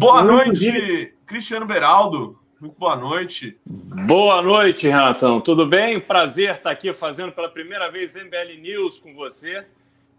Boa 0.00 0.20
Eu, 0.20 0.24
noite, 0.24 0.48
inclusive... 0.48 1.14
Cristiano 1.26 1.66
Beraldo. 1.66 2.40
Muito 2.58 2.74
boa 2.78 2.96
noite. 2.96 3.58
Boa 4.06 4.40
noite, 4.40 4.88
Renatão. 4.88 5.42
Tudo 5.42 5.66
bem? 5.66 6.00
Prazer 6.00 6.54
estar 6.54 6.70
aqui 6.70 6.90
fazendo 6.94 7.32
pela 7.32 7.50
primeira 7.50 7.90
vez 7.90 8.16
MBL 8.16 8.62
News 8.62 8.98
com 8.98 9.14
você 9.14 9.66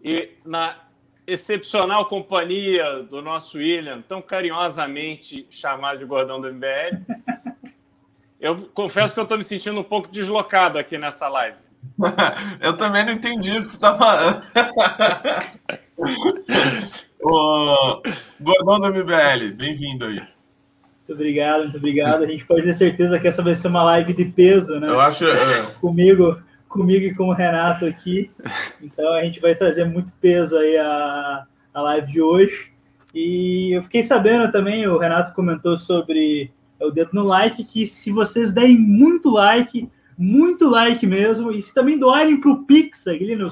e 0.00 0.30
na 0.46 0.76
excepcional 1.26 2.06
companhia 2.06 3.02
do 3.02 3.20
nosso 3.20 3.58
William, 3.58 4.00
tão 4.02 4.22
carinhosamente 4.22 5.48
chamado 5.50 5.98
de 5.98 6.04
gordão 6.04 6.40
do 6.40 6.52
MBL. 6.52 7.02
Eu 8.38 8.54
confesso 8.72 9.12
que 9.12 9.18
eu 9.18 9.24
estou 9.24 9.36
me 9.36 9.42
sentindo 9.42 9.80
um 9.80 9.84
pouco 9.84 10.06
deslocado 10.06 10.78
aqui 10.78 10.96
nessa 10.96 11.28
live. 11.28 11.58
eu 12.62 12.76
também 12.76 13.04
não 13.04 13.14
entendi 13.14 13.50
o 13.50 13.62
que 13.62 13.68
você 13.68 13.74
está 13.74 13.98
falando. 13.98 14.42
gordão 17.22 18.80
do 18.80 18.88
MBL, 18.88 19.54
bem-vindo 19.54 20.06
aí. 20.06 20.16
Muito 20.16 21.12
obrigado, 21.12 21.62
muito 21.62 21.76
obrigado. 21.76 22.24
A 22.24 22.26
gente 22.26 22.44
pode 22.44 22.62
ter 22.62 22.72
certeza 22.72 23.18
que 23.20 23.28
essa 23.28 23.42
vai 23.42 23.54
ser 23.54 23.68
uma 23.68 23.84
live 23.84 24.12
de 24.12 24.24
peso, 24.24 24.80
né? 24.80 24.88
Eu 24.88 25.00
acho. 25.00 25.24
É. 25.24 25.62
Comigo, 25.80 26.40
comigo 26.68 27.04
e 27.04 27.14
com 27.14 27.28
o 27.28 27.32
Renato 27.32 27.86
aqui. 27.86 28.30
Então 28.80 29.12
a 29.12 29.22
gente 29.22 29.40
vai 29.40 29.54
trazer 29.54 29.84
muito 29.84 30.12
peso 30.20 30.56
aí 30.56 30.76
a, 30.76 31.46
a 31.72 31.82
live 31.82 32.12
de 32.12 32.20
hoje. 32.20 32.72
E 33.14 33.76
eu 33.76 33.82
fiquei 33.82 34.02
sabendo 34.02 34.50
também, 34.50 34.86
o 34.86 34.98
Renato 34.98 35.32
comentou 35.32 35.76
sobre 35.76 36.50
o 36.80 36.90
dedo 36.90 37.10
no 37.12 37.22
like, 37.22 37.62
que 37.62 37.86
se 37.86 38.10
vocês 38.10 38.52
derem 38.52 38.78
muito 38.78 39.30
like, 39.30 39.88
muito 40.18 40.68
like 40.68 41.06
mesmo, 41.06 41.52
e 41.52 41.62
se 41.62 41.72
também 41.72 41.98
doarem 41.98 42.40
para 42.40 42.50
o 42.50 42.64
Pix, 42.64 43.06
ali 43.06 43.36
no 43.36 43.50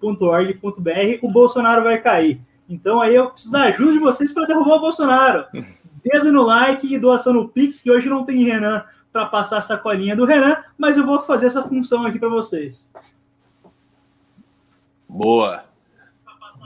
suporte.mbl.org.br, 0.00 1.18
o 1.22 1.28
Bolsonaro 1.30 1.82
vai 1.82 2.00
cair. 2.00 2.40
Então 2.68 3.00
aí 3.00 3.14
eu 3.14 3.30
preciso 3.30 3.52
da 3.52 3.64
ajuda 3.64 3.92
de 3.92 3.98
vocês 3.98 4.32
para 4.32 4.46
derrubar 4.46 4.76
o 4.76 4.80
Bolsonaro. 4.80 5.46
Dedo 6.02 6.32
no 6.32 6.42
like 6.42 6.92
e 6.92 6.98
doação 6.98 7.32
no 7.32 7.48
Pix, 7.48 7.80
que 7.80 7.90
hoje 7.90 8.08
não 8.08 8.24
tem 8.24 8.44
Renan 8.44 8.84
para 9.12 9.26
passar 9.26 9.58
a 9.58 9.62
sacolinha 9.62 10.16
do 10.16 10.24
Renan, 10.24 10.56
mas 10.76 10.96
eu 10.96 11.06
vou 11.06 11.20
fazer 11.20 11.46
essa 11.46 11.62
função 11.62 12.04
aqui 12.04 12.18
para 12.18 12.28
vocês. 12.28 12.90
Boa. 15.08 15.64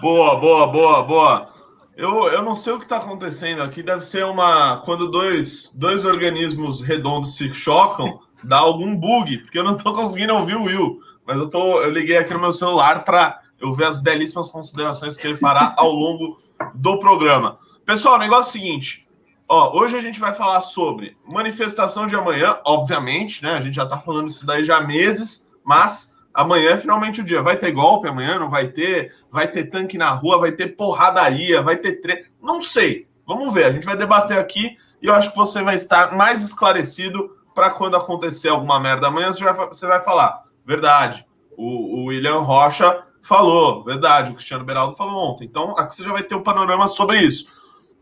Boa, 0.01 0.37
boa, 0.37 0.67
boa, 0.67 1.03
boa. 1.03 1.49
Eu, 1.97 2.29
eu 2.29 2.43
não 2.43 2.55
sei 2.55 2.73
o 2.73 2.79
que 2.79 2.85
está 2.85 2.99
acontecendo 2.99 3.61
aqui. 3.61 3.83
Deve 3.83 4.05
ser 4.05 4.25
uma. 4.25 4.79
Quando 4.79 5.11
dois, 5.11 5.75
dois 5.75 6.05
organismos 6.05 6.81
redondos 6.81 7.37
se 7.37 7.53
chocam, 7.53 8.21
dá 8.43 8.59
algum 8.59 8.97
bug, 8.97 9.39
porque 9.39 9.59
eu 9.59 9.65
não 9.65 9.77
estou 9.77 9.93
conseguindo 9.93 10.33
ouvir 10.33 10.57
o 10.57 10.63
Will. 10.63 11.01
Mas 11.29 11.37
eu, 11.37 11.51
tô, 11.51 11.83
eu 11.83 11.91
liguei 11.91 12.17
aqui 12.17 12.33
no 12.33 12.41
meu 12.41 12.55
celular 12.55 13.05
para 13.05 13.43
eu 13.61 13.71
ver 13.71 13.85
as 13.85 13.99
belíssimas 13.99 14.49
considerações 14.49 15.15
que 15.15 15.27
ele 15.27 15.37
fará 15.37 15.75
ao 15.77 15.93
longo 15.93 16.41
do 16.75 16.99
programa. 16.99 17.59
Pessoal, 17.85 18.15
o 18.15 18.19
negócio 18.19 18.47
é 18.47 18.49
o 18.49 18.63
seguinte: 18.63 19.07
ó, 19.47 19.79
hoje 19.79 19.95
a 19.95 20.01
gente 20.01 20.19
vai 20.19 20.33
falar 20.33 20.63
sobre 20.63 21.19
manifestação 21.31 22.07
de 22.07 22.17
amanhã, 22.17 22.59
obviamente, 22.65 23.43
né? 23.43 23.51
A 23.51 23.61
gente 23.61 23.75
já 23.75 23.83
está 23.83 23.99
falando 23.99 24.31
isso 24.31 24.47
daí 24.47 24.65
já 24.65 24.79
há 24.79 24.81
meses, 24.81 25.51
mas 25.63 26.17
amanhã 26.33 26.71
é 26.71 26.79
finalmente 26.79 27.21
o 27.21 27.25
dia. 27.25 27.43
Vai 27.43 27.59
ter 27.59 27.73
golpe 27.73 28.09
amanhã? 28.09 28.39
Não 28.39 28.49
vai 28.49 28.69
ter? 28.69 29.15
Vai 29.31 29.47
ter 29.49 29.65
tanque 29.65 29.99
na 29.99 30.09
rua? 30.09 30.39
Vai 30.39 30.53
ter 30.53 30.77
porradaria? 30.77 31.61
Vai 31.61 31.77
ter 31.77 32.01
tre... 32.01 32.25
Não 32.43 32.63
sei. 32.63 33.07
Vamos 33.27 33.53
ver. 33.53 33.67
A 33.67 33.71
gente 33.71 33.85
vai 33.85 33.99
debater 33.99 34.39
aqui 34.39 34.79
e 35.03 35.07
eu 35.07 35.15
acho 35.15 35.31
que 35.31 35.37
você 35.37 35.63
vai 35.63 35.75
estar 35.75 36.17
mais 36.17 36.41
esclarecido 36.41 37.37
para 37.55 37.69
quando 37.69 37.99
acontecer 37.99 38.49
alguma 38.49 38.81
merda 38.81 39.09
amanhã, 39.09 39.31
você 39.31 39.45
vai, 39.45 39.55
você 39.69 39.87
vai 39.87 40.03
falar. 40.03 40.48
Verdade. 40.69 41.25
O, 41.57 42.03
o 42.03 42.05
William 42.05 42.41
Rocha 42.41 43.03
falou, 43.23 43.83
verdade, 43.83 44.31
o 44.31 44.35
Cristiano 44.35 44.67
Beraldo 44.67 44.95
falou 44.95 45.33
ontem. 45.33 45.47
Então, 45.47 45.75
aqui 45.79 45.95
você 45.95 46.05
já 46.05 46.13
vai 46.13 46.23
ter 46.23 46.35
um 46.35 46.43
panorama 46.43 46.87
sobre 46.87 47.19
isso. 47.19 47.47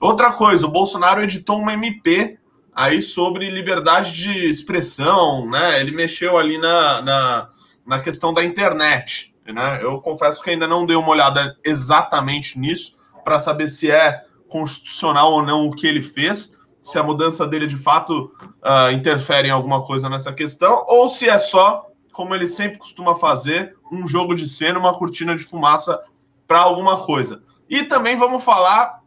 Outra 0.00 0.32
coisa, 0.32 0.66
o 0.66 0.70
Bolsonaro 0.70 1.22
editou 1.22 1.60
uma 1.60 1.74
MP 1.74 2.36
aí 2.74 3.00
sobre 3.00 3.48
liberdade 3.50 4.12
de 4.12 4.50
expressão, 4.50 5.48
né? 5.48 5.80
Ele 5.80 5.92
mexeu 5.92 6.36
ali 6.36 6.58
na, 6.58 7.00
na, 7.02 7.48
na 7.86 8.00
questão 8.00 8.34
da 8.34 8.44
internet, 8.44 9.32
né? 9.46 9.78
Eu 9.80 10.00
confesso 10.00 10.42
que 10.42 10.50
ainda 10.50 10.66
não 10.66 10.84
dei 10.84 10.96
uma 10.96 11.10
olhada 11.10 11.56
exatamente 11.64 12.58
nisso 12.58 12.96
para 13.22 13.38
saber 13.38 13.68
se 13.68 13.92
é 13.92 14.24
constitucional 14.48 15.32
ou 15.32 15.42
não 15.42 15.66
o 15.66 15.70
que 15.70 15.86
ele 15.86 16.02
fez, 16.02 16.58
se 16.82 16.98
a 16.98 17.02
mudança 17.04 17.46
dele 17.46 17.68
de 17.68 17.76
fato 17.76 18.32
uh, 18.40 18.90
interfere 18.92 19.48
em 19.48 19.52
alguma 19.52 19.84
coisa 19.84 20.08
nessa 20.08 20.32
questão, 20.32 20.84
ou 20.88 21.08
se 21.08 21.28
é 21.28 21.38
só 21.38 21.86
como 22.16 22.34
ele 22.34 22.46
sempre 22.46 22.78
costuma 22.78 23.14
fazer, 23.14 23.76
um 23.92 24.08
jogo 24.08 24.34
de 24.34 24.48
cena, 24.48 24.78
uma 24.78 24.94
cortina 24.94 25.36
de 25.36 25.44
fumaça 25.44 26.00
para 26.48 26.60
alguma 26.60 27.04
coisa. 27.04 27.42
E 27.68 27.82
também 27.82 28.16
vamos 28.16 28.42
falar 28.42 29.02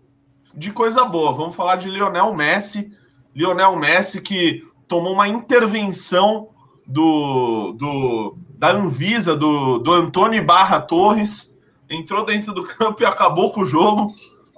de 0.53 0.72
coisa 0.72 1.03
boa, 1.06 1.34
vamos 1.34 1.56
falar 1.56 1.78
de 1.78 1.90
Lionel 1.90 2.36
Messi. 2.36 2.96
Lionel 3.36 3.75
Messi 3.78 4.22
que 4.22 4.64
tomou 4.88 5.14
uma 5.14 5.28
intervenção 5.28 6.50
do, 6.86 7.74
do 7.74 8.38
da 8.50 8.74
Anvisa, 8.74 9.36
do, 9.36 9.80
do 9.80 9.92
Antônio 9.92 10.46
Barra 10.46 10.80
Torres, 10.80 11.58
entrou 11.90 12.24
dentro 12.24 12.53
do 12.53 12.62
campo 12.78 13.02
e 13.02 13.06
acabou 13.08 13.52
com 13.52 13.62
o 13.62 13.66
jogo. 13.66 14.14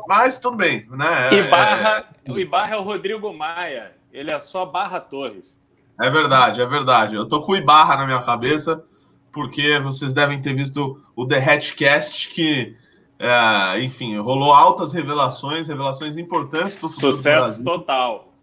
Mas 0.10 0.40
tudo 0.40 0.58
bem, 0.58 0.86
né? 0.90 1.34
Ibarra, 1.34 2.10
é... 2.26 2.30
O 2.30 2.38
Ibarra 2.38 2.76
é 2.76 2.78
o 2.78 2.82
Rodrigo 2.82 3.34
Maia, 3.34 3.96
ele 4.12 4.30
é 4.30 4.40
só 4.42 4.66
Barra 4.66 5.00
Torres. 5.00 5.56
É 6.02 6.10
verdade, 6.10 6.62
é 6.62 6.66
verdade. 6.66 7.16
Eu 7.16 7.28
tô 7.28 7.40
com 7.40 7.52
o 7.52 7.56
Ibarra 7.56 7.96
na 7.96 8.06
minha 8.06 8.22
cabeça, 8.24 8.84
porque 9.32 9.80
vocês 9.80 10.14
devem 10.14 10.42
ter 10.42 10.56
visto 10.56 11.00
o 11.16 11.28
The 11.28 11.38
Hatchcast, 11.38 12.30
que, 12.30 12.76
é, 13.20 13.82
enfim, 13.84 14.18
rolou 14.18 14.52
altas 14.52 14.94
revelações, 14.94 15.68
revelações 15.68 16.18
importantes 16.18 16.76
do 16.76 16.90
Sucesso 16.90 17.64
do 17.64 17.66
total. 17.66 18.34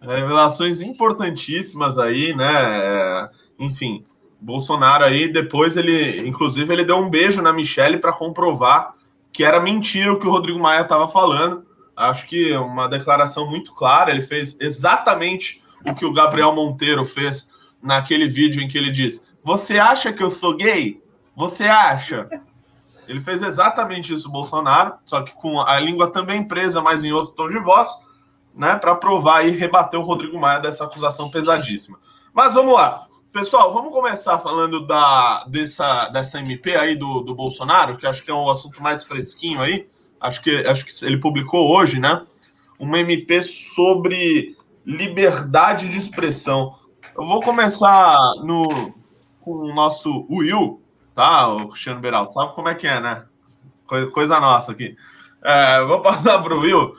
Revelações 0.00 0.82
importantíssimas 0.82 1.96
aí, 1.96 2.34
né? 2.34 2.50
É, 2.52 3.30
enfim, 3.58 4.04
Bolsonaro 4.40 5.04
aí, 5.04 5.30
depois 5.30 5.76
ele, 5.76 6.26
inclusive, 6.26 6.72
ele 6.72 6.84
deu 6.84 6.96
um 6.96 7.08
beijo 7.08 7.40
na 7.40 7.52
Michelle 7.52 7.98
para 7.98 8.12
comprovar 8.12 8.94
que 9.32 9.44
era 9.44 9.60
mentira 9.60 10.12
o 10.12 10.18
que 10.18 10.26
o 10.26 10.30
Rodrigo 10.30 10.58
Maia 10.58 10.80
estava 10.80 11.06
falando. 11.06 11.64
Acho 11.96 12.26
que 12.26 12.52
uma 12.56 12.88
declaração 12.88 13.48
muito 13.48 13.72
clara, 13.74 14.10
ele 14.10 14.22
fez 14.22 14.56
exatamente 14.58 15.59
o 15.84 15.94
que 15.94 16.04
o 16.04 16.12
Gabriel 16.12 16.54
Monteiro 16.54 17.04
fez 17.04 17.50
naquele 17.82 18.28
vídeo 18.28 18.62
em 18.62 18.68
que 18.68 18.76
ele 18.76 18.90
diz: 18.90 19.20
Você 19.42 19.78
acha 19.78 20.12
que 20.12 20.22
eu 20.22 20.30
sou 20.30 20.56
gay? 20.56 21.02
Você 21.36 21.64
acha? 21.64 22.28
Ele 23.08 23.20
fez 23.20 23.42
exatamente 23.42 24.14
isso, 24.14 24.30
Bolsonaro, 24.30 24.94
só 25.04 25.22
que 25.22 25.32
com 25.32 25.60
a 25.60 25.80
língua 25.80 26.12
também 26.12 26.46
presa, 26.46 26.80
mas 26.80 27.02
em 27.02 27.12
outro 27.12 27.32
tom 27.32 27.48
de 27.48 27.58
voz, 27.58 27.88
né, 28.54 28.76
para 28.76 28.94
provar 28.94 29.44
e 29.44 29.50
rebater 29.50 29.98
o 29.98 30.02
Rodrigo 30.02 30.38
Maia 30.38 30.60
dessa 30.60 30.84
acusação 30.84 31.28
pesadíssima. 31.30 31.98
Mas 32.32 32.54
vamos 32.54 32.74
lá. 32.74 33.06
Pessoal, 33.32 33.72
vamos 33.72 33.92
começar 33.92 34.38
falando 34.38 34.86
da, 34.86 35.44
dessa, 35.46 36.08
dessa 36.08 36.38
MP 36.38 36.76
aí 36.76 36.96
do, 36.96 37.20
do 37.20 37.34
Bolsonaro, 37.34 37.96
que 37.96 38.06
acho 38.06 38.22
que 38.22 38.30
é 38.30 38.34
um 38.34 38.48
assunto 38.48 38.82
mais 38.82 39.02
fresquinho 39.04 39.60
aí. 39.60 39.88
Acho 40.20 40.42
que, 40.42 40.56
acho 40.66 40.84
que 40.84 41.04
ele 41.04 41.18
publicou 41.18 41.74
hoje, 41.74 41.98
né? 41.98 42.24
Uma 42.78 42.98
MP 43.00 43.42
sobre 43.42 44.56
liberdade 44.84 45.88
de 45.88 45.96
expressão. 45.96 46.76
Eu 47.16 47.26
vou 47.26 47.40
começar 47.40 48.16
no, 48.42 48.94
com 49.40 49.52
o 49.52 49.74
nosso 49.74 50.26
Will, 50.30 50.82
tá, 51.14 51.48
o 51.48 51.68
Cristiano 51.68 52.00
Beraldo? 52.00 52.32
Sabe 52.32 52.54
como 52.54 52.68
é 52.68 52.74
que 52.74 52.86
é, 52.86 53.00
né? 53.00 53.24
Coisa, 54.12 54.38
nossa 54.38 54.72
aqui. 54.72 54.96
É, 55.42 55.82
vou 55.84 56.00
passar 56.00 56.42
para 56.42 56.54
o 56.54 56.60
Will 56.60 56.92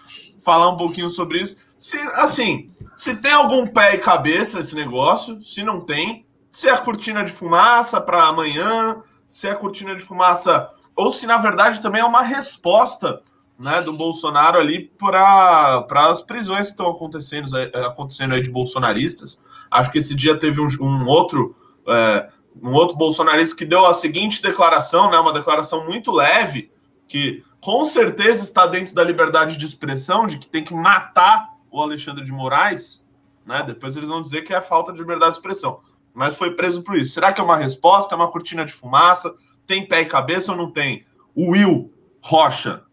falar 0.44 0.69
um 0.69 0.78
pouquinho 0.78 1.09
sobre 1.09 1.40
isso. 1.40 1.58
Se, 1.78 1.97
assim, 2.14 2.69
se 2.96 3.16
tem 3.16 3.31
algum 3.31 3.68
pé 3.68 3.96
e 3.96 4.00
cabeça 4.00 4.59
esse 4.59 4.75
negócio, 4.75 5.42
se 5.44 5.63
não 5.63 5.81
tem, 5.81 6.25
se 6.52 6.68
é 6.68 6.72
a 6.72 6.78
cortina 6.78 7.24
de 7.24 7.31
fumaça 7.31 8.02
para 8.02 8.24
amanhã, 8.25 9.02
se 9.28 9.48
é 9.48 9.52
a 9.52 9.56
cortina 9.56 9.96
de 9.96 10.03
fumaça, 10.03 10.69
ou 10.96 11.12
se 11.12 11.25
na 11.25 11.38
verdade 11.38 11.81
também 11.81 12.02
é 12.02 12.06
uma 12.06 12.22
resposta 12.22 13.22
né, 13.62 13.82
do 13.82 13.94
Bolsonaro 13.94 14.58
ali 14.58 14.92
para 14.98 15.86
as 16.10 16.22
prisões 16.22 16.68
que 16.68 16.74
estão 16.74 16.90
acontecendo, 16.90 17.56
é, 17.58 17.86
acontecendo 17.86 18.34
aí 18.34 18.42
de 18.42 18.50
bolsonaristas. 18.50 19.40
Acho 19.69 19.92
que 19.92 20.00
esse 20.00 20.16
dia 20.16 20.38
teve 20.38 20.60
um, 20.60 20.68
um 20.81 21.08
outro 21.08 21.56
é, 21.88 22.30
um 22.62 22.74
outro 22.74 22.98
bolsonarista 22.98 23.56
que 23.56 23.63
deu 23.63 23.86
a 23.86 23.94
seguinte 23.94 24.42
declaração, 24.42 25.10
né, 25.10 25.18
uma 25.18 25.31
declaração 25.31 25.86
muito 25.86 26.12
leve, 26.12 26.69
que 27.08 27.44
com 27.62 27.86
certeza 27.86 28.44
está 28.44 28.66
dentro 28.66 28.94
da 28.94 29.04
liberdade 29.04 29.58
de 29.58 29.66
expressão, 29.66 30.28
de 30.28 30.38
que 30.38 30.48
tem 30.48 30.64
que 30.64 30.74
matar 30.74 31.50
o 31.69 31.81
Alexandre 31.81 32.25
de 32.25 32.31
Moraes, 32.31 33.06
né? 33.46 33.64
Depois 33.64 33.96
eles 33.96 34.10
vão 34.10 34.22
dizer 34.22 34.42
que 34.42 34.54
é 34.54 34.62
falta 34.62 34.92
de 34.92 35.00
liberdade 35.00 35.34
de 35.34 35.38
expressão. 35.38 35.80
Mas 36.14 36.36
foi 36.36 36.52
preso 36.52 36.81
por 36.84 36.96
isso. 36.96 37.14
Será 37.14 37.31
que 37.31 37.40
é 37.40 37.44
uma 37.44 37.56
resposta? 37.56 38.14
É 38.14 38.18
uma 38.18 38.30
cortina 38.30 38.66
de 38.66 38.74
fumaça? 38.74 39.34
Tem 39.66 39.88
pé 39.88 40.02
e 40.02 40.06
cabeça 40.06 40.52
ou 40.52 40.57
não 40.57 40.69
tem? 40.69 41.06
O 41.34 41.52
Will 41.52 41.94
Rocha, 42.22 42.84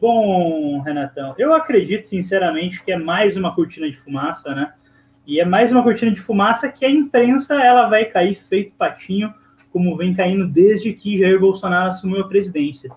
Bom, 0.00 0.80
Renatão, 0.80 1.34
eu 1.38 1.54
acredito 1.54 2.08
sinceramente 2.08 2.82
que 2.82 2.90
é 2.90 2.98
mais 2.98 3.36
uma 3.36 3.54
cortina 3.54 3.88
de 3.88 3.96
fumaça, 3.96 4.54
né? 4.54 4.72
E 5.24 5.38
é 5.38 5.44
mais 5.44 5.70
uma 5.70 5.82
cortina 5.82 6.10
de 6.10 6.20
fumaça 6.20 6.68
que 6.68 6.84
a 6.84 6.90
imprensa 6.90 7.62
ela 7.62 7.88
vai 7.88 8.04
cair 8.06 8.34
feito 8.34 8.74
patinho, 8.76 9.32
como 9.72 9.96
vem 9.96 10.12
caindo 10.12 10.46
desde 10.48 10.92
que 10.92 11.18
Jair 11.18 11.38
Bolsonaro 11.38 11.88
assumiu 11.88 12.20
a 12.20 12.28
presidência. 12.28 12.90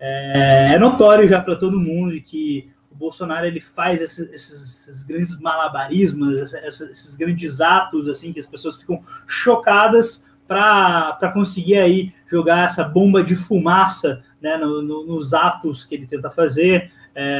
É, 0.00 0.70
é 0.74 0.78
notório 0.78 1.28
já 1.28 1.40
para 1.40 1.56
todo 1.56 1.78
mundo 1.78 2.18
que 2.20 2.70
o 2.90 2.94
Bolsonaro 2.94 3.46
ele 3.46 3.60
faz 3.60 4.00
esses, 4.00 4.32
esses, 4.32 5.02
grandes 5.02 5.38
malabarismos, 5.38 6.40
esses, 6.40 6.80
esses, 6.80 7.16
grandes 7.16 7.60
atos 7.60 8.08
assim 8.08 8.32
que 8.32 8.40
as 8.40 8.46
pessoas 8.46 8.76
ficam 8.76 9.02
chocadas 9.26 10.24
para 10.46 11.30
conseguir 11.34 11.76
aí 11.76 12.14
jogar 12.26 12.64
essa 12.64 12.82
bomba 12.82 13.22
de 13.22 13.36
fumaça 13.36 14.22
né, 14.40 14.56
no, 14.56 14.82
no, 14.82 15.04
nos 15.04 15.34
atos 15.34 15.84
que 15.84 15.94
ele 15.94 16.06
tenta 16.06 16.30
fazer, 16.30 16.90
é, 17.14 17.38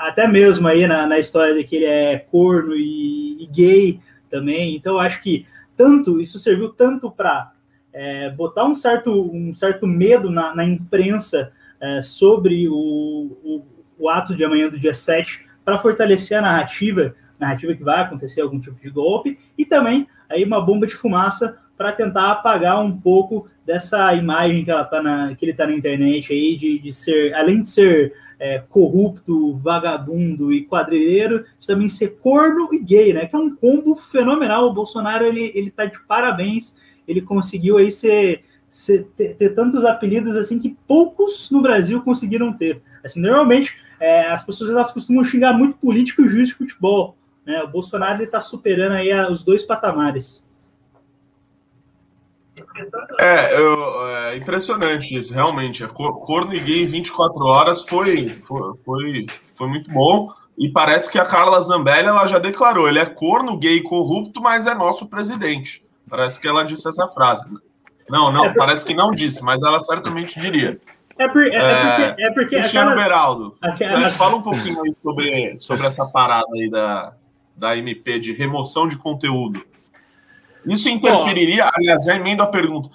até 0.00 0.28
mesmo 0.28 0.68
aí 0.68 0.86
na, 0.86 1.06
na, 1.06 1.18
história 1.18 1.54
de 1.54 1.64
que 1.64 1.76
ele 1.76 1.86
é 1.86 2.18
corno 2.18 2.74
e, 2.76 3.42
e 3.42 3.46
gay 3.46 4.00
também. 4.30 4.76
Então, 4.76 4.98
acho 4.98 5.22
que 5.22 5.46
tanto 5.76 6.20
isso 6.20 6.38
serviu 6.38 6.68
tanto 6.70 7.10
para 7.10 7.52
é, 7.92 8.28
botar 8.30 8.64
um 8.64 8.74
certo, 8.74 9.10
um 9.32 9.54
certo 9.54 9.86
medo 9.86 10.30
na, 10.30 10.54
na 10.54 10.64
imprensa 10.64 11.52
é, 11.80 12.02
sobre 12.02 12.68
o, 12.68 12.74
o, 12.74 13.64
o, 13.98 14.08
ato 14.08 14.34
de 14.34 14.44
amanhã 14.44 14.68
do 14.68 14.78
dia 14.78 14.92
7 14.92 15.46
para 15.64 15.78
fortalecer 15.78 16.36
a 16.36 16.42
narrativa, 16.42 17.14
narrativa 17.38 17.74
que 17.74 17.82
vai 17.82 18.00
acontecer 18.00 18.40
algum 18.40 18.60
tipo 18.60 18.80
de 18.80 18.90
golpe, 18.90 19.38
e 19.56 19.64
também 19.64 20.06
aí 20.28 20.44
uma 20.44 20.60
bomba 20.60 20.86
de 20.86 20.94
fumaça 20.94 21.58
para 21.76 21.92
tentar 21.92 22.30
apagar 22.30 22.80
um 22.80 22.96
pouco 22.96 23.48
dessa 23.66 24.14
imagem 24.14 24.64
que, 24.64 24.70
ela 24.70 24.84
tá 24.84 25.02
na, 25.02 25.34
que 25.34 25.44
ele 25.44 25.52
está 25.52 25.66
na 25.66 25.74
internet 25.74 26.32
aí, 26.32 26.56
de, 26.56 26.78
de 26.78 26.92
ser, 26.92 27.34
além 27.34 27.62
de 27.62 27.70
ser 27.70 28.14
é, 28.38 28.62
corrupto, 28.68 29.56
vagabundo 29.56 30.52
e 30.52 30.64
quadrilheiro, 30.64 31.44
de 31.58 31.66
também 31.66 31.88
ser 31.88 32.18
corno 32.20 32.68
e 32.72 32.78
gay, 32.78 33.12
né? 33.12 33.26
Que 33.26 33.34
é 33.34 33.38
um 33.38 33.54
combo 33.54 33.96
fenomenal. 33.96 34.66
O 34.66 34.74
Bolsonaro, 34.74 35.24
ele, 35.24 35.50
ele 35.54 35.70
tá 35.70 35.86
de 35.86 35.98
parabéns, 36.06 36.74
ele 37.06 37.22
conseguiu 37.22 37.78
aí 37.78 37.90
ser, 37.90 38.44
ser 38.68 39.04
ter, 39.16 39.34
ter, 39.34 39.50
tantos 39.50 39.84
apelidos 39.84 40.36
assim 40.36 40.58
que 40.58 40.76
poucos 40.86 41.50
no 41.50 41.62
Brasil 41.62 42.02
conseguiram 42.02 42.52
ter. 42.52 42.82
Assim, 43.02 43.20
normalmente, 43.20 43.74
é, 43.98 44.26
as 44.26 44.44
pessoas 44.44 44.70
elas 44.70 44.92
costumam 44.92 45.24
xingar 45.24 45.52
muito 45.52 45.76
político 45.78 46.22
e 46.22 46.28
juiz 46.28 46.48
de 46.48 46.54
futebol, 46.54 47.16
né? 47.46 47.62
O 47.62 47.68
Bolsonaro, 47.68 48.20
ele 48.20 48.30
tá 48.30 48.40
superando 48.40 48.92
aí 48.92 49.12
os 49.30 49.42
dois 49.42 49.62
patamares. 49.62 50.44
É, 53.18 53.58
eu, 53.58 54.06
é 54.06 54.36
impressionante 54.36 55.16
isso, 55.16 55.32
realmente. 55.32 55.82
É 55.82 55.88
corno 55.88 56.54
e 56.54 56.60
gay 56.60 56.86
24 56.86 57.44
horas 57.44 57.82
foi, 57.82 58.30
foi, 58.30 58.76
foi, 58.84 59.26
foi 59.56 59.68
muito 59.68 59.90
bom. 59.90 60.32
E 60.56 60.68
parece 60.68 61.10
que 61.10 61.18
a 61.18 61.24
Carla 61.24 61.60
Zambelli 61.60 62.08
ela 62.08 62.26
já 62.26 62.38
declarou: 62.38 62.88
ele 62.88 62.98
é 62.98 63.06
corno, 63.06 63.58
gay, 63.58 63.82
corrupto, 63.82 64.40
mas 64.40 64.66
é 64.66 64.74
nosso 64.74 65.06
presidente. 65.06 65.84
Parece 66.08 66.38
que 66.38 66.46
ela 66.46 66.64
disse 66.64 66.88
essa 66.88 67.08
frase. 67.08 67.44
Não, 68.08 68.30
não, 68.30 68.46
é 68.46 68.54
parece 68.54 68.84
que 68.84 68.94
não 68.94 69.10
disse, 69.10 69.42
mas 69.42 69.62
ela 69.62 69.80
certamente 69.80 70.38
diria. 70.38 70.78
É, 71.18 71.28
por, 71.28 71.46
é, 71.46 71.56
é, 71.56 72.06
porque. 72.06 72.22
É 72.22 72.30
porque 72.30 72.56
Cristiano. 72.56 72.94
Beraldo, 72.94 73.54
aquela... 73.62 74.10
fala 74.12 74.36
um 74.36 74.42
pouquinho 74.42 74.80
aí 74.82 74.92
sobre, 74.92 75.56
sobre 75.56 75.86
essa 75.86 76.06
parada 76.06 76.46
aí 76.54 76.68
da, 76.68 77.14
da 77.56 77.76
MP 77.76 78.18
de 78.18 78.32
remoção 78.32 78.86
de 78.86 78.96
conteúdo. 78.96 79.64
Isso 80.66 80.88
interferiria, 80.88 81.70
aliás, 81.74 82.04
já 82.04 82.14
emendo 82.14 82.42
a 82.42 82.46
pergunta. 82.46 82.88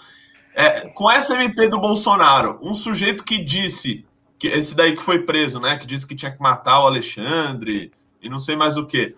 É, 0.56 0.90
com 0.90 1.10
essa 1.10 1.36
MP 1.36 1.70
do 1.70 1.80
Bolsonaro, 1.80 2.60
um 2.62 2.74
sujeito 2.74 3.24
que 3.24 3.38
disse, 3.44 4.06
que 4.38 4.48
esse 4.48 4.76
daí 4.76 4.96
que 4.96 5.02
foi 5.02 5.24
preso, 5.24 5.60
né? 5.60 5.78
Que 5.78 5.86
disse 5.86 6.08
que 6.08 6.16
tinha 6.16 6.32
que 6.32 6.42
matar 6.42 6.82
o 6.84 6.88
Alexandre 6.88 7.92
e 8.22 8.30
não 8.30 8.40
sei 8.40 8.56
mais 8.56 8.78
o 8.78 8.86
que. 8.86 9.16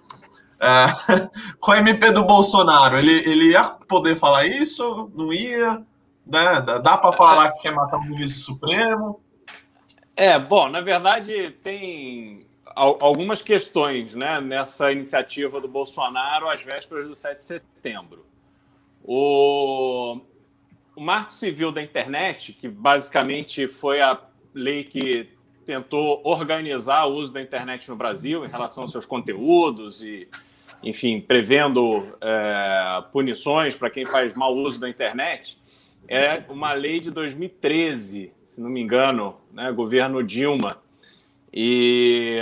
É, 0.60 0.86
com 1.60 1.72
a 1.72 1.80
MP 1.80 2.12
do 2.12 2.24
Bolsonaro, 2.24 2.98
ele, 2.98 3.30
ele 3.30 3.52
ia 3.52 3.64
poder 3.64 4.16
falar 4.16 4.46
isso? 4.46 5.12
Não 5.16 5.32
ia? 5.32 5.84
Né? 6.26 6.62
Dá 6.84 6.98
para 6.98 7.12
falar 7.12 7.52
que 7.52 7.62
quer 7.62 7.74
matar 7.74 7.98
o 7.98 8.04
ministro 8.04 8.40
Supremo? 8.40 9.22
É, 10.16 10.38
bom, 10.38 10.70
na 10.70 10.82
verdade 10.82 11.52
tem 11.64 12.40
algumas 12.76 13.42
questões 13.42 14.14
né, 14.14 14.40
nessa 14.40 14.92
iniciativa 14.92 15.60
do 15.60 15.68
Bolsonaro 15.68 16.50
às 16.50 16.62
vésperas 16.62 17.08
do 17.08 17.16
7 17.16 17.38
de 17.38 17.44
setembro. 17.44 18.26
O, 19.04 20.20
o 20.96 21.02
Marco 21.02 21.34
Civil 21.34 21.72
da 21.72 21.82
Internet, 21.82 22.54
que 22.54 22.68
basicamente 22.68 23.68
foi 23.68 24.02
a 24.02 24.20
lei 24.54 24.84
que 24.84 25.30
tentou 25.66 26.22
organizar 26.24 27.06
o 27.06 27.16
uso 27.16 27.34
da 27.34 27.42
internet 27.42 27.88
no 27.90 27.96
Brasil 27.96 28.46
em 28.46 28.50
relação 28.50 28.84
aos 28.84 28.92
seus 28.92 29.06
conteúdos 29.06 30.02
e, 30.04 30.28
enfim, 30.84 31.22
prevendo 31.22 32.18
é, 32.20 33.04
punições 33.12 33.76
para 33.76 33.90
quem 33.90 34.06
faz 34.06 34.34
mau 34.34 34.56
uso 34.56 34.80
da 34.80 34.90
internet, 34.90 35.58
é 36.08 36.44
uma 36.50 36.74
lei 36.74 37.00
de 37.00 37.12
2013, 37.12 38.34
se 38.44 38.62
não 38.62 38.70
me 38.70 38.82
engano, 38.82 39.38
né, 39.54 39.72
governo 39.72 40.22
Dilma. 40.24 40.82
E 41.54 42.40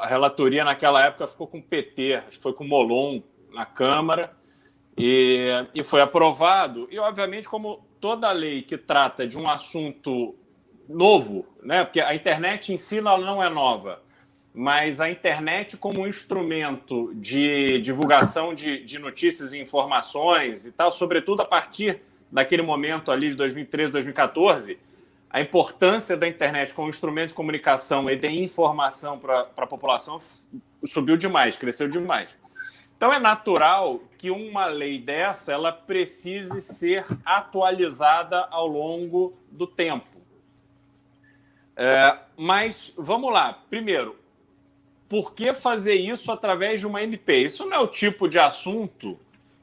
a 0.00 0.06
relatoria 0.06 0.64
naquela 0.64 1.04
época 1.04 1.26
ficou 1.26 1.46
com 1.46 1.58
o 1.58 1.62
PT, 1.62 2.22
foi 2.40 2.52
com 2.52 2.64
o 2.64 2.68
Molon 2.68 3.20
na 3.52 3.64
Câmara. 3.64 4.32
E, 4.96 5.48
e 5.74 5.82
foi 5.82 6.00
aprovado. 6.00 6.88
E, 6.90 6.98
obviamente, 6.98 7.48
como 7.48 7.84
toda 8.00 8.30
lei 8.32 8.62
que 8.62 8.76
trata 8.76 9.26
de 9.26 9.38
um 9.38 9.48
assunto 9.48 10.34
novo, 10.88 11.46
né? 11.62 11.84
porque 11.84 12.00
a 12.00 12.14
internet 12.14 12.72
em 12.72 12.76
si 12.76 12.98
ela 12.98 13.18
não 13.18 13.42
é 13.42 13.48
nova, 13.48 14.02
mas 14.52 15.00
a 15.00 15.10
internet 15.10 15.76
como 15.76 16.02
um 16.02 16.06
instrumento 16.06 17.12
de 17.14 17.80
divulgação 17.80 18.54
de, 18.54 18.84
de 18.84 18.98
notícias 18.98 19.52
e 19.52 19.58
informações 19.58 20.66
e 20.66 20.72
tal, 20.72 20.92
sobretudo 20.92 21.42
a 21.42 21.44
partir 21.44 22.02
daquele 22.30 22.62
momento 22.62 23.10
ali 23.10 23.30
de 23.30 23.36
2013, 23.36 23.90
2014, 23.90 24.78
a 25.30 25.40
importância 25.40 26.16
da 26.16 26.28
internet 26.28 26.72
como 26.72 26.88
instrumento 26.88 27.30
de 27.30 27.34
comunicação 27.34 28.08
e 28.08 28.16
de 28.16 28.28
informação 28.28 29.18
para 29.18 29.48
a 29.56 29.66
população 29.66 30.18
subiu 30.84 31.16
demais, 31.16 31.56
cresceu 31.56 31.88
demais. 31.88 32.28
Então 32.96 33.12
é 33.12 33.18
natural 33.18 34.00
que 34.24 34.30
uma 34.30 34.64
lei 34.64 34.98
dessa 34.98 35.52
ela 35.52 35.70
precise 35.70 36.58
ser 36.58 37.04
atualizada 37.26 38.46
ao 38.50 38.66
longo 38.66 39.34
do 39.50 39.66
tempo. 39.66 40.16
É, 41.76 42.16
mas 42.34 42.90
vamos 42.96 43.30
lá. 43.30 43.52
Primeiro, 43.68 44.16
por 45.10 45.34
que 45.34 45.52
fazer 45.52 45.96
isso 45.96 46.32
através 46.32 46.80
de 46.80 46.86
uma 46.86 47.02
MP? 47.02 47.36
Isso 47.36 47.66
não 47.66 47.76
é 47.76 47.78
o 47.80 47.86
tipo 47.86 48.26
de 48.26 48.38
assunto 48.38 49.20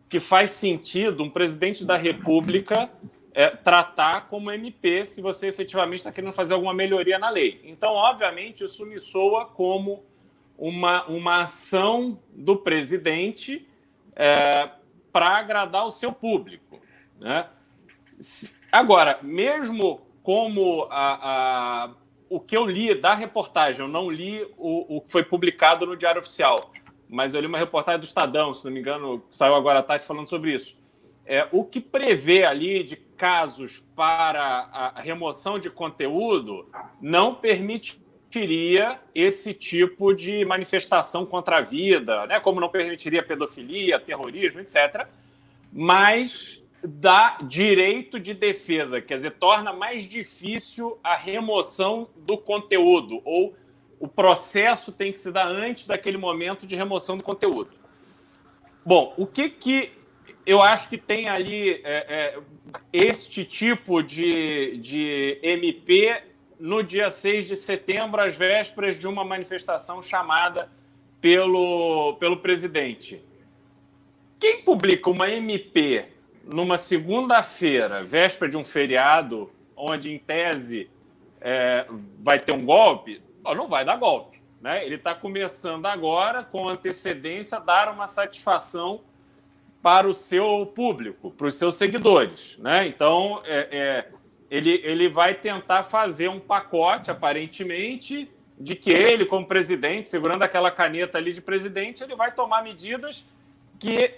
que 0.08 0.20
faz 0.20 0.52
sentido 0.52 1.24
um 1.24 1.30
presidente 1.32 1.84
da 1.84 1.98
República 1.98 2.88
é, 3.34 3.50
tratar 3.50 4.28
como 4.28 4.52
MP 4.52 5.06
se 5.06 5.24
você 5.24 5.48
efetivamente 5.48 6.02
está 6.02 6.12
querendo 6.12 6.34
fazer 6.34 6.54
alguma 6.54 6.72
melhoria 6.72 7.18
na 7.18 7.32
lei. 7.32 7.60
Então, 7.64 7.94
obviamente, 7.94 8.64
isso 8.64 8.86
me 8.86 9.00
soa 9.00 9.44
como 9.44 10.04
uma, 10.56 11.04
uma 11.08 11.42
ação 11.42 12.20
do 12.32 12.56
presidente 12.58 13.68
é, 14.16 14.70
para 15.12 15.38
agradar 15.38 15.86
o 15.86 15.92
seu 15.92 16.12
público. 16.12 16.80
Né? 17.20 17.48
Agora, 18.72 19.20
mesmo 19.22 20.02
como 20.24 20.88
a, 20.90 21.86
a, 21.86 21.92
o 22.30 22.40
que 22.40 22.56
eu 22.56 22.66
li 22.66 22.94
da 22.96 23.14
reportagem, 23.14 23.82
eu 23.82 23.88
não 23.88 24.10
li 24.10 24.44
o, 24.58 24.98
o 24.98 25.02
que 25.02 25.12
foi 25.12 25.24
publicado 25.24 25.86
no 25.86 25.98
Diário 25.98 26.20
Oficial, 26.20 26.72
mas 27.10 27.34
eu 27.34 27.42
li 27.42 27.48
uma 27.48 27.58
reportagem 27.58 28.00
do 28.00 28.06
Estadão, 28.06 28.54
se 28.54 28.64
não 28.66 28.72
me 28.72 28.80
engano, 28.80 29.24
saiu 29.30 29.56
agora 29.56 29.80
à 29.80 29.84
tarde 29.84 30.06
falando 30.06 30.28
sobre 30.28 30.54
isso. 30.54 30.80
É, 31.26 31.48
o 31.52 31.64
que 31.64 31.80
prevê 31.80 32.46
ali 32.46 32.84
de 32.84 32.96
casos 32.96 33.84
para 33.96 34.70
a 34.72 35.00
remoção 35.00 35.60
de 35.60 35.70
conteúdo 35.70 36.68
não 37.00 37.36
permite 37.36 38.01
permitiria 38.32 39.00
esse 39.14 39.54
tipo 39.54 40.14
de 40.14 40.46
manifestação 40.46 41.26
contra 41.26 41.58
a 41.58 41.62
vida, 41.62 42.26
né? 42.28 42.40
como 42.40 42.62
não 42.62 42.70
permitiria 42.70 43.22
pedofilia, 43.22 44.00
terrorismo, 44.00 44.62
etc., 44.62 45.06
mas 45.74 46.62
dá 46.84 47.38
direito 47.44 48.20
de 48.20 48.34
defesa, 48.34 49.02
quer 49.02 49.16
dizer, 49.16 49.32
torna 49.32 49.72
mais 49.72 50.06
difícil 50.06 50.98
a 51.04 51.16
remoção 51.16 52.10
do 52.16 52.38
conteúdo, 52.38 53.22
ou 53.24 53.54
o 54.00 54.08
processo 54.08 54.92
tem 54.92 55.12
que 55.12 55.20
se 55.20 55.32
dar 55.32 55.48
antes 55.48 55.86
daquele 55.86 56.18
momento 56.18 56.66
de 56.66 56.76
remoção 56.76 57.18
do 57.18 57.24
conteúdo. 57.24 57.70
Bom, 58.84 59.14
o 59.16 59.28
que, 59.28 59.50
que 59.50 59.92
eu 60.44 60.62
acho 60.62 60.90
que 60.90 60.98
tem 60.98 61.30
ali 61.30 61.82
é, 61.84 61.84
é, 61.86 62.40
este 62.92 63.46
tipo 63.46 64.02
de, 64.02 64.78
de 64.78 65.38
MP 65.44 66.31
no 66.62 66.84
dia 66.84 67.10
6 67.10 67.48
de 67.48 67.56
setembro, 67.56 68.22
às 68.22 68.36
vésperas 68.36 68.98
de 68.98 69.08
uma 69.08 69.26
manifestação 69.26 70.00
chamada 70.00 70.70
pelo, 71.20 72.16
pelo 72.20 72.38
presidente. 72.38 73.20
Quem 74.40 74.62
publica 74.62 75.10
uma 75.10 75.28
MP 75.28 76.06
numa 76.44 76.78
segunda-feira, 76.78 78.04
véspera 78.04 78.50
de 78.50 78.58
um 78.58 78.64
feriado, 78.64 79.52
onde, 79.76 80.14
em 80.14 80.20
tese, 80.20 80.88
é, 81.40 81.88
vai 82.20 82.40
ter 82.40 82.54
um 82.54 82.64
golpe, 82.64 83.24
não 83.44 83.68
vai 83.68 83.84
dar 83.84 83.98
golpe. 83.98 84.40
Né? 84.62 84.86
Ele 84.86 84.96
está 84.96 85.16
começando 85.16 85.88
agora, 85.88 86.44
com 86.44 86.70
antecedência, 86.70 87.58
a 87.58 87.62
dar 87.62 87.92
uma 87.92 88.06
satisfação 88.06 89.02
para 89.82 90.08
o 90.08 90.14
seu 90.14 90.72
público, 90.76 91.32
para 91.32 91.48
os 91.48 91.56
seus 91.56 91.76
seguidores. 91.76 92.56
Né? 92.60 92.86
Então, 92.86 93.42
é, 93.46 93.68
é 93.72 94.21
ele, 94.52 94.82
ele 94.84 95.08
vai 95.08 95.34
tentar 95.34 95.84
fazer 95.84 96.28
um 96.28 96.38
pacote, 96.38 97.10
aparentemente, 97.10 98.30
de 98.60 98.76
que 98.76 98.92
ele, 98.92 99.26
como 99.26 99.48
presidente, 99.48 100.10
segurando 100.10 100.44
aquela 100.44 100.70
caneta 100.70 101.18
ali 101.18 101.32
de 101.32 101.42
presidente, 101.42 102.04
ele 102.04 102.18
vai 102.18 102.34
tomar 102.34 102.62
medidas 102.62 103.26
que 103.80 104.14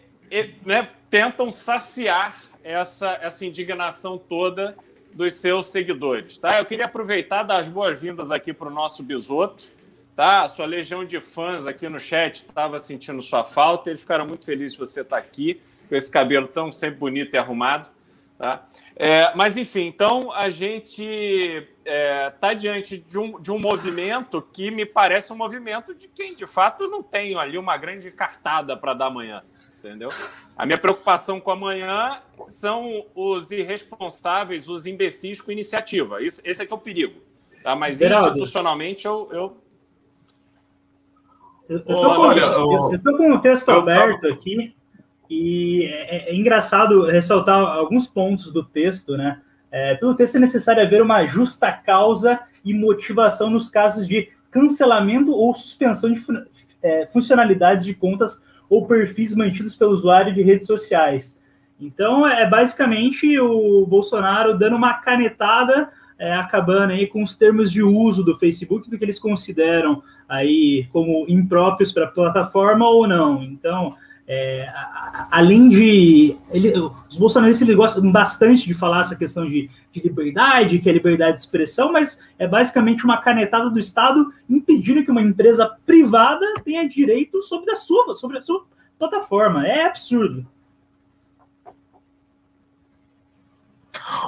né, 0.65 0.89
tentam 1.07 1.51
saciar 1.51 2.43
essa, 2.63 3.19
essa 3.21 3.45
indignação 3.45 4.17
toda 4.17 4.75
dos 5.13 5.35
seus 5.35 5.67
seguidores. 5.67 6.39
Tá? 6.39 6.57
Eu 6.57 6.65
queria 6.65 6.85
aproveitar 6.85 7.43
dar 7.43 7.59
as 7.59 7.69
boas-vindas 7.69 8.31
aqui 8.31 8.51
para 8.51 8.67
o 8.67 8.71
nosso 8.71 9.03
Bisoto. 9.03 9.71
Tá? 10.15 10.47
Sua 10.47 10.65
legião 10.65 11.05
de 11.05 11.21
fãs 11.21 11.67
aqui 11.67 11.87
no 11.87 11.99
chat 11.99 12.37
estava 12.37 12.79
sentindo 12.79 13.21
sua 13.21 13.45
falta. 13.45 13.91
Eles 13.91 14.01
ficaram 14.01 14.25
muito 14.25 14.45
felizes 14.45 14.73
de 14.73 14.79
você 14.79 15.01
estar 15.01 15.17
aqui, 15.17 15.61
com 15.87 15.95
esse 15.95 16.11
cabelo 16.11 16.47
tão 16.47 16.71
sempre 16.71 16.97
bonito 16.97 17.35
e 17.35 17.37
arrumado. 17.37 17.89
Tá? 18.37 18.67
É, 18.95 19.33
mas, 19.35 19.57
enfim, 19.57 19.87
então 19.87 20.31
a 20.31 20.49
gente 20.49 21.03
está 21.03 21.69
é, 21.85 22.29
tá 22.29 22.53
diante 22.53 22.97
de 22.97 23.17
um, 23.17 23.39
de 23.39 23.51
um 23.51 23.57
movimento 23.57 24.41
que 24.53 24.69
me 24.69 24.85
parece 24.85 25.33
um 25.33 25.35
movimento 25.35 25.95
de 25.95 26.07
quem, 26.07 26.35
de 26.35 26.45
fato, 26.45 26.87
não 26.87 27.01
tem 27.01 27.35
ali 27.35 27.57
uma 27.57 27.75
grande 27.75 28.11
cartada 28.11 28.77
para 28.77 28.93
dar 28.93 29.07
amanhã. 29.07 29.43
Entendeu? 29.79 30.09
A 30.55 30.65
minha 30.65 30.77
preocupação 30.77 31.41
com 31.41 31.51
amanhã 31.51 32.21
são 32.47 33.05
os 33.13 33.51
irresponsáveis, 33.51 34.69
os 34.69 34.85
imbecis 34.85 35.41
com 35.41 35.51
iniciativa. 35.51 36.21
Isso, 36.21 36.41
esse 36.45 36.61
é 36.61 36.65
que 36.65 36.71
é 36.71 36.75
o 36.75 36.79
perigo. 36.79 37.19
Tá? 37.61 37.75
Mas 37.75 37.97
Geraldo, 37.97 38.29
institucionalmente 38.29 39.05
eu, 39.05 39.29
eu 39.31 39.57
eu, 41.67 41.77
eu, 41.77 41.83
tô, 41.85 41.93
Olha, 41.93 42.51
com, 42.51 42.93
eu, 42.93 43.17
com 43.17 43.31
o 43.33 43.41
texto 43.41 43.69
aberto 43.69 44.27
aqui 44.27 44.75
e 45.33 45.85
é, 45.85 46.29
é, 46.29 46.35
engraçado 46.35 47.05
ressaltar 47.05 47.57
alguns 47.57 48.05
pontos 48.05 48.51
do 48.51 48.63
texto, 48.63 49.17
né? 49.17 49.41
É, 49.71 49.95
pelo 49.95 50.13
texto 50.13 50.35
é 50.35 50.39
necessário 50.39 50.83
haver 50.83 51.01
uma 51.01 51.25
justa 51.25 51.71
causa 51.71 52.39
e 52.63 52.73
motivação 52.73 53.49
nos 53.49 53.67
casos 53.67 54.07
de 54.07 54.29
cancelamento 54.51 55.31
ou 55.31 55.55
suspensão 55.55 56.11
de 56.11 56.19
fun 56.19 56.43
é, 56.83 57.07
funcionalidades 57.07 57.83
de 57.83 57.93
contas 57.93 58.43
ou 58.69 58.85
perfis 58.85 59.33
mantidos 59.33 59.75
pelo 59.75 59.91
usuário 59.91 60.33
de 60.33 60.43
redes 60.43 60.67
sociais. 60.67 61.39
Então, 61.79 62.27
é 62.27 62.47
basicamente 62.47 63.39
o 63.39 63.85
Bolsonaro 63.87 64.57
dando 64.57 64.75
uma 64.75 64.93
canetada 64.95 65.89
é, 66.19 66.33
acabando 66.33 66.91
aí 66.91 67.07
com 67.07 67.23
os 67.23 67.33
termos 67.33 67.71
de 67.71 67.81
uso 67.81 68.23
do 68.23 68.37
Facebook, 68.37 68.89
do 68.89 68.97
que 68.97 69.03
eles 69.03 69.17
consideram 69.17 70.03
aí 70.29 70.87
como 70.91 71.25
impróprios 71.27 71.91
para 71.91 72.05
a 72.05 72.11
plataforma 72.11 72.87
ou 72.87 73.07
não. 73.07 73.41
Então, 73.41 73.95
é, 74.25 74.71
além 75.29 75.67
de. 75.67 76.37
Ele, 76.49 76.73
os 77.09 77.17
bolsonaristas 77.17 77.61
eles 77.61 77.75
gostam 77.75 78.09
bastante 78.09 78.65
de 78.65 78.73
falar 78.73 79.01
essa 79.01 79.15
questão 79.15 79.45
de, 79.45 79.69
de, 79.91 80.01
liberdade, 80.01 80.79
que 80.79 80.89
é 80.89 80.93
liberdade 80.93 81.37
de 81.37 81.41
expressão, 81.41 81.91
mas 81.91 82.19
é 82.39 82.47
basicamente 82.47 83.03
uma 83.03 83.17
canetada 83.17 83.69
do 83.69 83.79
Estado 83.79 84.31
impedindo 84.49 85.03
que 85.03 85.11
uma 85.11 85.21
empresa 85.21 85.69
privada 85.85 86.45
tenha 86.63 86.87
direito 86.87 87.41
sobre 87.41 87.71
a 87.71 87.75
sua, 87.75 88.15
sobre 88.15 88.37
a 88.37 88.41
sua 88.41 88.65
plataforma. 88.97 89.67
É 89.67 89.85
absurdo. 89.85 90.47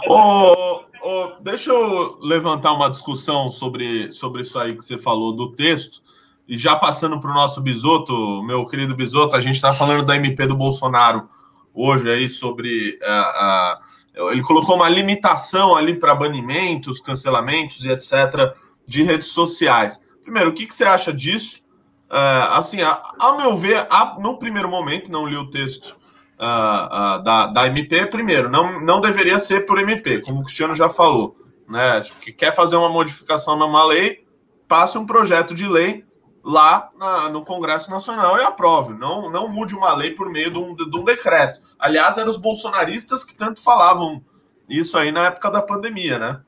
Oh, 0.10 0.84
oh, 1.04 1.28
deixa 1.42 1.72
eu 1.72 2.18
levantar 2.22 2.74
uma 2.74 2.90
discussão 2.90 3.50
sobre, 3.50 4.12
sobre 4.12 4.42
isso 4.42 4.60
aí 4.60 4.76
que 4.76 4.84
você 4.84 4.98
falou 4.98 5.34
do 5.34 5.52
texto. 5.52 6.04
E 6.48 6.58
já 6.58 6.76
passando 6.76 7.20
para 7.20 7.32
o 7.32 7.34
nosso 7.34 7.60
Bisoto, 7.60 8.44
meu 8.44 8.66
querido 8.66 8.96
Bisoto, 8.96 9.36
a 9.36 9.40
gente 9.40 9.56
está 9.56 9.74
falando 9.74 10.06
da 10.06 10.16
MP 10.16 10.46
do 10.46 10.56
Bolsonaro 10.56 11.28
hoje 11.74 12.10
aí 12.10 12.30
sobre. 12.30 13.00
Uh, 13.02 14.24
uh, 14.24 14.30
ele 14.32 14.44
colocou 14.44 14.76
uma 14.76 14.88
limitação 14.88 15.76
ali 15.76 15.98
para 15.98 16.14
banimentos, 16.14 17.02
cancelamentos 17.02 17.84
e 17.84 17.90
etc. 17.90 18.54
de 18.88 19.04
redes 19.04 19.30
sociais. 19.30 20.00
Primeiro, 20.22 20.52
o 20.52 20.54
que, 20.54 20.68
que 20.68 20.74
você 20.74 20.86
acha 20.86 21.12
disso? 21.12 21.64
Uh, 22.10 22.54
assim, 22.54 22.82
a, 22.82 23.02
a, 23.20 23.38
meu 23.38 23.56
ver, 23.56 23.88
a, 23.90 24.16
no 24.20 24.38
primeiro 24.38 24.70
momento, 24.70 25.12
não 25.12 25.26
li 25.26 25.36
o 25.36 25.50
texto 25.50 25.98
uh, 26.36 27.24
da, 27.24 27.48
da 27.48 27.68
MP, 27.68 28.06
primeiro, 28.06 28.50
não, 28.50 28.80
não 28.80 29.02
deveria 29.02 29.40
ser 29.40 29.66
por 29.66 29.80
MP, 29.80 30.20
como 30.20 30.42
o 30.42 30.44
Cristiano 30.44 30.76
já 30.76 30.90
falou. 30.90 31.36
Né? 31.68 32.04
Que 32.22 32.32
quer 32.32 32.56
fazer 32.56 32.76
uma 32.76 32.90
modificação 32.90 33.58
numa 33.58 33.84
lei, 33.84 34.24
passe 34.68 34.98
um 34.98 35.06
projeto 35.06 35.54
de 35.54 35.68
lei 35.68 36.06
lá 36.46 36.92
na, 36.96 37.28
no 37.28 37.44
Congresso 37.44 37.90
Nacional 37.90 38.38
e 38.38 38.44
aprove. 38.44 38.94
Não, 38.94 39.32
não 39.32 39.48
mude 39.48 39.74
uma 39.74 39.96
lei 39.96 40.12
por 40.12 40.30
meio 40.30 40.52
de 40.52 40.60
um, 40.60 40.76
de 40.76 40.96
um 40.96 41.04
decreto. 41.04 41.60
Aliás, 41.80 42.18
eram 42.18 42.30
os 42.30 42.38
bolsonaristas 42.38 43.24
que 43.24 43.34
tanto 43.34 43.60
falavam 43.64 44.24
isso 44.70 44.96
aí 44.96 45.12
na 45.12 45.26
época 45.26 45.50
da 45.50 45.62
pandemia, 45.62 46.20
né? 46.20 46.42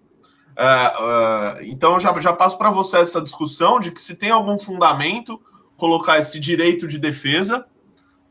Uh, 0.57 1.03
uh, 1.03 1.65
então 1.65 1.99
já, 1.99 2.17
já 2.19 2.33
passo 2.33 2.57
para 2.57 2.69
você 2.69 2.97
essa 2.97 3.21
discussão 3.21 3.79
de 3.79 3.91
que 3.91 4.01
se 4.01 4.15
tem 4.15 4.29
algum 4.29 4.57
fundamento 4.57 5.39
colocar 5.77 6.17
esse 6.17 6.39
direito 6.39 6.87
de 6.87 6.97
defesa 6.97 7.65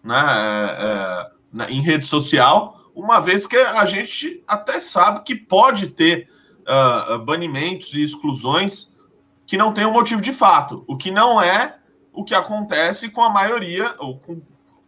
né, 0.03 0.17
é, 0.19 1.63
é, 1.63 1.73
em 1.73 1.81
rede 1.81 2.05
social, 2.05 2.81
uma 2.95 3.21
vez 3.21 3.47
que 3.47 3.57
a 3.57 3.85
gente 3.85 4.43
até 4.47 4.81
sabe 4.81 5.23
que 5.23 5.37
pode 5.37 5.89
ter 5.89 6.29
uh, 6.63 7.19
banimentos 7.21 7.93
e 7.95 8.03
exclusões 8.03 8.96
que 9.47 9.57
não 9.57 9.73
tem 9.73 9.87
um 9.87 9.93
motivo 9.93 10.21
de 10.21 10.33
fato, 10.33 10.85
o 10.87 10.97
que 10.97 11.11
não 11.11 11.41
é 11.41 11.77
o 12.13 12.25
que 12.25 12.35
acontece 12.35 13.11
com 13.11 13.23
a 13.23 13.31
maioria, 13.31 13.95
ou 13.99 14.19
com, 14.19 14.41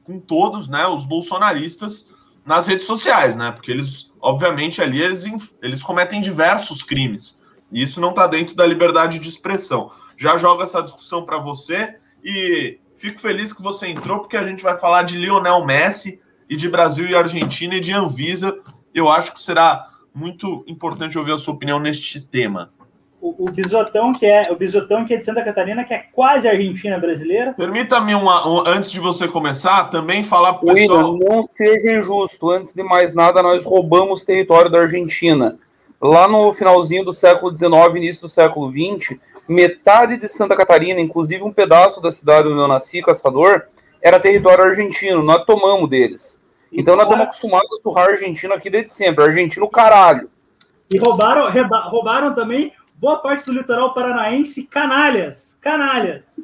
com 0.02 0.18
todos 0.18 0.66
né, 0.66 0.86
os 0.86 1.04
bolsonaristas 1.04 2.10
nas 2.44 2.66
redes 2.66 2.86
sociais, 2.86 3.36
né? 3.36 3.52
Porque 3.52 3.70
eles, 3.70 4.10
obviamente, 4.18 4.80
ali 4.80 5.02
eles, 5.02 5.26
eles 5.62 5.82
cometem 5.82 6.22
diversos 6.22 6.82
crimes. 6.82 7.38
E 7.70 7.82
isso 7.82 8.00
não 8.00 8.10
está 8.10 8.26
dentro 8.26 8.56
da 8.56 8.64
liberdade 8.64 9.18
de 9.18 9.28
expressão. 9.28 9.92
Já 10.16 10.38
jogo 10.38 10.62
essa 10.62 10.82
discussão 10.82 11.24
para 11.24 11.38
você 11.38 11.98
e 12.24 12.78
fico 12.96 13.20
feliz 13.20 13.52
que 13.52 13.62
você 13.62 13.88
entrou, 13.88 14.20
porque 14.20 14.38
a 14.38 14.44
gente 14.44 14.62
vai 14.62 14.78
falar 14.78 15.02
de 15.02 15.18
Lionel 15.18 15.66
Messi 15.66 16.18
e 16.48 16.56
de 16.56 16.68
Brasil 16.70 17.06
e 17.06 17.14
Argentina 17.14 17.74
e 17.74 17.80
de 17.80 17.92
Anvisa. 17.92 18.58
Eu 18.94 19.10
acho 19.10 19.34
que 19.34 19.40
será 19.40 19.86
muito 20.14 20.64
importante 20.66 21.18
ouvir 21.18 21.32
a 21.32 21.38
sua 21.38 21.52
opinião 21.52 21.78
neste 21.78 22.18
tema 22.18 22.72
o, 23.20 23.46
o 23.46 23.50
Bisotão, 23.50 24.12
que 24.12 24.26
é 24.26 24.50
o 24.50 24.56
Bisotão 24.56 25.04
que 25.04 25.14
é 25.14 25.16
de 25.16 25.24
Santa 25.24 25.42
Catarina, 25.42 25.84
que 25.84 25.92
é 25.92 26.04
quase 26.12 26.48
Argentina 26.48 26.98
brasileira. 26.98 27.52
Permita-me, 27.54 28.14
uma, 28.14 28.48
um, 28.48 28.62
antes 28.66 28.90
de 28.90 29.00
você 29.00 29.26
começar, 29.26 29.90
também 29.90 30.22
falar 30.22 30.54
para 30.54 30.70
o 30.70 30.74
pessoal. 30.74 31.18
não 31.18 31.42
seja 31.42 31.98
injusto. 31.98 32.50
Antes 32.50 32.72
de 32.72 32.82
mais 32.82 33.14
nada, 33.14 33.42
nós 33.42 33.64
roubamos 33.64 34.24
território 34.24 34.70
da 34.70 34.80
Argentina. 34.80 35.58
Lá 36.00 36.28
no 36.28 36.52
finalzinho 36.52 37.04
do 37.04 37.12
século 37.12 37.54
XIX, 37.54 37.72
início 37.96 38.22
do 38.22 38.28
século 38.28 38.70
XX, 38.70 39.18
metade 39.48 40.16
de 40.16 40.28
Santa 40.28 40.54
Catarina, 40.56 41.00
inclusive 41.00 41.42
um 41.42 41.52
pedaço 41.52 42.00
da 42.00 42.12
cidade 42.12 42.46
onde 42.46 42.60
eu 42.60 42.68
nasci, 42.68 43.02
Caçador, 43.02 43.64
era 44.00 44.20
território 44.20 44.64
argentino. 44.64 45.22
Nós 45.22 45.44
tomamos 45.44 45.90
deles. 45.90 46.40
Então, 46.72 46.94
nós 46.94 47.04
estamos 47.04 47.24
acostumados 47.24 47.68
a 47.78 47.82
surrar 47.82 48.10
argentino 48.10 48.54
aqui 48.54 48.70
desde 48.70 48.92
sempre. 48.92 49.24
Argentino, 49.24 49.68
caralho. 49.68 50.30
E 50.90 50.98
roubaram, 50.98 51.50
roubaram 51.90 52.34
também 52.34 52.72
boa 53.00 53.18
parte 53.18 53.46
do 53.46 53.52
litoral 53.52 53.94
paranaense, 53.94 54.64
canalhas, 54.64 55.56
canalhas. 55.60 56.40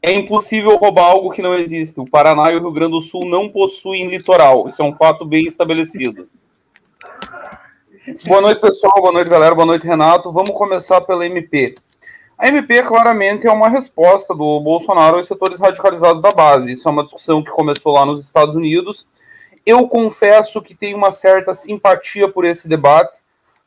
É 0.00 0.12
impossível 0.12 0.76
roubar 0.76 1.06
algo 1.06 1.30
que 1.30 1.42
não 1.42 1.54
existe. 1.54 2.00
O 2.00 2.08
Paraná 2.08 2.50
e 2.52 2.56
o 2.56 2.60
Rio 2.60 2.72
Grande 2.72 2.92
do 2.92 3.00
Sul 3.00 3.26
não 3.26 3.48
possuem 3.48 4.08
litoral. 4.08 4.68
Isso 4.68 4.80
é 4.80 4.84
um 4.84 4.94
fato 4.94 5.24
bem 5.24 5.46
estabelecido. 5.46 6.28
Boa 8.26 8.40
noite, 8.40 8.60
pessoal. 8.60 8.94
Boa 8.96 9.12
noite, 9.12 9.28
galera. 9.28 9.54
Boa 9.54 9.66
noite, 9.66 9.86
Renato. 9.86 10.32
Vamos 10.32 10.52
começar 10.52 11.00
pela 11.00 11.26
MP. 11.26 11.74
A 12.38 12.48
MP 12.48 12.82
claramente 12.84 13.46
é 13.46 13.52
uma 13.52 13.68
resposta 13.68 14.34
do 14.34 14.60
Bolsonaro 14.60 15.16
aos 15.16 15.26
setores 15.26 15.60
radicalizados 15.60 16.22
da 16.22 16.32
base. 16.32 16.72
Isso 16.72 16.88
é 16.88 16.92
uma 16.92 17.02
discussão 17.02 17.42
que 17.42 17.50
começou 17.50 17.92
lá 17.92 18.06
nos 18.06 18.24
Estados 18.24 18.54
Unidos. 18.54 19.06
Eu 19.66 19.86
confesso 19.88 20.62
que 20.62 20.74
tenho 20.74 20.96
uma 20.96 21.10
certa 21.10 21.52
simpatia 21.52 22.30
por 22.30 22.44
esse 22.44 22.68
debate 22.68 23.18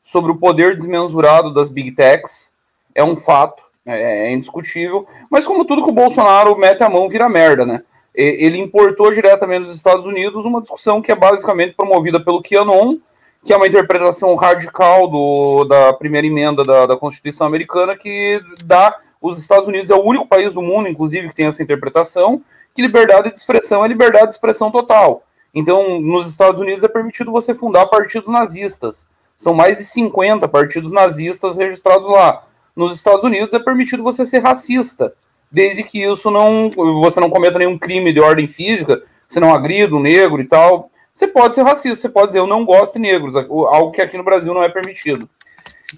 sobre 0.03 0.31
o 0.31 0.35
poder 0.35 0.75
desmensurado 0.75 1.53
das 1.53 1.69
big 1.69 1.91
techs. 1.91 2.53
É 2.93 3.03
um 3.03 3.15
fato, 3.15 3.63
é, 3.85 4.27
é 4.27 4.33
indiscutível. 4.33 5.07
Mas 5.29 5.45
como 5.45 5.65
tudo 5.65 5.83
que 5.83 5.89
o 5.89 5.93
Bolsonaro 5.93 6.57
mete 6.57 6.83
a 6.83 6.89
mão, 6.89 7.09
vira 7.09 7.29
merda, 7.29 7.65
né? 7.65 7.81
Ele 8.13 8.59
importou 8.59 9.11
diretamente 9.11 9.65
dos 9.65 9.75
Estados 9.75 10.05
Unidos 10.05 10.45
uma 10.45 10.61
discussão 10.61 11.01
que 11.01 11.11
é 11.11 11.15
basicamente 11.15 11.73
promovida 11.73 12.23
pelo 12.23 12.43
QAnon, 12.43 12.97
que 13.43 13.51
é 13.51 13.57
uma 13.57 13.67
interpretação 13.67 14.35
radical 14.35 15.07
do, 15.07 15.65
da 15.65 15.93
primeira 15.93 16.27
emenda 16.27 16.63
da, 16.63 16.85
da 16.85 16.95
Constituição 16.95 17.47
americana, 17.47 17.97
que 17.97 18.39
dá 18.63 18.95
os 19.19 19.39
Estados 19.39 19.67
Unidos 19.67 19.89
é 19.89 19.95
o 19.95 20.03
único 20.03 20.27
país 20.27 20.53
do 20.53 20.61
mundo, 20.61 20.87
inclusive, 20.87 21.29
que 21.29 21.35
tem 21.35 21.47
essa 21.47 21.63
interpretação, 21.63 22.41
que 22.75 22.81
liberdade 22.81 23.31
de 23.31 23.37
expressão 23.37 23.83
é 23.83 23.87
liberdade 23.87 24.27
de 24.27 24.33
expressão 24.33 24.69
total. 24.69 25.23
Então, 25.53 25.99
nos 26.01 26.29
Estados 26.29 26.59
Unidos 26.59 26.83
é 26.83 26.89
permitido 26.89 27.31
você 27.31 27.55
fundar 27.55 27.85
partidos 27.85 28.29
nazistas. 28.29 29.07
São 29.43 29.53
mais 29.53 29.75
de 29.75 29.83
50 29.83 30.47
partidos 30.47 30.93
nazistas 30.93 31.57
registrados 31.57 32.09
lá. 32.09 32.43
Nos 32.73 32.95
Estados 32.95 33.25
Unidos 33.25 33.53
é 33.53 33.59
permitido 33.59 34.01
você 34.01 34.25
ser 34.25 34.39
racista, 34.39 35.13
desde 35.51 35.83
que 35.83 36.01
isso 36.01 36.31
não 36.31 36.71
você 36.71 37.19
não 37.19 37.29
cometa 37.29 37.59
nenhum 37.59 37.77
crime 37.77 38.13
de 38.13 38.21
ordem 38.21 38.47
física, 38.47 39.03
você 39.27 39.41
não 39.41 39.53
agrida 39.53 39.93
um 39.93 39.99
negro 39.99 40.41
e 40.41 40.45
tal. 40.45 40.89
Você 41.13 41.27
pode 41.27 41.55
ser 41.55 41.63
racista, 41.63 41.99
você 41.99 42.07
pode 42.07 42.27
dizer 42.27 42.39
eu 42.39 42.47
não 42.47 42.63
gosto 42.63 42.93
de 42.93 42.99
negros, 42.99 43.35
algo 43.35 43.91
que 43.91 44.01
aqui 44.01 44.15
no 44.15 44.23
Brasil 44.23 44.53
não 44.53 44.63
é 44.63 44.69
permitido. 44.69 45.29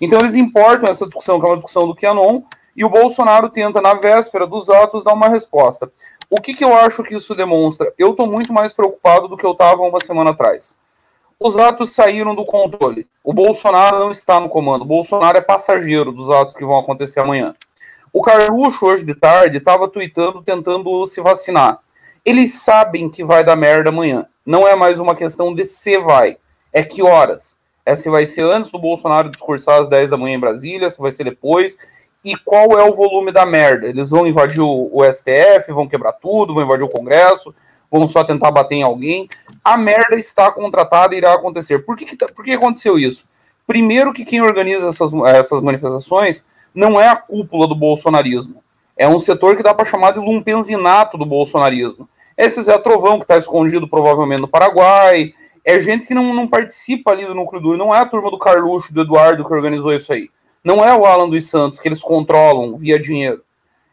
Então 0.01 0.19
eles 0.19 0.35
importam 0.35 0.89
essa 0.89 1.05
discussão, 1.05 1.39
que 1.39 1.45
é 1.45 1.49
uma 1.49 1.57
discussão 1.57 1.87
do 1.87 1.95
QAnon, 1.95 2.41
e 2.75 2.83
o 2.83 2.89
Bolsonaro 2.89 3.47
tenta, 3.47 3.79
na 3.79 3.93
véspera 3.93 4.47
dos 4.47 4.71
atos, 4.71 5.03
dar 5.03 5.13
uma 5.13 5.29
resposta. 5.29 5.89
O 6.31 6.41
que, 6.41 6.55
que 6.55 6.65
eu 6.65 6.75
acho 6.75 7.03
que 7.03 7.15
isso 7.15 7.35
demonstra? 7.35 7.93
Eu 7.95 8.09
estou 8.09 8.25
muito 8.25 8.51
mais 8.51 8.73
preocupado 8.73 9.27
do 9.27 9.37
que 9.37 9.45
eu 9.45 9.51
estava 9.51 9.83
uma 9.83 9.99
semana 9.99 10.31
atrás. 10.31 10.75
Os 11.45 11.59
atos 11.59 11.93
saíram 11.93 12.33
do 12.33 12.43
controle. 12.43 13.05
O 13.23 13.31
Bolsonaro 13.31 13.99
não 13.99 14.09
está 14.09 14.39
no 14.39 14.49
comando. 14.49 14.81
O 14.81 14.85
Bolsonaro 14.85 15.37
é 15.37 15.41
passageiro 15.41 16.11
dos 16.11 16.27
atos 16.27 16.55
que 16.55 16.65
vão 16.65 16.79
acontecer 16.79 17.19
amanhã. 17.19 17.53
O 18.11 18.23
Carluxo, 18.23 18.83
hoje 18.83 19.05
de 19.05 19.13
tarde, 19.13 19.59
estava 19.59 19.87
tweetando, 19.87 20.41
tentando 20.41 21.05
se 21.05 21.21
vacinar. 21.21 21.77
Eles 22.25 22.55
sabem 22.63 23.07
que 23.07 23.23
vai 23.23 23.43
dar 23.43 23.55
merda 23.55 23.89
amanhã. 23.91 24.25
Não 24.43 24.67
é 24.67 24.75
mais 24.75 24.99
uma 24.99 25.13
questão 25.13 25.53
de 25.53 25.67
se 25.67 25.99
vai, 25.99 26.39
é 26.73 26.81
que 26.81 27.03
horas. 27.03 27.59
É 27.85 27.95
se 27.95 28.09
vai 28.09 28.25
ser 28.25 28.41
antes 28.41 28.71
do 28.71 28.79
Bolsonaro 28.79 29.29
discursar 29.29 29.79
às 29.79 29.87
10 29.87 30.09
da 30.09 30.17
manhã 30.17 30.37
em 30.37 30.39
Brasília, 30.39 30.89
se 30.89 30.97
vai 30.97 31.11
ser 31.11 31.25
depois, 31.25 31.77
e 32.23 32.35
qual 32.35 32.71
é 32.79 32.89
o 32.89 32.95
volume 32.95 33.31
da 33.31 33.45
merda. 33.45 33.85
Eles 33.85 34.09
vão 34.09 34.25
invadir 34.25 34.61
o, 34.61 34.89
o 34.91 35.03
STF, 35.13 35.71
vão 35.71 35.87
quebrar 35.87 36.13
tudo, 36.13 36.55
vão 36.55 36.63
invadir 36.63 36.85
o 36.85 36.89
Congresso, 36.89 37.53
vão 37.91 38.07
só 38.07 38.23
tentar 38.23 38.51
bater 38.51 38.75
em 38.75 38.83
alguém. 38.83 39.29
A 39.63 39.77
merda 39.77 40.15
está 40.15 40.51
contratada 40.51 41.15
e 41.15 41.17
irá 41.17 41.33
acontecer. 41.33 41.79
Por 41.79 41.95
que, 41.95 42.05
que, 42.05 42.15
tá, 42.15 42.27
por 42.27 42.43
que 42.43 42.51
aconteceu 42.51 42.97
isso? 42.97 43.25
Primeiro 43.67 44.13
que 44.13 44.25
quem 44.25 44.41
organiza 44.41 44.89
essas, 44.89 45.11
essas 45.27 45.61
manifestações 45.61 46.45
não 46.73 46.99
é 46.99 47.07
a 47.07 47.15
cúpula 47.15 47.67
do 47.67 47.75
bolsonarismo. 47.75 48.63
É 48.97 49.07
um 49.07 49.19
setor 49.19 49.55
que 49.55 49.63
dá 49.63 49.73
para 49.73 49.85
chamar 49.85 50.11
de 50.11 50.19
lumpenzinato 50.19 51.17
do 51.17 51.25
bolsonarismo. 51.25 52.07
Esse 52.37 52.61
Zé 52.61 52.77
Trovão, 52.77 53.17
que 53.17 53.23
está 53.23 53.37
escondido 53.37 53.87
provavelmente 53.87 54.41
no 54.41 54.47
Paraguai, 54.47 55.33
é 55.63 55.79
gente 55.79 56.07
que 56.07 56.13
não, 56.13 56.33
não 56.33 56.47
participa 56.47 57.11
ali 57.11 57.25
do 57.25 57.33
núcleo 57.33 57.61
duro, 57.61 57.77
não 57.77 57.95
é 57.95 57.99
a 57.99 58.05
turma 58.05 58.29
do 58.29 58.37
Carluxo, 58.37 58.93
do 58.93 59.01
Eduardo 59.01 59.43
que 59.43 59.53
organizou 59.53 59.93
isso 59.93 60.13
aí. 60.13 60.29
Não 60.63 60.83
é 60.83 60.95
o 60.95 61.05
Alan 61.05 61.29
dos 61.29 61.49
Santos 61.49 61.79
que 61.79 61.87
eles 61.87 62.01
controlam 62.01 62.77
via 62.77 62.99
dinheiro. 62.99 63.41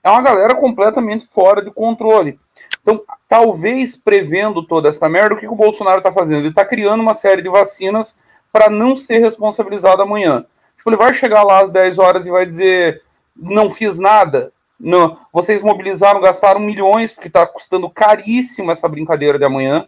É 0.03 0.11
uma 0.11 0.23
galera 0.23 0.55
completamente 0.55 1.27
fora 1.27 1.63
de 1.63 1.71
controle. 1.71 2.39
Então, 2.81 3.03
talvez 3.29 3.97
prevendo 3.97 4.63
toda 4.63 4.89
essa 4.89 5.09
merda, 5.09 5.35
o 5.35 5.39
que, 5.39 5.47
que 5.47 5.53
o 5.53 5.57
Bolsonaro 5.57 5.99
está 5.99 6.11
fazendo? 6.11 6.41
Ele 6.41 6.49
está 6.49 6.65
criando 6.65 7.01
uma 7.01 7.15
série 7.15 7.43
de 7.43 7.49
vacinas 7.49 8.17
para 8.53 8.69
não 8.69 8.97
ser 8.97 9.19
responsabilizado 9.19 10.03
amanhã. 10.03 10.45
Tipo, 10.77 10.91
ele 10.91 10.97
vai 10.97 11.15
chegar 11.15 11.45
lá 11.45 11.61
às 11.61 11.71
10 11.71 11.99
horas 11.99 12.27
e 12.27 12.31
vai 12.31 12.45
dizer: 12.45 13.03
não 13.37 13.71
fiz 13.71 13.99
nada. 13.99 14.53
Não, 14.79 15.17
vocês 15.33 15.63
mobilizaram, 15.63 16.21
gastaram 16.21 16.59
milhões, 16.59 17.15
porque 17.15 17.29
está 17.29 17.47
custando 17.47 17.89
caríssimo 17.89 18.73
essa 18.73 18.89
brincadeira 18.89 19.39
de 19.39 19.45
amanhã. 19.45 19.87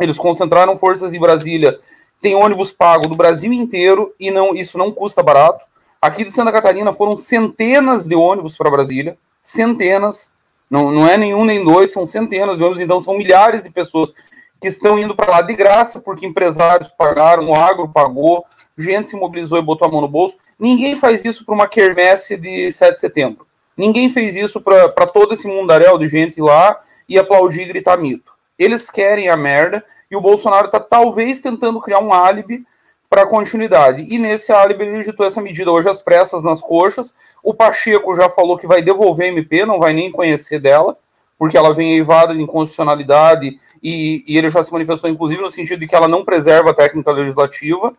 Eles 0.00 0.16
concentraram 0.16 0.78
forças 0.78 1.12
em 1.12 1.20
Brasília. 1.20 1.78
Tem 2.22 2.34
ônibus 2.34 2.72
pago 2.72 3.06
do 3.06 3.14
Brasil 3.14 3.52
inteiro 3.52 4.14
e 4.18 4.30
não 4.30 4.54
isso 4.54 4.78
não 4.78 4.90
custa 4.90 5.22
barato. 5.22 5.66
Aqui 6.00 6.24
de 6.24 6.30
Santa 6.30 6.50
Catarina 6.50 6.92
foram 6.94 7.18
centenas 7.18 8.06
de 8.06 8.14
ônibus 8.14 8.56
para 8.56 8.70
Brasília, 8.70 9.18
centenas. 9.44 10.32
Não, 10.70 10.90
não 10.90 11.06
é 11.06 11.18
nenhum 11.18 11.44
nem 11.44 11.62
dois, 11.62 11.92
são 11.92 12.06
centenas 12.06 12.56
de. 12.56 12.82
Então 12.82 12.98
são 12.98 13.16
milhares 13.16 13.62
de 13.62 13.70
pessoas 13.70 14.14
que 14.60 14.66
estão 14.66 14.98
indo 14.98 15.14
para 15.14 15.30
lá 15.30 15.42
de 15.42 15.54
graça 15.54 16.00
porque 16.00 16.26
empresários 16.26 16.88
pagaram, 16.88 17.50
o 17.50 17.54
agro 17.54 17.86
pagou, 17.86 18.44
gente 18.76 19.08
se 19.08 19.16
mobilizou 19.16 19.58
e 19.58 19.62
botou 19.62 19.86
a 19.86 19.90
mão 19.90 20.00
no 20.00 20.08
bolso. 20.08 20.38
Ninguém 20.58 20.96
faz 20.96 21.24
isso 21.24 21.44
para 21.44 21.54
uma 21.54 21.68
quermesse 21.68 22.36
de 22.36 22.72
7 22.72 22.94
de 22.94 23.00
setembro. 23.00 23.46
Ninguém 23.76 24.08
fez 24.08 24.34
isso 24.34 24.60
para 24.60 25.06
todo 25.06 25.34
esse 25.34 25.46
mundaréu 25.46 25.98
de 25.98 26.08
gente 26.08 26.40
lá 26.40 26.78
e 27.08 27.18
aplaudir 27.18 27.62
e 27.62 27.66
gritar 27.66 27.98
mito. 27.98 28.32
Eles 28.58 28.88
querem 28.90 29.28
a 29.28 29.36
merda 29.36 29.84
e 30.10 30.16
o 30.16 30.20
Bolsonaro 30.20 30.66
está 30.66 30.80
talvez 30.80 31.40
tentando 31.40 31.80
criar 31.80 32.00
um 32.00 32.12
álibi 32.12 32.64
para 33.14 33.26
continuidade. 33.26 34.04
E 34.10 34.18
nesse 34.18 34.50
álibi 34.52 34.82
ele 34.82 34.98
digitou 34.98 35.24
essa 35.24 35.40
medida 35.40 35.70
hoje 35.70 35.88
às 35.88 36.02
pressas 36.02 36.42
nas 36.42 36.60
coxas. 36.60 37.14
O 37.44 37.54
Pacheco 37.54 38.12
já 38.16 38.28
falou 38.28 38.58
que 38.58 38.66
vai 38.66 38.82
devolver 38.82 39.26
a 39.26 39.28
MP, 39.28 39.64
não 39.64 39.78
vai 39.78 39.92
nem 39.92 40.10
conhecer 40.10 40.58
dela, 40.58 40.98
porque 41.38 41.56
ela 41.56 41.72
vem 41.72 41.94
eivada 41.94 42.34
de 42.34 42.42
inconstitucionalidade 42.42 43.56
e, 43.80 44.24
e 44.26 44.36
ele 44.36 44.50
já 44.50 44.64
se 44.64 44.72
manifestou, 44.72 45.08
inclusive, 45.08 45.40
no 45.40 45.48
sentido 45.48 45.78
de 45.78 45.86
que 45.86 45.94
ela 45.94 46.08
não 46.08 46.24
preserva 46.24 46.70
a 46.70 46.74
técnica 46.74 47.12
legislativa. 47.12 47.94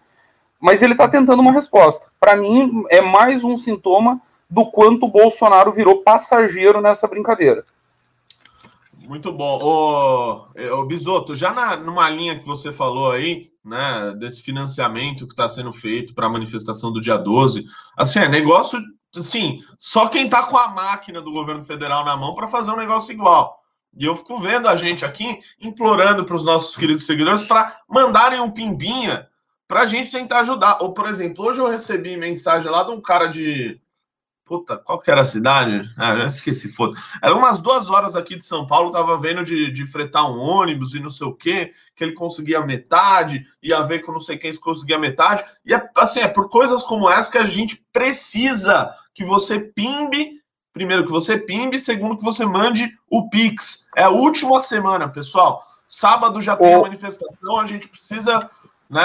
Mas 0.60 0.82
ele 0.82 0.92
está 0.92 1.08
tentando 1.08 1.40
uma 1.40 1.54
resposta. 1.54 2.08
Para 2.20 2.36
mim, 2.36 2.84
é 2.90 3.00
mais 3.00 3.42
um 3.42 3.58
sintoma 3.58 4.22
do 4.50 4.66
quanto 4.66 5.06
o 5.06 5.10
Bolsonaro 5.10 5.72
virou 5.72 6.04
passageiro 6.04 6.82
nessa 6.82 7.08
brincadeira. 7.08 7.64
Muito 9.08 9.32
bom. 9.32 9.60
Ô, 9.62 10.80
ô 10.80 10.86
Bisoto, 10.86 11.36
já 11.36 11.54
na, 11.54 11.78
numa 11.78 12.10
linha 12.10 12.38
que 12.38 12.46
você 12.46 12.72
falou 12.72 13.12
aí, 13.12 13.52
né, 13.64 14.14
desse 14.18 14.42
financiamento 14.42 15.28
que 15.28 15.34
está 15.34 15.48
sendo 15.48 15.72
feito 15.72 16.14
para 16.14 16.28
a 16.28 16.30
manifestação 16.30 16.92
do 16.92 17.02
dia 17.02 17.18
12, 17.18 17.66
assim, 17.98 18.20
é 18.20 18.28
negócio, 18.28 18.80
assim, 19.16 19.60
só 19.78 20.08
quem 20.08 20.26
está 20.26 20.44
com 20.48 20.58
a 20.58 20.70
máquina 20.70 21.22
do 21.22 21.32
governo 21.32 21.64
federal 21.64 22.04
na 22.06 22.16
mão 22.16 22.36
para 22.36 22.48
fazer 22.48 22.72
um 22.72 22.78
negócio 22.78 23.12
igual. 23.12 23.60
E 23.98 24.04
eu 24.04 24.16
fico 24.16 24.40
vendo 24.40 24.68
a 24.68 24.76
gente 24.76 25.06
aqui 25.06 25.40
implorando 25.60 26.26
para 26.26 26.36
os 26.36 26.44
nossos 26.44 26.76
queridos 26.76 27.06
seguidores 27.06 27.48
para 27.48 27.80
mandarem 27.90 28.40
um 28.40 28.52
pimbinha 28.52 29.28
para 29.68 29.82
a 29.82 29.86
gente 29.86 30.12
tentar 30.12 30.42
ajudar. 30.42 30.80
Ou, 30.82 30.94
por 30.94 31.08
exemplo, 31.08 31.46
hoje 31.46 31.60
eu 31.60 31.70
recebi 31.70 32.18
mensagem 32.18 32.70
lá 32.70 32.84
de 32.84 32.92
um 32.92 33.02
cara 33.02 33.28
de 33.28 33.80
Puta, 34.46 34.78
qual 34.78 35.00
que 35.00 35.10
era 35.10 35.22
a 35.22 35.26
cidade? 35.26 35.90
Ah, 35.98 36.16
já 36.16 36.26
esqueci, 36.26 36.72
foda. 36.72 36.96
Era 37.20 37.34
umas 37.34 37.58
duas 37.58 37.90
horas 37.90 38.16
aqui 38.16 38.36
de 38.36 38.46
São 38.46 38.68
Paulo, 38.68 38.92
tava 38.92 39.18
vendo 39.18 39.44
de, 39.44 39.72
de 39.72 39.88
fretar 39.88 40.30
um 40.30 40.40
ônibus 40.40 40.94
e 40.94 41.00
não 41.00 41.10
sei 41.10 41.26
o 41.26 41.34
quê, 41.34 41.74
que 41.96 42.04
ele 42.04 42.14
conseguia 42.14 42.64
metade, 42.64 43.44
ia 43.62 43.82
ver 43.82 44.00
com 44.00 44.12
não 44.12 44.20
sei 44.20 44.38
quem 44.38 44.54
se 44.54 44.60
conseguia 44.60 45.00
metade. 45.00 45.44
E 45.66 45.74
é, 45.74 45.90
assim, 45.98 46.20
é 46.20 46.28
por 46.28 46.48
coisas 46.48 46.84
como 46.84 47.10
essa 47.10 47.32
que 47.32 47.40
a 47.40 47.46
gente 47.46 47.84
precisa 47.92 48.94
que 49.16 49.26
você 49.26 49.60
pimbe, 49.60 50.40
primeiro 50.72 51.06
que 51.06 51.12
você 51.12 51.40
pimbe, 51.40 51.80
segundo 51.80 52.18
que 52.18 52.24
você 52.24 52.46
mande 52.46 52.96
o 53.10 53.28
Pix. 53.28 53.88
É 53.96 54.04
a 54.04 54.10
última 54.10 54.60
semana, 54.60 55.10
pessoal. 55.10 55.66
Sábado 55.88 56.40
já 56.40 56.56
tem 56.56 56.72
a 56.72 56.82
manifestação, 56.82 57.60
a 57.60 57.66
gente 57.66 57.88
precisa 57.88 58.48
né, 58.88 59.02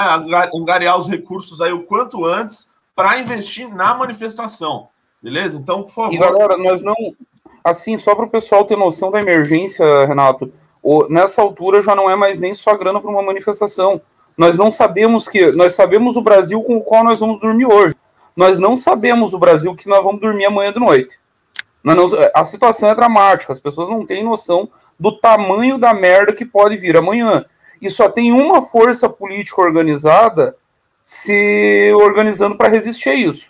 angariar 0.55 0.99
os 0.99 1.09
recursos 1.09 1.63
aí 1.63 1.73
o 1.73 1.85
quanto 1.85 2.27
antes 2.27 2.69
para 2.95 3.19
investir 3.19 3.75
na 3.75 3.95
manifestação. 3.95 4.91
Beleza? 5.23 5.59
Então, 5.59 5.83
por 5.83 5.93
favor. 5.93 6.13
E 6.15 6.19
galera, 6.19 6.57
nós 6.57 6.83
não. 6.83 6.95
Assim, 7.63 7.99
só 7.99 8.15
para 8.15 8.25
o 8.25 8.31
pessoal 8.31 8.65
ter 8.65 8.77
noção 8.77 9.11
da 9.11 9.21
emergência, 9.21 10.07
Renato, 10.07 10.51
nessa 11.09 11.43
altura 11.43 11.83
já 11.83 11.95
não 11.95 12.09
é 12.09 12.17
mais 12.17 12.41
nem 12.41 12.55
só 12.55 12.75
grana 12.77 13.01
para 13.01 13.11
uma 13.11 13.23
manifestação. 13.23 14.01
Nós 14.37 14.57
não 14.57 14.71
sabemos 14.71 15.29
que. 15.29 15.53
Nós 15.53 15.75
sabemos 15.75 16.17
o 16.17 16.23
Brasil 16.23 16.63
com 16.63 16.77
o 16.77 16.83
qual 16.83 17.05
nós 17.05 17.21
vamos 17.21 17.41
dormir 17.41 17.67
hoje. 17.67 17.95
Nós 18.35 18.59
não 18.59 18.77
sabemos 18.77 19.35
o 19.35 19.39
Brasil 19.39 19.75
que 19.75 19.89
nós 19.89 20.03
vamos 20.03 20.21
dormir 20.21 20.47
amanhã 20.47 20.73
de 20.73 20.81
noite. 20.81 21.19
Não, 21.83 22.07
a 22.35 22.45
situação 22.45 22.91
é 22.91 22.95
dramática, 22.95 23.53
as 23.53 23.61
pessoas 23.61 23.89
não 23.89 24.05
têm 24.05 24.23
noção 24.23 24.69
do 24.99 25.19
tamanho 25.19 25.79
da 25.79 25.95
merda 25.95 26.33
que 26.33 26.45
pode 26.45 26.77
vir 26.77 26.97
amanhã. 26.97 27.45
E 27.81 27.91
só 27.91 28.09
tem 28.09 28.33
uma 28.33 28.63
força 28.63 29.09
política 29.09 29.63
organizada 29.63 30.55
se 31.03 31.93
organizando 31.95 32.57
para 32.57 32.69
resistir 32.69 33.09
a 33.09 33.15
isso. 33.15 33.50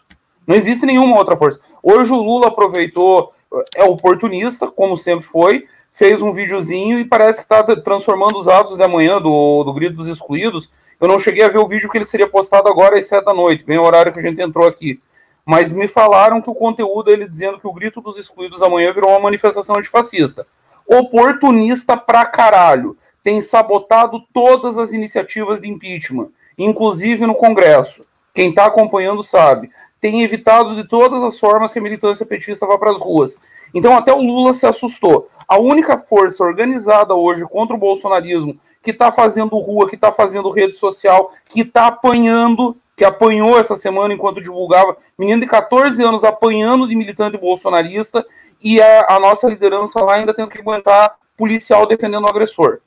Não 0.50 0.56
existe 0.56 0.84
nenhuma 0.84 1.16
outra 1.16 1.36
força. 1.36 1.60
Hoje 1.80 2.12
o 2.12 2.16
Lula 2.16 2.48
aproveitou, 2.48 3.32
é 3.76 3.84
oportunista, 3.84 4.66
como 4.66 4.96
sempre 4.96 5.24
foi, 5.24 5.64
fez 5.92 6.20
um 6.20 6.32
videozinho 6.32 6.98
e 6.98 7.04
parece 7.04 7.38
que 7.38 7.44
está 7.44 7.62
transformando 7.76 8.36
os 8.36 8.48
atos 8.48 8.76
da 8.76 8.88
manhã 8.88 9.20
do, 9.22 9.62
do 9.62 9.72
Grito 9.72 9.94
dos 9.94 10.08
Excluídos. 10.08 10.68
Eu 11.00 11.06
não 11.06 11.20
cheguei 11.20 11.44
a 11.44 11.48
ver 11.48 11.58
o 11.58 11.68
vídeo 11.68 11.88
que 11.88 11.96
ele 11.96 12.04
seria 12.04 12.28
postado 12.28 12.68
agora 12.68 12.98
às 12.98 13.06
sete 13.06 13.26
da 13.26 13.32
noite, 13.32 13.62
bem 13.62 13.78
o 13.78 13.84
horário 13.84 14.12
que 14.12 14.18
a 14.18 14.22
gente 14.22 14.42
entrou 14.42 14.66
aqui. 14.66 15.00
Mas 15.46 15.72
me 15.72 15.86
falaram 15.86 16.42
que 16.42 16.50
o 16.50 16.54
conteúdo 16.54 17.12
ele 17.12 17.28
dizendo 17.28 17.60
que 17.60 17.68
o 17.68 17.72
Grito 17.72 18.00
dos 18.00 18.18
Excluídos 18.18 18.60
amanhã 18.60 18.92
virou 18.92 19.10
uma 19.10 19.20
manifestação 19.20 19.76
antifascista. 19.76 20.44
Oportunista 20.84 21.96
pra 21.96 22.26
caralho. 22.26 22.96
Tem 23.22 23.40
sabotado 23.40 24.20
todas 24.34 24.78
as 24.78 24.90
iniciativas 24.90 25.60
de 25.60 25.70
impeachment, 25.70 26.30
inclusive 26.58 27.24
no 27.24 27.36
Congresso. 27.36 28.04
Quem 28.32 28.50
está 28.50 28.66
acompanhando 28.66 29.22
sabe 29.22 29.70
tem 30.00 30.22
evitado 30.22 30.74
de 30.74 30.84
todas 30.84 31.22
as 31.22 31.38
formas 31.38 31.72
que 31.72 31.78
a 31.78 31.82
militância 31.82 32.24
petista 32.24 32.66
vá 32.66 32.78
para 32.78 32.90
as 32.90 32.98
ruas. 32.98 33.38
Então 33.74 33.96
até 33.96 34.12
o 34.12 34.22
Lula 34.22 34.54
se 34.54 34.66
assustou. 34.66 35.28
A 35.46 35.58
única 35.58 35.98
força 35.98 36.42
organizada 36.42 37.14
hoje 37.14 37.44
contra 37.44 37.76
o 37.76 37.78
bolsonarismo 37.78 38.58
que 38.82 38.92
está 38.92 39.12
fazendo 39.12 39.58
rua, 39.58 39.88
que 39.88 39.96
está 39.96 40.10
fazendo 40.10 40.50
rede 40.50 40.76
social, 40.76 41.30
que 41.46 41.60
está 41.60 41.88
apanhando, 41.88 42.76
que 42.96 43.04
apanhou 43.04 43.58
essa 43.58 43.76
semana 43.76 44.14
enquanto 44.14 44.40
divulgava, 44.40 44.96
menino 45.18 45.40
de 45.40 45.46
14 45.46 46.02
anos 46.02 46.24
apanhando 46.24 46.88
de 46.88 46.96
militante 46.96 47.36
bolsonarista 47.36 48.24
e 48.62 48.80
a, 48.80 49.16
a 49.16 49.20
nossa 49.20 49.48
liderança 49.48 50.02
lá 50.02 50.14
ainda 50.14 50.32
tendo 50.32 50.50
que 50.50 50.58
aguentar 50.58 51.14
policial 51.36 51.86
defendendo 51.86 52.24
o 52.24 52.30
agressor. 52.30 52.80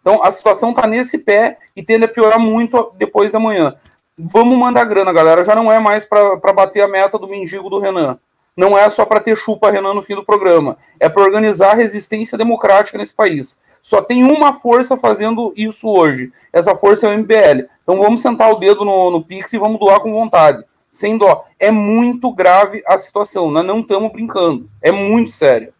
Então 0.00 0.22
a 0.22 0.30
situação 0.30 0.70
está 0.70 0.86
nesse 0.86 1.18
pé 1.18 1.58
e 1.74 1.82
tende 1.82 2.04
a 2.04 2.08
piorar 2.08 2.38
muito 2.38 2.92
depois 2.96 3.32
da 3.32 3.40
manhã 3.40 3.76
vamos 4.18 4.56
mandar 4.58 4.84
grana, 4.84 5.12
galera. 5.12 5.44
Já 5.44 5.54
não 5.54 5.70
é 5.70 5.78
mais 5.78 6.04
para 6.04 6.52
bater 6.52 6.82
a 6.82 6.88
meta 6.88 7.18
do 7.18 7.28
mendigo 7.28 7.70
do 7.70 7.78
Renan. 7.78 8.18
Não 8.56 8.76
é 8.76 8.90
só 8.90 9.06
para 9.06 9.20
ter 9.20 9.36
chupa 9.36 9.70
Renan 9.70 9.94
no 9.94 10.02
fim 10.02 10.14
do 10.14 10.24
programa. 10.24 10.76
É 10.98 11.08
para 11.08 11.22
organizar 11.22 11.72
a 11.72 11.76
resistência 11.76 12.36
democrática 12.36 12.98
nesse 12.98 13.14
país. 13.14 13.58
Só 13.82 14.02
tem 14.02 14.24
uma 14.24 14.52
força 14.52 14.96
fazendo 14.96 15.52
isso 15.56 15.88
hoje. 15.88 16.32
Essa 16.52 16.76
força 16.76 17.06
é 17.06 17.14
o 17.14 17.18
MBL. 17.18 17.66
Então 17.82 17.98
vamos 17.98 18.20
sentar 18.20 18.50
o 18.50 18.56
dedo 18.56 18.84
no, 18.84 19.10
no 19.10 19.22
Pix 19.24 19.52
e 19.52 19.58
vamos 19.58 19.78
doar 19.78 20.00
com 20.00 20.12
vontade. 20.12 20.64
sem 20.90 21.16
dó. 21.16 21.44
É 21.58 21.70
muito 21.70 22.32
grave 22.32 22.82
a 22.86 22.98
situação, 22.98 23.50
nós 23.50 23.64
não 23.64 23.78
estamos 23.78 24.12
brincando. 24.12 24.68
É 24.82 24.90
muito 24.90 25.30
sério. 25.30 25.72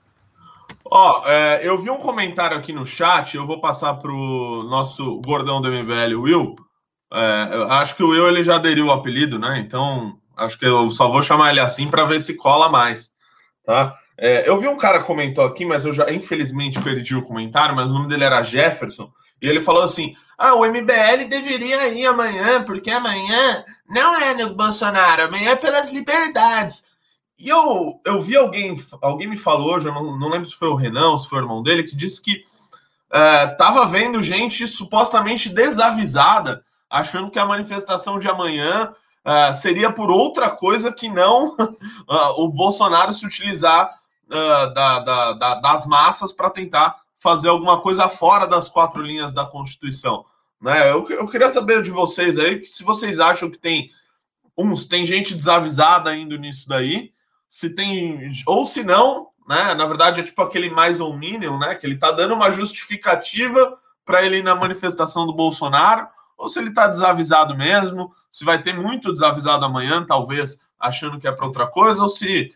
Ó, 0.85 1.23
é, 1.27 1.61
eu 1.62 1.79
vi 1.79 1.90
um 1.90 1.99
comentário 1.99 2.57
aqui 2.57 2.73
no 2.73 2.85
chat, 2.85 3.37
eu 3.37 3.47
vou 3.47 3.61
passar 3.61 3.95
para 3.95 4.11
o 4.11 4.64
nosso 4.64 5.21
gordão 5.25 5.61
do 5.61 5.69
MBL, 5.69 6.21
Will. 6.21 6.57
É, 7.12 7.66
acho 7.70 7.96
que 7.96 8.03
o 8.03 8.11
Will 8.11 8.29
ele 8.29 8.42
já 8.42 8.57
aderiu 8.57 8.90
ao 8.90 8.99
apelido, 8.99 9.38
né? 9.38 9.59
Então, 9.59 10.18
acho 10.37 10.59
que 10.59 10.66
eu 10.66 10.88
só 10.90 11.09
vou 11.09 11.23
chamar 11.23 11.51
ele 11.51 11.61
assim 11.61 11.88
para 11.88 12.05
ver 12.05 12.20
se 12.20 12.37
cola 12.37 12.68
mais, 12.68 13.12
tá? 13.64 13.94
É, 14.16 14.49
eu 14.49 14.61
vi 14.61 14.68
um 14.68 14.77
cara 14.77 15.03
comentou 15.03 15.44
aqui, 15.44 15.64
mas 15.64 15.85
eu 15.85 15.92
já 15.92 16.12
infelizmente 16.12 16.81
perdi 16.81 17.16
o 17.16 17.23
comentário, 17.23 17.75
mas 17.75 17.90
o 17.90 17.94
nome 17.94 18.09
dele 18.09 18.25
era 18.25 18.42
Jefferson, 18.42 19.11
e 19.40 19.49
ele 19.49 19.61
falou 19.61 19.83
assim: 19.83 20.14
ah, 20.37 20.55
o 20.55 20.64
MBL 20.64 21.29
deveria 21.29 21.88
ir 21.88 22.07
amanhã, 22.07 22.62
porque 22.62 22.90
amanhã 22.90 23.64
não 23.88 24.14
é 24.14 24.35
no 24.35 24.55
Bolsonaro, 24.55 25.25
amanhã 25.25 25.53
é 25.53 25.57
pelas 25.57 25.90
liberdades. 25.90 26.90
E 27.38 27.49
eu, 27.49 27.99
eu 28.05 28.20
vi 28.20 28.37
alguém, 28.37 28.75
alguém 29.01 29.27
me 29.27 29.37
falou 29.37 29.75
hoje, 29.75 29.88
eu 29.88 29.94
não, 29.94 30.18
não 30.18 30.29
lembro 30.29 30.46
se 30.46 30.55
foi 30.55 30.68
o 30.68 30.75
Renan 30.75 31.16
se 31.16 31.29
foi 31.29 31.38
o 31.38 31.42
irmão 31.42 31.62
dele, 31.62 31.85
que 31.85 31.96
disse 31.96 32.20
que 32.20 32.42
estava 33.11 33.85
é, 33.85 33.87
vendo 33.87 34.23
gente 34.23 34.66
supostamente 34.66 35.49
desavisada, 35.49 36.62
achando 36.90 37.31
que 37.31 37.38
a 37.38 37.46
manifestação 37.46 38.18
de 38.18 38.29
amanhã 38.29 38.92
uh, 39.24 39.55
seria 39.55 39.92
por 39.92 40.11
outra 40.11 40.50
coisa 40.50 40.92
que 40.92 41.09
não 41.09 41.55
uh, 41.55 42.35
o 42.42 42.48
Bolsonaro 42.48 43.12
se 43.12 43.24
utilizar 43.24 43.98
uh, 44.26 44.74
da, 44.74 44.98
da, 45.00 45.33
da, 45.35 45.55
das 45.61 45.87
massas 45.87 46.33
para 46.33 46.50
tentar 46.50 47.00
fazer 47.18 47.48
alguma 47.48 47.81
coisa 47.81 48.09
fora 48.09 48.46
das 48.46 48.68
quatro 48.68 49.00
linhas 49.00 49.33
da 49.33 49.46
Constituição. 49.46 50.24
Né? 50.61 50.90
Eu, 50.90 51.07
eu 51.09 51.29
queria 51.29 51.50
saber 51.50 51.83
de 51.83 51.90
vocês 51.90 52.38
aí 52.38 52.66
se 52.66 52.83
vocês 52.83 53.20
acham 53.20 53.50
que 53.50 53.59
tem 53.59 53.90
uns 54.57 54.85
tem 54.85 55.07
gente 55.07 55.35
desavisada 55.35 56.14
indo 56.14 56.37
nisso 56.37 56.68
daí 56.68 57.12
se 57.50 57.70
tem, 57.74 58.31
ou 58.46 58.64
se 58.64 58.85
não, 58.85 59.31
né? 59.46 59.74
Na 59.74 59.85
verdade, 59.85 60.20
é 60.20 60.22
tipo 60.22 60.40
aquele 60.40 60.70
mais 60.70 61.00
ou 61.00 61.12
mínimo, 61.12 61.59
né? 61.59 61.74
Que 61.74 61.85
ele 61.85 61.98
tá 61.98 62.12
dando 62.12 62.33
uma 62.33 62.48
justificativa 62.48 63.76
para 64.05 64.24
ele 64.24 64.37
ir 64.38 64.44
na 64.44 64.55
manifestação 64.55 65.26
do 65.26 65.33
Bolsonaro, 65.33 66.07
ou 66.40 66.48
se 66.48 66.59
ele 66.59 66.72
tá 66.72 66.88
desavisado 66.88 67.55
mesmo, 67.55 68.11
se 68.31 68.46
vai 68.46 68.61
ter 68.62 68.72
muito 68.72 69.12
desavisado 69.12 69.64
amanhã, 69.64 70.05
talvez 70.05 70.59
achando 70.79 71.20
que 71.20 71.29
é 71.29 71.33
para 71.33 71.44
outra 71.44 71.66
coisa, 71.66 72.03
ou 72.03 72.09
se 72.09 72.50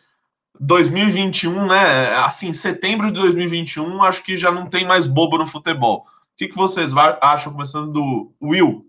2021, 0.58 1.66
né? 1.66 2.14
Assim, 2.16 2.52
setembro 2.54 3.08
de 3.08 3.20
2021, 3.20 4.02
acho 4.02 4.22
que 4.22 4.38
já 4.38 4.50
não 4.50 4.66
tem 4.66 4.86
mais 4.86 5.06
bobo 5.06 5.36
no 5.36 5.46
futebol. 5.46 5.98
O 5.98 6.04
que, 6.36 6.48
que 6.48 6.56
vocês 6.56 6.92
acham, 7.20 7.52
começando 7.52 7.92
do 7.92 8.32
Will? 8.42 8.86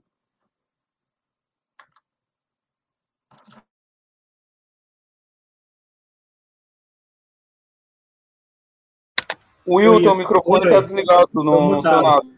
Will, 9.67 10.01
teu 10.01 10.15
microfone 10.15 10.67
está 10.67 10.79
desligado 10.79 11.29
no, 11.33 11.75
no 11.75 11.83
seu 11.83 12.01
lado. 12.01 12.34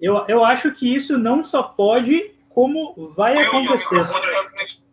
Eu, 0.00 0.24
eu 0.28 0.44
acho 0.44 0.70
que 0.72 0.94
isso 0.94 1.18
não 1.18 1.42
só 1.42 1.62
pode, 1.62 2.32
como 2.48 3.12
vai 3.16 3.36
acontecer. 3.36 4.02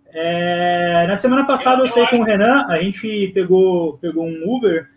É, 0.08 1.06
na 1.08 1.16
semana 1.16 1.46
passada 1.46 1.82
eu 1.82 1.88
sei 1.88 2.06
com 2.08 2.18
o 2.18 2.24
Renan, 2.24 2.66
a 2.70 2.78
gente 2.78 3.32
pegou, 3.34 3.98
pegou 3.98 4.26
um 4.26 4.56
Uber 4.56 4.90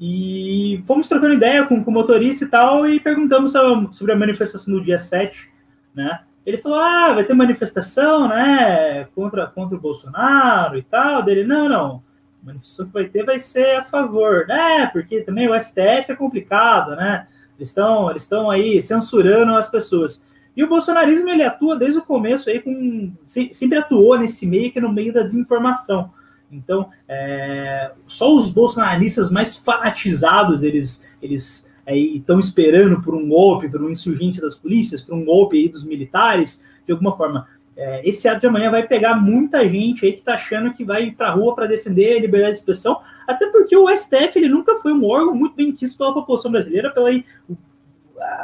e 0.00 0.82
fomos 0.86 1.08
trocando 1.08 1.34
ideia 1.34 1.64
com, 1.66 1.84
com 1.84 1.90
o 1.90 1.94
motorista 1.94 2.44
e 2.44 2.48
tal, 2.48 2.88
e 2.88 2.98
perguntamos 2.98 3.52
sobre 3.92 4.12
a 4.12 4.16
manifestação 4.16 4.72
do 4.74 4.82
dia 4.82 4.98
7, 4.98 5.50
né? 5.94 6.20
Ele 6.44 6.58
falou: 6.58 6.78
ah, 6.78 7.14
vai 7.14 7.24
ter 7.24 7.34
manifestação, 7.34 8.28
né? 8.28 9.06
Contra, 9.14 9.46
contra 9.46 9.76
o 9.76 9.80
Bolsonaro 9.80 10.76
e 10.76 10.82
tal. 10.82 11.22
Dele, 11.22 11.44
não, 11.44 11.68
não 11.68 12.02
a 12.42 12.46
manifestação 12.46 12.86
que 12.86 12.92
vai 12.92 13.04
ter 13.04 13.24
vai 13.24 13.38
ser 13.38 13.76
a 13.76 13.84
favor, 13.84 14.46
né? 14.46 14.86
Porque 14.92 15.22
também 15.22 15.48
o 15.48 15.58
STF 15.58 16.12
é 16.12 16.16
complicado, 16.16 16.94
né? 16.96 17.26
Eles 17.58 17.70
estão 17.70 18.10
eles 18.10 18.28
aí 18.32 18.80
censurando 18.82 19.54
as 19.54 19.68
pessoas. 19.68 20.22
E 20.56 20.62
o 20.62 20.68
bolsonarismo 20.68 21.28
ele 21.28 21.42
atua 21.42 21.76
desde 21.76 21.98
o 21.98 22.04
começo 22.04 22.48
aí 22.48 22.60
com 22.60 23.12
sempre 23.26 23.78
atuou 23.78 24.18
nesse 24.18 24.46
meio 24.46 24.70
que 24.70 24.78
é 24.78 24.82
no 24.82 24.92
meio 24.92 25.12
da 25.12 25.22
desinformação. 25.22 26.10
Então, 26.50 26.88
é, 27.08 27.90
só 28.06 28.32
os 28.34 28.48
bolsonaristas 28.48 29.30
mais 29.30 29.56
fanatizados 29.56 30.62
eles 30.62 31.02
eles 31.20 31.66
estão 31.86 32.38
esperando 32.38 33.00
por 33.00 33.14
um 33.14 33.28
golpe, 33.28 33.68
por 33.68 33.80
uma 33.80 33.90
insurgência 33.90 34.40
das 34.40 34.54
polícias, 34.54 35.02
por 35.02 35.14
um 35.14 35.24
golpe 35.24 35.68
dos 35.68 35.84
militares, 35.84 36.62
de 36.86 36.92
alguma 36.92 37.16
forma. 37.16 37.46
É, 37.76 38.08
esse 38.08 38.28
ato 38.28 38.40
de 38.40 38.46
amanhã 38.46 38.70
vai 38.70 38.86
pegar 38.86 39.16
muita 39.16 39.68
gente 39.68 40.04
aí 40.04 40.12
que 40.12 40.20
está 40.20 40.34
achando 40.34 40.72
que 40.72 40.84
vai 40.84 41.10
para 41.10 41.28
a 41.28 41.32
rua 41.32 41.54
para 41.54 41.66
defender 41.66 42.16
a 42.16 42.20
liberdade 42.20 42.52
de 42.52 42.58
expressão, 42.60 43.00
até 43.26 43.46
porque 43.46 43.76
o 43.76 43.88
STF 43.88 44.36
ele 44.36 44.48
nunca 44.48 44.76
foi 44.76 44.92
um 44.92 45.04
órgão 45.04 45.34
muito 45.34 45.56
bem 45.56 45.72
quisto 45.72 45.98
pela 45.98 46.14
população 46.14 46.52
brasileira, 46.52 46.90
pela 46.90 47.10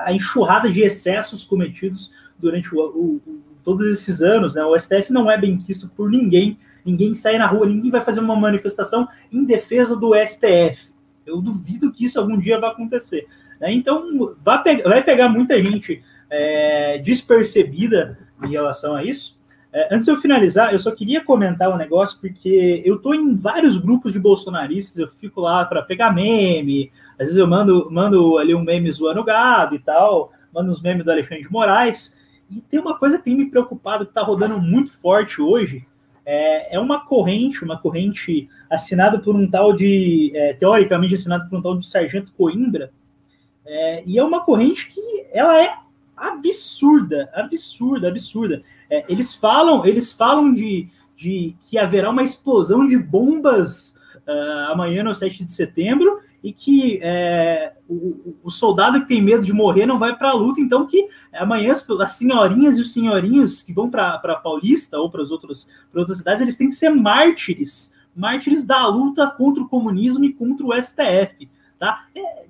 a 0.05 0.13
enxurrada 0.13 0.71
de 0.71 0.83
excessos 0.83 1.45
cometidos 1.45 2.13
durante 2.39 2.75
o, 2.75 2.81
o, 2.81 3.23
o, 3.27 3.41
todos 3.63 3.87
esses 3.87 4.21
anos. 4.21 4.55
Né? 4.55 4.65
O 4.65 4.77
STF 4.77 5.13
não 5.13 5.31
é 5.31 5.39
bem 5.39 5.57
quisto 5.59 5.89
por 5.89 6.11
ninguém, 6.11 6.59
ninguém 6.85 7.15
sai 7.15 7.39
na 7.39 7.47
rua, 7.47 7.67
ninguém 7.67 7.91
vai 7.91 8.05
fazer 8.05 8.21
uma 8.21 8.35
manifestação 8.35 9.07
em 9.31 9.45
defesa 9.45 9.97
do 9.97 10.13
STF. 10.15 10.91
Eu 11.25 11.41
duvido 11.41 11.93
que 11.93 12.05
isso 12.05 12.19
algum 12.19 12.37
dia 12.37 12.59
vai 12.59 12.71
acontecer. 12.71 13.27
Né? 13.61 13.73
Então, 13.73 14.35
vai, 14.45 14.63
pe 14.63 14.83
vai 14.83 15.05
pegar 15.05 15.29
muita 15.29 15.63
gente 15.63 16.03
é, 16.29 16.99
despercebida 16.99 18.19
em 18.45 18.51
relação 18.51 18.95
a 18.95 19.05
isso. 19.05 19.39
É, 19.73 19.95
antes 19.95 20.07
de 20.07 20.11
eu 20.11 20.17
finalizar, 20.17 20.73
eu 20.73 20.79
só 20.81 20.91
queria 20.91 21.25
comentar 21.25 21.73
um 21.73 21.77
negócio, 21.77 22.19
porque 22.21 22.83
eu 22.85 22.99
tô 22.99 23.15
em 23.15 23.37
vários 23.37 23.77
grupos 23.77 24.13
de 24.13 24.19
bolsonaristas, 24.19 24.99
eu 24.99 25.07
fico 25.07 25.41
lá 25.41 25.65
para 25.65 25.83
pegar 25.83 26.13
meme, 26.13 26.91
às 27.13 27.27
vezes 27.27 27.37
eu 27.37 27.47
mando, 27.47 27.89
mando 27.91 28.39
ali 28.39 28.53
um 28.53 28.65
meme 28.65 28.91
zoando 28.91 29.23
gado 29.23 29.77
e 29.77 29.79
tal, 29.79 30.33
mando 30.53 30.73
uns 30.73 30.83
memes 30.83 31.05
do 31.05 31.13
Alexandre 31.13 31.45
de 31.45 31.53
Moraes, 31.53 32.17
e 32.51 32.61
tem 32.61 32.81
uma 32.81 32.99
coisa 32.99 33.17
que 33.17 33.25
tem 33.25 33.37
me 33.37 33.49
preocupado, 33.49 34.05
que 34.05 34.11
está 34.11 34.23
rodando 34.23 34.61
muito 34.61 34.93
forte 34.93 35.41
hoje, 35.41 35.87
é, 36.27 36.75
é, 36.75 36.81
uma 36.81 37.07
corrente, 37.07 37.65
uma 37.65 37.79
corrente 37.79 38.49
assinada 38.69 39.21
por 39.21 39.37
um 39.37 39.49
tal 39.49 39.73
de, 39.73 40.33
é, 40.35 40.53
teoricamente 40.55 41.15
assinada 41.15 41.47
por 41.49 41.57
um 41.57 41.63
tal 41.63 41.77
de 41.77 41.87
Sargento 41.87 42.33
Coimbra, 42.33 42.91
é, 43.65 44.03
e 44.05 44.19
é 44.19 44.25
uma 44.25 44.45
corrente 44.45 44.89
que 44.89 45.01
ela 45.33 45.63
é 45.63 45.73
absurda, 46.21 47.31
absurda, 47.35 48.09
absurda. 48.09 48.63
É, 48.91 49.05
eles 49.09 49.35
falam, 49.35 49.85
eles 49.85 50.13
falam 50.13 50.53
de, 50.53 50.89
de 51.17 51.57
que 51.61 51.79
haverá 51.79 52.11
uma 52.11 52.23
explosão 52.23 52.87
de 52.87 52.99
bombas 52.99 53.95
uh, 54.27 54.73
amanhã, 54.73 55.03
no 55.03 55.15
7 55.15 55.45
de 55.45 55.53
setembro, 55.53 56.21
e 56.43 56.53
que 56.53 56.99
é, 57.03 57.75
o, 57.89 58.35
o, 58.43 58.51
soldado 58.51 59.01
que 59.01 59.09
tem 59.09 59.23
medo 59.23 59.45
de 59.45 59.53
morrer 59.53 59.85
não 59.85 59.99
vai 59.99 60.17
para 60.17 60.31
a 60.31 60.35
luta, 60.35 60.61
então 60.61 60.87
que 60.87 61.07
amanhã 61.35 61.71
as, 61.71 61.85
as, 62.01 62.13
senhorinhas 62.13 62.79
e 62.79 62.81
os 62.81 62.93
senhorinhos 62.93 63.63
que 63.63 63.75
vão 63.75 63.91
para 63.91 64.41
Paulista 64.43 64.99
ou 64.99 65.11
para 65.11 65.23
as 65.23 65.31
outras 65.31 65.69
cidades, 66.17 66.41
eles 66.41 66.57
têm 66.57 66.69
que 66.69 66.75
ser 66.75 66.89
mártires, 66.89 67.93
mártires 68.17 68.65
da 68.65 68.87
luta 68.87 69.27
contra 69.27 69.63
o 69.63 69.69
comunismo 69.69 70.25
e 70.25 70.33
contra 70.33 70.67
o 70.67 70.83
STF. 70.83 71.49
Tá? 71.79 72.07
É, 72.15 72.47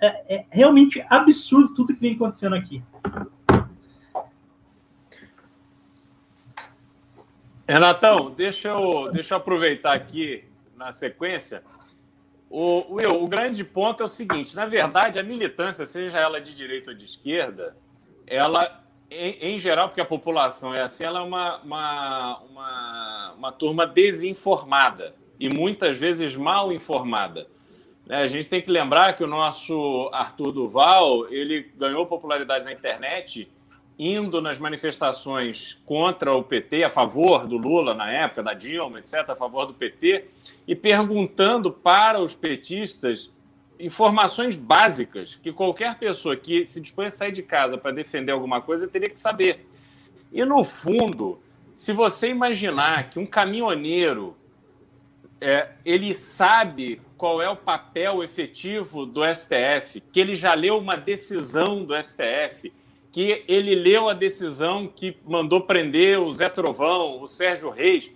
é, 0.00 0.36
é 0.36 0.46
realmente 0.50 1.04
absurdo 1.08 1.74
tudo 1.74 1.94
que 1.94 2.00
vem 2.00 2.14
acontecendo 2.14 2.54
aqui. 2.54 2.82
Renatão, 7.68 8.30
deixa 8.30 8.68
eu, 8.68 9.10
deixa 9.12 9.34
eu 9.34 9.38
aproveitar 9.38 9.92
aqui 9.92 10.44
na 10.74 10.90
sequência. 10.90 11.62
O, 12.48 12.94
Will, 12.94 13.22
o 13.22 13.28
grande 13.28 13.62
ponto 13.62 14.02
é 14.02 14.06
o 14.06 14.08
seguinte: 14.08 14.56
na 14.56 14.64
verdade, 14.64 15.18
a 15.18 15.22
militância, 15.22 15.84
seja 15.84 16.18
ela 16.18 16.40
de 16.40 16.54
direita 16.54 16.92
ou 16.92 16.96
de 16.96 17.04
esquerda, 17.04 17.76
ela, 18.26 18.82
em, 19.10 19.54
em 19.54 19.58
geral, 19.58 19.88
porque 19.88 20.00
a 20.00 20.06
população 20.06 20.74
é 20.74 20.80
assim, 20.80 21.04
ela 21.04 21.20
é 21.20 21.22
uma, 21.22 21.58
uma, 21.58 22.38
uma, 22.38 23.32
uma 23.36 23.52
turma 23.52 23.86
desinformada 23.86 25.14
e 25.38 25.48
muitas 25.54 25.98
vezes 25.98 26.34
mal 26.36 26.72
informada. 26.72 27.46
Né, 28.08 28.16
a 28.16 28.26
gente 28.26 28.48
tem 28.48 28.62
que 28.62 28.70
lembrar 28.70 29.12
que 29.12 29.22
o 29.22 29.26
nosso 29.26 30.08
Arthur 30.14 30.50
Duval 30.50 31.30
ele 31.30 31.70
ganhou 31.76 32.06
popularidade 32.06 32.64
na 32.64 32.72
internet 32.72 33.46
indo 33.98 34.40
nas 34.40 34.58
manifestações 34.58 35.76
contra 35.84 36.32
o 36.32 36.42
PT, 36.42 36.84
a 36.84 36.90
favor 36.90 37.46
do 37.46 37.58
Lula 37.58 37.94
na 37.94 38.10
época, 38.10 38.44
da 38.44 38.54
Dilma, 38.54 39.00
etc., 39.00 39.28
a 39.28 39.34
favor 39.36 39.66
do 39.66 39.74
PT, 39.74 40.26
e 40.66 40.74
perguntando 40.74 41.72
para 41.72 42.20
os 42.20 42.34
petistas 42.34 43.30
informações 43.78 44.54
básicas 44.54 45.34
que 45.42 45.52
qualquer 45.52 45.98
pessoa 45.98 46.36
que 46.36 46.64
se 46.64 46.80
dispõe 46.80 47.06
a 47.06 47.10
sair 47.10 47.32
de 47.32 47.42
casa 47.42 47.76
para 47.76 47.90
defender 47.90 48.30
alguma 48.30 48.62
coisa 48.62 48.86
teria 48.86 49.10
que 49.10 49.18
saber. 49.18 49.66
E, 50.32 50.44
no 50.44 50.62
fundo, 50.62 51.40
se 51.74 51.92
você 51.92 52.28
imaginar 52.28 53.10
que 53.10 53.18
um 53.18 53.26
caminhoneiro 53.26 54.36
é, 55.40 55.72
ele 55.84 56.14
sabe 56.14 57.02
qual 57.18 57.42
é 57.42 57.50
o 57.50 57.56
papel 57.56 58.22
efetivo 58.22 59.04
do 59.04 59.22
STF, 59.34 60.00
que 60.00 60.20
ele 60.20 60.36
já 60.36 60.54
leu 60.54 60.78
uma 60.78 60.96
decisão 60.96 61.84
do 61.84 61.92
STF, 62.00 62.72
que 63.10 63.44
ele 63.48 63.74
leu 63.74 64.08
a 64.08 64.14
decisão 64.14 64.86
que 64.86 65.16
mandou 65.26 65.62
prender 65.62 66.20
o 66.20 66.30
Zé 66.30 66.48
Trovão, 66.48 67.20
o 67.20 67.26
Sérgio 67.26 67.70
Reis. 67.70 68.10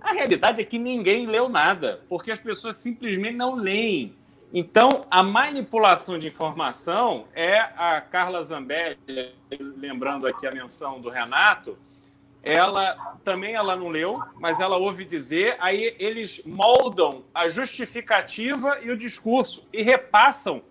A 0.00 0.12
realidade 0.12 0.62
é 0.62 0.64
que 0.64 0.78
ninguém 0.78 1.26
leu 1.26 1.48
nada, 1.50 2.00
porque 2.08 2.30
as 2.30 2.40
pessoas 2.40 2.76
simplesmente 2.76 3.36
não 3.36 3.54
leem. 3.54 4.14
Então, 4.54 5.04
a 5.10 5.22
manipulação 5.22 6.18
de 6.18 6.26
informação 6.28 7.26
é 7.34 7.58
a 7.58 8.00
Carla 8.00 8.42
Zambelli, 8.42 8.96
lembrando 9.76 10.26
aqui 10.26 10.46
a 10.46 10.52
menção 10.52 10.98
do 10.98 11.10
Renato, 11.10 11.76
ela 12.46 13.18
também 13.24 13.54
ela 13.54 13.74
não 13.74 13.88
leu, 13.88 14.22
mas 14.38 14.60
ela 14.60 14.76
ouve 14.76 15.04
dizer, 15.04 15.56
aí 15.58 15.96
eles 15.98 16.40
moldam 16.46 17.24
a 17.34 17.48
justificativa 17.48 18.78
e 18.82 18.90
o 18.92 18.96
discurso 18.96 19.66
e 19.72 19.82
repassam 19.82 20.62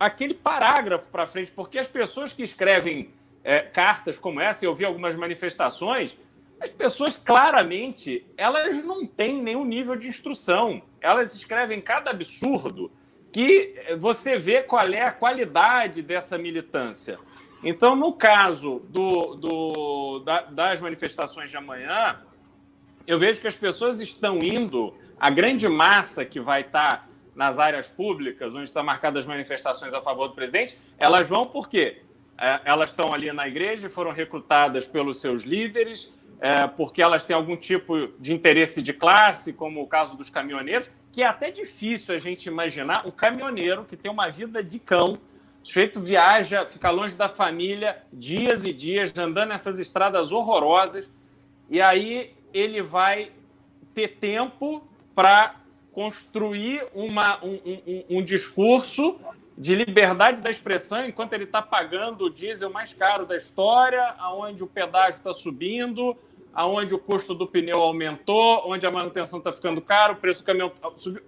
aquele 0.00 0.32
parágrafo 0.32 1.10
para 1.10 1.26
frente, 1.26 1.52
porque 1.52 1.78
as 1.78 1.86
pessoas 1.86 2.32
que 2.32 2.42
escrevem 2.42 3.10
é, 3.44 3.60
cartas 3.60 4.18
como 4.18 4.40
essa, 4.40 4.64
eu 4.64 4.74
vi 4.74 4.86
algumas 4.86 5.14
manifestações, 5.14 6.16
as 6.58 6.70
pessoas 6.70 7.18
claramente 7.18 8.24
elas 8.34 8.82
não 8.82 9.06
têm 9.06 9.42
nenhum 9.42 9.66
nível 9.66 9.96
de 9.96 10.08
instrução, 10.08 10.80
elas 10.98 11.34
escrevem 11.34 11.82
cada 11.82 12.10
absurdo 12.10 12.90
que 13.30 13.74
você 13.98 14.38
vê 14.38 14.62
qual 14.62 14.88
é 14.88 15.02
a 15.02 15.12
qualidade 15.12 16.00
dessa 16.00 16.38
militância. 16.38 17.18
Então, 17.62 17.94
no 17.94 18.12
caso 18.12 18.82
do, 18.88 19.34
do, 19.36 20.18
da, 20.20 20.42
das 20.42 20.80
manifestações 20.80 21.48
de 21.48 21.56
amanhã, 21.56 22.20
eu 23.06 23.18
vejo 23.18 23.40
que 23.40 23.46
as 23.46 23.56
pessoas 23.56 24.00
estão 24.00 24.38
indo, 24.38 24.94
a 25.18 25.30
grande 25.30 25.68
massa 25.68 26.24
que 26.24 26.40
vai 26.40 26.62
estar 26.62 27.08
nas 27.34 27.58
áreas 27.58 27.88
públicas, 27.88 28.54
onde 28.54 28.64
estão 28.64 28.82
marcadas 28.82 29.20
as 29.20 29.26
manifestações 29.26 29.94
a 29.94 30.00
favor 30.00 30.28
do 30.28 30.34
presidente, 30.34 30.76
elas 30.98 31.28
vão 31.28 31.46
por 31.46 31.68
quê? 31.68 32.02
É, 32.38 32.60
elas 32.64 32.90
estão 32.90 33.14
ali 33.14 33.32
na 33.32 33.46
igreja, 33.46 33.88
foram 33.88 34.10
recrutadas 34.10 34.84
pelos 34.84 35.20
seus 35.20 35.42
líderes, 35.42 36.12
é, 36.40 36.66
porque 36.66 37.00
elas 37.00 37.24
têm 37.24 37.36
algum 37.36 37.56
tipo 37.56 38.08
de 38.18 38.34
interesse 38.34 38.82
de 38.82 38.92
classe, 38.92 39.52
como 39.52 39.80
o 39.80 39.86
caso 39.86 40.16
dos 40.16 40.28
caminhoneiros, 40.28 40.90
que 41.12 41.22
é 41.22 41.26
até 41.26 41.50
difícil 41.50 42.14
a 42.14 42.18
gente 42.18 42.46
imaginar 42.46 43.06
um 43.06 43.10
caminhoneiro 43.10 43.84
que 43.84 43.96
tem 43.96 44.10
uma 44.10 44.28
vida 44.28 44.62
de 44.62 44.80
cão, 44.80 45.18
o 45.62 45.66
sujeito 45.66 46.00
viaja, 46.00 46.66
fica 46.66 46.90
longe 46.90 47.16
da 47.16 47.28
família 47.28 48.02
dias 48.12 48.64
e 48.64 48.72
dias, 48.72 49.16
andando 49.16 49.50
nessas 49.50 49.78
estradas 49.78 50.32
horrorosas, 50.32 51.08
e 51.70 51.80
aí 51.80 52.34
ele 52.52 52.82
vai 52.82 53.30
ter 53.94 54.16
tempo 54.16 54.82
para 55.14 55.54
construir 55.92 56.84
uma, 56.94 57.42
um, 57.44 57.60
um, 57.64 58.04
um, 58.18 58.24
discurso 58.24 59.20
de 59.56 59.74
liberdade 59.74 60.40
da 60.40 60.50
expressão 60.50 61.06
enquanto 61.06 61.34
ele 61.34 61.44
está 61.44 61.62
pagando 61.62 62.24
o 62.24 62.30
diesel 62.30 62.70
mais 62.70 62.92
caro 62.92 63.24
da 63.24 63.36
história, 63.36 64.14
aonde 64.18 64.64
o 64.64 64.66
pedágio 64.66 65.18
está 65.18 65.32
subindo, 65.32 66.16
aonde 66.52 66.94
o 66.94 66.98
custo 66.98 67.34
do 67.34 67.46
pneu 67.46 67.78
aumentou, 67.78 68.62
onde 68.66 68.86
a 68.86 68.90
manutenção 68.90 69.38
está 69.38 69.52
ficando 69.52 69.80
caro, 69.80 70.14
o 70.14 70.16
preço 70.16 70.42
do 70.42 70.46
caminhão 70.46 70.72
subiu. 70.96 71.22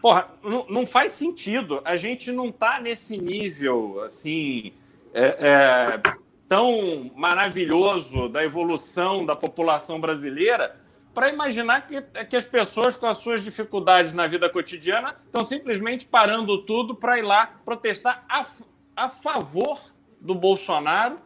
Porra, 0.00 0.28
não, 0.68 0.86
faz 0.86 1.12
sentido. 1.12 1.80
A 1.84 1.96
gente 1.96 2.30
não 2.30 2.48
está 2.48 2.80
nesse 2.80 3.18
nível, 3.18 4.00
assim, 4.02 4.72
é, 5.12 5.36
é, 5.40 6.02
tão 6.48 7.10
maravilhoso 7.16 8.28
da 8.28 8.44
evolução 8.44 9.26
da 9.26 9.34
população 9.34 10.00
brasileira 10.00 10.76
para 11.12 11.30
imaginar 11.30 11.86
que, 11.86 12.00
que 12.26 12.36
as 12.36 12.46
pessoas 12.46 12.94
com 12.94 13.06
as 13.06 13.18
suas 13.18 13.42
dificuldades 13.42 14.12
na 14.12 14.28
vida 14.28 14.48
cotidiana 14.48 15.16
estão 15.26 15.42
simplesmente 15.42 16.06
parando 16.06 16.58
tudo 16.62 16.94
para 16.94 17.18
ir 17.18 17.22
lá 17.22 17.58
protestar 17.64 18.24
a, 18.28 18.46
a 18.94 19.08
favor 19.08 19.80
do 20.20 20.34
Bolsonaro 20.34 21.18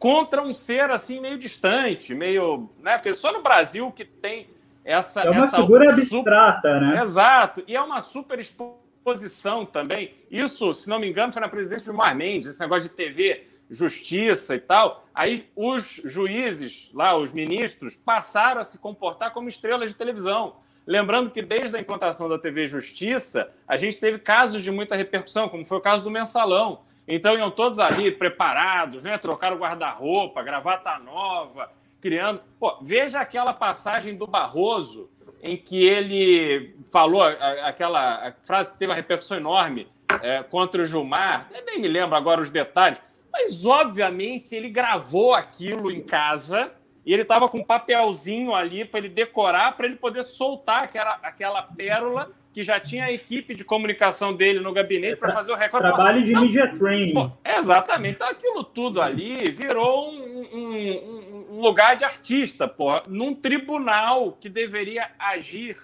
contra 0.00 0.42
um 0.42 0.52
ser 0.52 0.90
assim 0.90 1.20
meio 1.20 1.38
distante, 1.38 2.14
meio, 2.14 2.70
né, 2.80 2.98
pessoa 2.98 3.32
no 3.32 3.42
Brasil 3.42 3.92
que 3.92 4.04
tem 4.04 4.48
essa 4.84 5.22
é 5.22 5.30
uma 5.30 5.44
essa 5.44 5.56
figura 5.56 5.90
abstrata, 5.90 6.80
né? 6.80 7.02
Exato, 7.02 7.62
e 7.66 7.76
é 7.76 7.80
uma 7.80 8.00
super 8.00 8.38
exposição 8.38 9.64
também. 9.66 10.14
Isso, 10.30 10.72
se 10.74 10.88
não 10.88 10.98
me 10.98 11.08
engano, 11.08 11.32
foi 11.32 11.42
na 11.42 11.48
presidência 11.48 11.92
de 11.92 11.96
Mar 11.96 12.14
Mendes, 12.14 12.48
esse 12.48 12.60
negócio 12.60 12.88
de 12.88 12.94
TV, 12.94 13.46
justiça 13.70 14.56
e 14.56 14.60
tal. 14.60 15.06
Aí 15.14 15.48
os 15.54 16.00
juízes, 16.04 16.90
lá, 16.92 17.16
os 17.16 17.32
ministros, 17.32 17.96
passaram 17.96 18.60
a 18.60 18.64
se 18.64 18.78
comportar 18.78 19.32
como 19.32 19.48
estrelas 19.48 19.90
de 19.90 19.96
televisão. 19.96 20.56
Lembrando 20.86 21.30
que 21.30 21.40
desde 21.40 21.76
a 21.76 21.80
implantação 21.80 22.28
da 22.28 22.38
TV 22.38 22.66
Justiça, 22.66 23.52
a 23.68 23.76
gente 23.76 24.00
teve 24.00 24.18
casos 24.18 24.62
de 24.62 24.70
muita 24.70 24.96
repercussão, 24.96 25.48
como 25.48 25.64
foi 25.64 25.78
o 25.78 25.80
caso 25.80 26.02
do 26.02 26.10
Mensalão. 26.10 26.80
Então 27.06 27.36
iam 27.36 27.50
todos 27.50 27.78
ali 27.78 28.10
preparados, 28.10 29.02
né? 29.02 29.18
Trocaram 29.18 29.56
guarda-roupa, 29.56 30.42
gravata 30.42 30.98
nova, 30.98 31.70
criando. 32.00 32.40
Pô, 32.58 32.78
veja 32.82 33.20
aquela 33.20 33.52
passagem 33.52 34.16
do 34.16 34.26
Barroso 34.26 35.10
em 35.42 35.56
que 35.56 35.82
ele 35.82 36.74
falou 36.92 37.22
aquela 37.22 38.34
frase 38.44 38.72
que 38.72 38.78
teve 38.78 38.90
uma 38.90 38.96
repercussão 38.96 39.36
enorme 39.36 39.88
é, 40.22 40.42
contra 40.42 40.82
o 40.82 40.84
Gilmar. 40.84 41.48
Eu 41.52 41.64
nem 41.64 41.80
me 41.80 41.88
lembro 41.88 42.16
agora 42.16 42.40
os 42.40 42.50
detalhes, 42.50 43.00
mas 43.32 43.64
obviamente 43.64 44.54
ele 44.54 44.68
gravou 44.68 45.34
aquilo 45.34 45.90
em 45.90 46.02
casa 46.02 46.72
e 47.06 47.12
ele 47.12 47.22
estava 47.22 47.48
com 47.48 47.58
um 47.58 47.64
papelzinho 47.64 48.54
ali 48.54 48.84
para 48.84 48.98
ele 48.98 49.08
decorar, 49.08 49.76
para 49.76 49.86
ele 49.86 49.96
poder 49.96 50.22
soltar 50.22 50.84
aquela, 50.84 51.18
aquela 51.22 51.62
pérola 51.62 52.30
que 52.52 52.62
já 52.62 52.80
tinha 52.80 53.04
a 53.04 53.12
equipe 53.12 53.54
de 53.54 53.64
comunicação 53.64 54.34
dele 54.34 54.60
no 54.60 54.72
gabinete 54.72 55.16
para 55.16 55.30
fazer 55.30 55.52
o 55.52 55.56
recorde. 55.56 55.86
Trabalho 55.86 56.24
de 56.24 56.34
media 56.34 56.66
training. 56.76 57.14
Pô, 57.14 57.30
exatamente. 57.44 58.16
Então 58.16 58.28
aquilo 58.28 58.64
tudo 58.64 59.00
ali 59.00 59.50
virou 59.50 60.12
um, 60.12 60.48
um, 60.52 61.46
um 61.52 61.60
lugar 61.60 61.96
de 61.96 62.04
artista, 62.04 62.66
pô, 62.66 62.96
num 63.08 63.34
tribunal 63.34 64.32
que 64.32 64.48
deveria 64.48 65.10
agir 65.18 65.76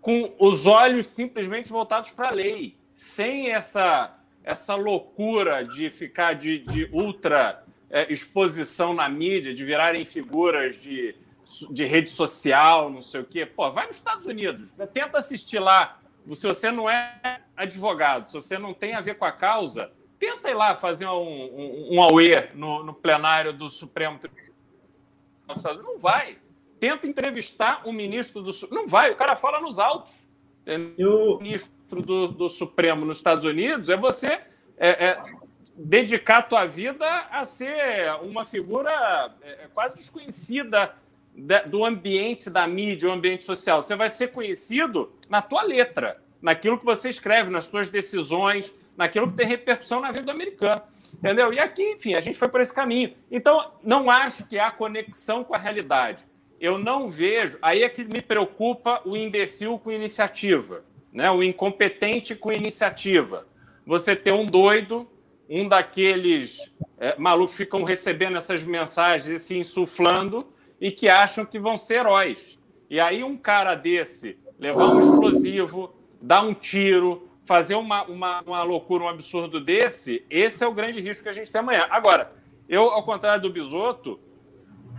com 0.00 0.34
os 0.38 0.66
olhos 0.66 1.06
simplesmente 1.06 1.68
voltados 1.68 2.10
para 2.10 2.28
a 2.28 2.32
lei, 2.32 2.76
sem 2.92 3.50
essa 3.50 4.16
essa 4.42 4.74
loucura 4.74 5.62
de 5.62 5.90
ficar 5.90 6.32
de, 6.32 6.58
de 6.58 6.88
ultra 6.92 7.62
é, 7.90 8.10
exposição 8.10 8.94
na 8.94 9.08
mídia, 9.08 9.54
de 9.54 9.64
virarem 9.64 10.04
figuras 10.04 10.76
de 10.76 11.14
de 11.70 11.84
rede 11.86 12.10
social, 12.10 12.90
não 12.90 13.02
sei 13.02 13.20
o 13.20 13.24
quê. 13.24 13.44
Pô, 13.44 13.70
vai 13.70 13.86
nos 13.86 13.96
Estados 13.96 14.26
Unidos, 14.26 14.68
tenta 14.92 15.18
assistir 15.18 15.58
lá. 15.58 15.98
Se 16.32 16.46
você 16.46 16.70
não 16.70 16.88
é 16.88 17.40
advogado, 17.56 18.26
se 18.26 18.34
você 18.34 18.58
não 18.58 18.74
tem 18.74 18.94
a 18.94 19.00
ver 19.00 19.16
com 19.16 19.24
a 19.24 19.32
causa, 19.32 19.90
tenta 20.18 20.50
ir 20.50 20.54
lá 20.54 20.74
fazer 20.74 21.06
um, 21.06 21.10
um, 21.10 21.94
um 21.94 22.02
AUE 22.02 22.50
no, 22.54 22.84
no 22.84 22.94
plenário 22.94 23.52
do 23.52 23.70
Supremo 23.70 24.18
Tribunal. 24.18 24.50
Não 25.82 25.98
vai. 25.98 26.38
Tenta 26.78 27.06
entrevistar 27.06 27.86
o 27.86 27.92
ministro 27.92 28.42
do 28.42 28.50
Não 28.70 28.86
vai, 28.86 29.10
o 29.10 29.16
cara 29.16 29.34
fala 29.34 29.60
nos 29.60 29.78
autos. 29.78 30.26
Eu... 30.96 31.36
O 31.36 31.38
ministro 31.38 32.02
do, 32.02 32.28
do 32.28 32.48
Supremo 32.48 33.04
nos 33.04 33.16
Estados 33.16 33.44
Unidos 33.44 33.88
é 33.88 33.96
você 33.96 34.40
é, 34.76 35.06
é, 35.08 35.16
dedicar 35.74 36.38
a 36.38 36.42
tua 36.42 36.66
vida 36.66 37.06
a 37.30 37.44
ser 37.44 38.14
uma 38.22 38.44
figura 38.44 39.34
é, 39.42 39.68
quase 39.74 39.96
desconhecida 39.96 40.94
do 41.34 41.84
ambiente 41.84 42.50
da 42.50 42.66
mídia, 42.66 43.08
o 43.08 43.12
ambiente 43.12 43.44
social. 43.44 43.82
Você 43.82 43.96
vai 43.96 44.10
ser 44.10 44.28
conhecido 44.28 45.12
na 45.28 45.40
tua 45.40 45.62
letra, 45.62 46.20
naquilo 46.40 46.78
que 46.78 46.84
você 46.84 47.10
escreve, 47.10 47.50
nas 47.50 47.64
suas 47.64 47.88
decisões, 47.88 48.72
naquilo 48.96 49.28
que 49.28 49.36
tem 49.36 49.46
repercussão 49.46 50.00
na 50.00 50.10
vida 50.10 50.24
do 50.24 50.30
americano. 50.30 50.82
Entendeu? 51.14 51.52
E 51.52 51.58
aqui, 51.58 51.92
enfim, 51.92 52.14
a 52.14 52.20
gente 52.20 52.38
foi 52.38 52.48
por 52.48 52.60
esse 52.60 52.74
caminho. 52.74 53.14
Então, 53.30 53.72
não 53.82 54.10
acho 54.10 54.46
que 54.46 54.58
há 54.58 54.70
conexão 54.70 55.42
com 55.42 55.54
a 55.54 55.58
realidade. 55.58 56.24
Eu 56.60 56.78
não 56.78 57.08
vejo. 57.08 57.58
Aí 57.62 57.82
é 57.82 57.88
que 57.88 58.04
me 58.04 58.20
preocupa 58.20 59.00
o 59.04 59.16
imbecil 59.16 59.78
com 59.78 59.90
iniciativa, 59.90 60.84
né? 61.12 61.30
o 61.30 61.42
incompetente 61.42 62.34
com 62.34 62.52
iniciativa. 62.52 63.46
Você 63.86 64.14
tem 64.14 64.32
um 64.32 64.44
doido, 64.44 65.08
um 65.48 65.66
daqueles 65.66 66.58
é, 66.98 67.18
malucos 67.18 67.52
que 67.52 67.64
ficam 67.64 67.82
recebendo 67.82 68.36
essas 68.36 68.62
mensagens 68.62 69.28
e 69.28 69.38
se 69.38 69.56
insuflando 69.56 70.46
e 70.80 70.90
que 70.90 71.08
acham 71.08 71.44
que 71.44 71.58
vão 71.58 71.76
ser 71.76 72.00
heróis. 72.00 72.58
E 72.88 72.98
aí 72.98 73.22
um 73.22 73.36
cara 73.36 73.74
desse 73.74 74.38
levar 74.58 74.88
um 74.88 75.00
explosivo, 75.00 75.94
dar 76.20 76.42
um 76.42 76.54
tiro, 76.54 77.28
fazer 77.44 77.74
uma, 77.74 78.04
uma, 78.04 78.40
uma 78.42 78.62
loucura, 78.62 79.04
um 79.04 79.08
absurdo 79.08 79.60
desse, 79.60 80.24
esse 80.30 80.62
é 80.62 80.66
o 80.66 80.72
grande 80.72 81.00
risco 81.00 81.22
que 81.22 81.28
a 81.28 81.32
gente 81.32 81.50
tem 81.50 81.60
amanhã. 81.60 81.86
Agora, 81.90 82.32
eu, 82.68 82.84
ao 82.90 83.02
contrário 83.02 83.42
do 83.42 83.50
Bisoto, 83.50 84.20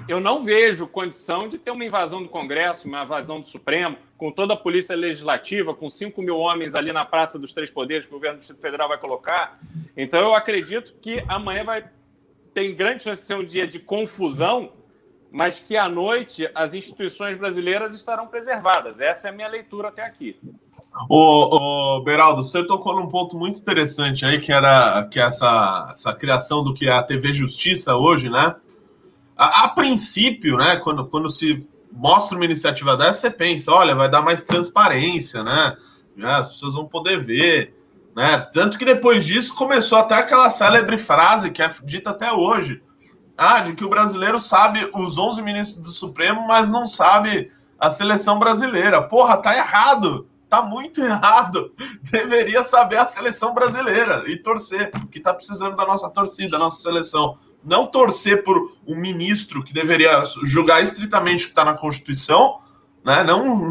eu 0.08 0.20
não 0.20 0.44
vejo 0.44 0.88
condição 0.88 1.48
de 1.48 1.58
ter 1.58 1.72
uma 1.72 1.86
invasão 1.86 2.22
do 2.22 2.28
Congresso, 2.28 2.88
uma 2.88 3.04
invasão 3.04 3.40
do 3.40 3.48
Supremo, 3.48 3.98
com 4.18 4.32
toda 4.32 4.54
a 4.54 4.58
polícia 4.58 4.96
legislativa, 4.96 5.74
com 5.74 5.90
5 5.90 6.22
mil 6.22 6.38
homens 6.38 6.76
ali 6.76 6.92
na 6.92 7.06
Praça 7.06 7.40
dos 7.40 7.54
Três 7.54 7.70
Poderes 7.70 8.06
que 8.06 8.12
o 8.12 8.18
governo 8.18 8.38
do 8.38 8.40
Distrito 8.40 8.62
Federal 8.62 8.90
vai 8.90 8.98
colocar. 8.98 9.60
Então, 9.96 10.20
eu 10.20 10.36
acredito 10.36 10.96
que 11.00 11.24
amanhã 11.28 11.64
vai 11.64 11.86
tem 12.54 12.76
grande 12.76 13.04
chance 13.04 13.22
de 13.22 13.28
ser 13.28 13.36
um 13.36 13.46
dia 13.46 13.66
de 13.66 13.80
confusão 13.80 14.74
mas 15.32 15.60
que 15.60 15.78
à 15.78 15.88
noite 15.88 16.50
as 16.54 16.74
instituições 16.74 17.38
brasileiras 17.38 17.94
estarão 17.94 18.28
preservadas. 18.28 19.00
Essa 19.00 19.30
é 19.30 19.32
a 19.32 19.34
minha 19.34 19.48
leitura 19.48 19.88
até 19.88 20.04
aqui. 20.04 20.38
O, 21.10 22.02
Beraldo, 22.02 22.44
você 22.44 22.66
tocou 22.66 22.94
num 22.94 23.08
ponto 23.08 23.38
muito 23.38 23.60
interessante 23.60 24.26
aí, 24.26 24.42
que 24.42 24.52
era 24.52 25.08
que 25.10 25.22
essa, 25.22 25.88
essa 25.90 26.14
criação 26.14 26.64
do 26.64 26.74
que 26.74 26.90
é 26.90 26.92
a 26.92 27.02
TV 27.02 27.32
Justiça 27.32 27.96
hoje, 27.96 28.30
né? 28.30 28.56
A, 29.38 29.66
a 29.66 29.70
princípio, 29.70 30.58
né, 30.58 30.76
quando, 30.76 31.08
quando 31.08 31.30
se 31.30 31.66
mostra 31.92 32.36
uma 32.36 32.46
iniciativa 32.46 32.98
dessa, 32.98 33.22
você 33.22 33.32
pensa, 33.32 33.72
olha, 33.72 33.96
vai 33.96 34.10
dar 34.10 34.22
mais 34.22 34.44
transparência, 34.44 35.44
né? 35.44 35.78
As 36.24 36.52
pessoas 36.52 36.74
vão 36.74 36.86
poder 36.86 37.20
ver, 37.20 37.74
né? 38.14 38.38
Tanto 38.52 38.78
que 38.78 38.84
depois 38.84 39.26
disso 39.26 39.56
começou 39.56 39.98
até 39.98 40.16
aquela 40.16 40.50
célebre 40.50 40.98
frase 40.98 41.52
que 41.52 41.62
é 41.62 41.72
dita 41.86 42.10
até 42.10 42.34
hoje, 42.34 42.82
ah, 43.42 43.60
de 43.60 43.74
que 43.74 43.84
o 43.84 43.90
brasileiro 43.90 44.40
sabe 44.40 44.88
os 44.94 45.18
11 45.18 45.42
ministros 45.42 45.80
do 45.80 45.90
Supremo, 45.90 46.48
mas 46.48 46.70
não 46.70 46.88
sabe 46.88 47.52
a 47.80 47.90
seleção 47.90 48.38
brasileira. 48.38 49.02
Porra, 49.02 49.36
tá 49.38 49.58
errado. 49.58 50.28
Tá 50.48 50.62
muito 50.62 51.02
errado. 51.02 51.74
Deveria 52.12 52.62
saber 52.62 52.98
a 52.98 53.06
seleção 53.06 53.56
brasileira 53.56 54.26
e 54.28 54.38
torcer, 54.38 54.92
que 55.10 55.20
tá 55.20 55.34
precisando 55.34 55.76
da 55.76 55.86
nossa 55.88 56.08
torcida, 56.08 56.52
da 56.52 56.60
nossa 56.60 56.84
seleção. 56.84 57.36
Não 57.64 57.88
torcer 57.88 58.44
por 58.44 58.74
um 58.86 58.96
ministro 58.96 59.64
que 59.64 59.74
deveria 59.74 60.24
julgar 60.44 60.84
estritamente 60.84 61.46
o 61.46 61.48
que 61.48 61.52
está 61.52 61.66
na 61.66 61.74
Constituição, 61.74 62.60
né? 63.04 63.24
Não 63.24 63.70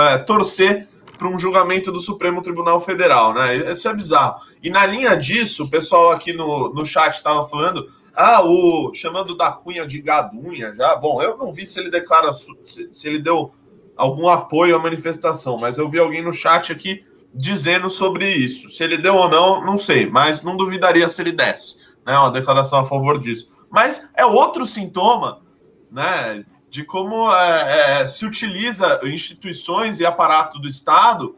é, 0.00 0.18
torcer 0.18 0.88
para 1.16 1.26
um 1.26 1.38
julgamento 1.38 1.90
do 1.90 2.00
Supremo 2.00 2.42
Tribunal 2.42 2.80
Federal, 2.80 3.34
né? 3.34 3.56
Isso 3.56 3.88
é 3.88 3.94
bizarro. 3.94 4.40
E 4.62 4.70
na 4.70 4.86
linha 4.86 5.16
disso, 5.16 5.64
o 5.64 5.70
pessoal 5.70 6.10
aqui 6.12 6.32
no, 6.32 6.72
no 6.72 6.86
chat 6.86 7.14
estava 7.14 7.44
falando 7.44 7.88
ah, 8.20 8.42
o 8.44 8.92
chamando 8.92 9.36
da 9.36 9.52
Cunha 9.52 9.86
de 9.86 10.02
gadunha 10.02 10.74
já. 10.74 10.96
Bom, 10.96 11.22
eu 11.22 11.36
não 11.36 11.52
vi 11.52 11.64
se 11.64 11.78
ele 11.78 11.88
declara 11.88 12.32
se, 12.32 12.88
se 12.90 13.06
ele 13.06 13.20
deu 13.20 13.52
algum 13.96 14.28
apoio 14.28 14.74
à 14.74 14.78
manifestação, 14.80 15.56
mas 15.60 15.78
eu 15.78 15.88
vi 15.88 16.00
alguém 16.00 16.20
no 16.20 16.32
chat 16.32 16.72
aqui 16.72 17.06
dizendo 17.32 17.88
sobre 17.88 18.28
isso. 18.28 18.68
Se 18.70 18.82
ele 18.82 18.98
deu 18.98 19.14
ou 19.14 19.28
não, 19.28 19.64
não 19.64 19.78
sei, 19.78 20.04
mas 20.10 20.42
não 20.42 20.56
duvidaria 20.56 21.08
se 21.08 21.22
ele 21.22 21.30
desse, 21.30 21.76
né? 22.04 22.18
Uma 22.18 22.32
declaração 22.32 22.80
a 22.80 22.84
favor 22.84 23.20
disso. 23.20 23.52
Mas 23.70 24.10
é 24.16 24.26
outro 24.26 24.66
sintoma, 24.66 25.40
né? 25.88 26.44
De 26.68 26.82
como 26.82 27.32
é, 27.32 28.00
é, 28.00 28.06
se 28.06 28.26
utiliza 28.26 28.98
instituições 29.04 30.00
e 30.00 30.06
aparato 30.06 30.58
do 30.58 30.66
Estado 30.66 31.36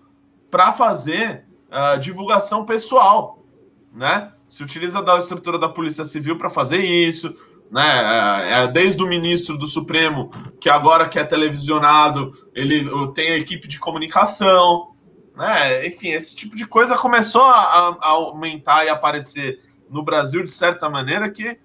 para 0.51 0.73
fazer 0.73 1.45
uh, 1.69 1.99
divulgação 1.99 2.65
pessoal, 2.65 3.45
né? 3.93 4.33
Se 4.51 4.65
utiliza 4.65 5.01
da 5.01 5.17
estrutura 5.17 5.59
da 5.59 5.69
Polícia 5.69 6.05
Civil 6.05 6.37
para 6.37 6.51
fazer 6.51 6.79
isso, 6.79 7.33
né? 7.71 7.87
É, 7.87 8.65
é, 8.65 8.69
desde 8.69 9.01
o 9.03 9.07
ministro 9.07 9.57
do 9.57 9.67
Supremo, 9.67 10.31
que 10.61 10.69
agora 10.69 11.09
que 11.09 11.19
é 11.19 11.25
televisionado, 11.25 12.33
ele 12.53 12.91
tem 13.15 13.31
a 13.31 13.39
equipe 13.39 13.69
de 13.69 13.79
comunicação, 13.79 14.91
né? 15.37 15.87
Enfim, 15.87 16.09
esse 16.09 16.35
tipo 16.35 16.57
de 16.57 16.67
coisa 16.67 16.99
começou 16.99 17.45
a, 17.45 17.97
a 18.01 18.09
aumentar 18.09 18.85
e 18.85 18.89
aparecer 18.89 19.61
no 19.89 20.03
Brasil 20.03 20.43
de 20.43 20.51
certa 20.51 20.91
maneira 20.91 21.31
que 21.31 21.57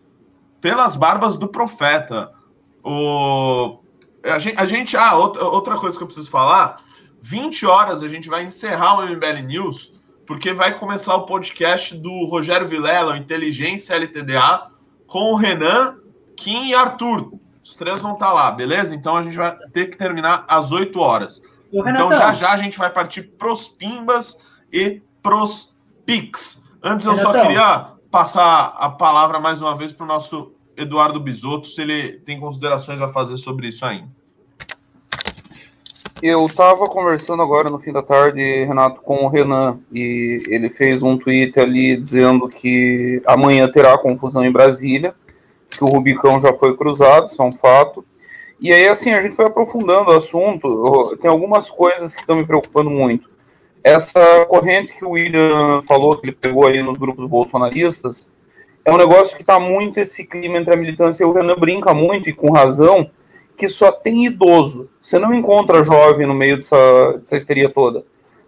pelas 0.61 0.95
barbas 0.95 1.35
do 1.35 1.47
profeta. 1.47 2.31
O 2.83 3.79
a 4.23 4.39
gente, 4.39 4.59
a 4.59 4.65
gente 4.65 4.97
ah, 4.97 5.15
outra, 5.15 5.43
outra 5.43 5.75
coisa 5.75 5.97
que 5.97 6.03
eu 6.03 6.07
preciso 6.07 6.29
falar, 6.29 6.81
20 7.21 7.65
horas 7.65 8.03
a 8.03 8.07
gente 8.07 8.29
vai 8.29 8.43
encerrar 8.43 8.99
o 8.99 9.05
MBL 9.07 9.41
News 9.45 9.94
porque 10.25 10.53
vai 10.53 10.77
começar 10.77 11.15
o 11.15 11.25
podcast 11.25 11.95
do 11.95 12.25
Rogério 12.25 12.67
Vilela, 12.67 13.17
Inteligência 13.17 13.95
LTDA, 13.95 14.69
com 15.07 15.31
o 15.31 15.35
Renan, 15.35 15.97
Kim 16.35 16.69
e 16.69 16.75
Arthur. 16.75 17.33
Os 17.63 17.73
três 17.75 18.01
vão 18.01 18.13
estar 18.13 18.27
tá 18.27 18.33
lá, 18.33 18.51
beleza? 18.51 18.93
Então 18.93 19.17
a 19.17 19.23
gente 19.23 19.37
vai 19.37 19.55
ter 19.71 19.87
que 19.87 19.97
terminar 19.97 20.45
às 20.47 20.71
8 20.71 20.99
horas. 20.99 21.41
Então 21.71 22.11
já 22.11 22.31
já 22.31 22.51
a 22.51 22.57
gente 22.57 22.77
vai 22.77 22.89
partir 22.89 23.23
pros 23.23 23.67
Pimbas 23.67 24.37
e 24.71 25.01
pros 25.21 25.75
Pix. 26.05 26.63
Antes 26.81 27.05
eu 27.05 27.15
só 27.15 27.31
queria 27.31 27.87
passar 28.11 28.75
a 28.77 28.89
palavra 28.89 29.39
mais 29.39 29.61
uma 29.61 29.75
vez 29.75 29.91
para 29.91 30.03
o 30.03 30.07
nosso 30.07 30.53
Eduardo 30.77 31.19
Bisotto, 31.19 31.67
se 31.67 31.81
ele 31.81 32.19
tem 32.19 32.39
considerações 32.39 33.01
a 33.01 33.07
fazer 33.07 33.37
sobre 33.37 33.67
isso 33.67 33.85
ainda. 33.85 34.09
Eu 36.27 36.43
estava 36.47 36.89
conversando 36.89 37.43
agora 37.43 37.69
no 37.69 37.77
fim 37.77 37.91
da 37.91 38.01
tarde, 38.01 38.41
Renato, 38.63 38.99
com 38.99 39.25
o 39.25 39.27
Renan, 39.27 39.77
e 39.91 40.41
ele 40.47 40.71
fez 40.71 41.03
um 41.03 41.15
tweet 41.15 41.59
ali 41.59 41.95
dizendo 41.95 42.49
que 42.49 43.21
amanhã 43.27 43.69
terá 43.69 43.95
confusão 43.95 44.43
em 44.43 44.51
Brasília, 44.51 45.13
que 45.69 45.83
o 45.83 45.87
Rubicão 45.87 46.41
já 46.41 46.51
foi 46.51 46.75
cruzado, 46.75 47.27
isso 47.27 47.39
é 47.39 47.45
um 47.45 47.51
fato. 47.51 48.03
E 48.59 48.73
aí, 48.73 48.87
assim, 48.87 49.13
a 49.13 49.21
gente 49.21 49.35
foi 49.35 49.45
aprofundando 49.45 50.09
o 50.09 50.15
assunto. 50.15 51.15
Tem 51.21 51.29
algumas 51.29 51.69
coisas 51.69 52.15
que 52.15 52.21
estão 52.21 52.37
me 52.37 52.43
preocupando 52.43 52.89
muito. 52.89 53.29
Essa 53.83 54.47
corrente 54.47 54.95
que 54.95 55.05
o 55.05 55.11
William 55.11 55.83
falou, 55.83 56.17
que 56.17 56.25
ele 56.25 56.35
pegou 56.35 56.65
aí 56.65 56.81
nos 56.81 56.97
grupos 56.97 57.27
bolsonaristas, 57.27 58.31
é 58.83 58.91
um 58.91 58.97
negócio 58.97 59.35
que 59.35 59.43
está 59.43 59.59
muito 59.59 59.99
esse 59.99 60.25
clima 60.25 60.57
entre 60.57 60.73
a 60.73 60.77
militância 60.77 61.23
e 61.23 61.27
o 61.27 61.33
Renan 61.33 61.55
brinca 61.55 61.93
muito, 61.93 62.27
e 62.27 62.33
com 62.33 62.51
razão, 62.51 63.11
que 63.57 63.69
só 63.69 63.91
tem 63.91 64.25
idoso. 64.25 64.89
Você 65.01 65.17
não 65.17 65.33
encontra 65.33 65.83
jovem 65.83 66.27
no 66.27 66.33
meio 66.33 66.57
dessa, 66.57 67.17
dessa 67.19 67.37
histeria 67.37 67.69
toda. 67.69 68.03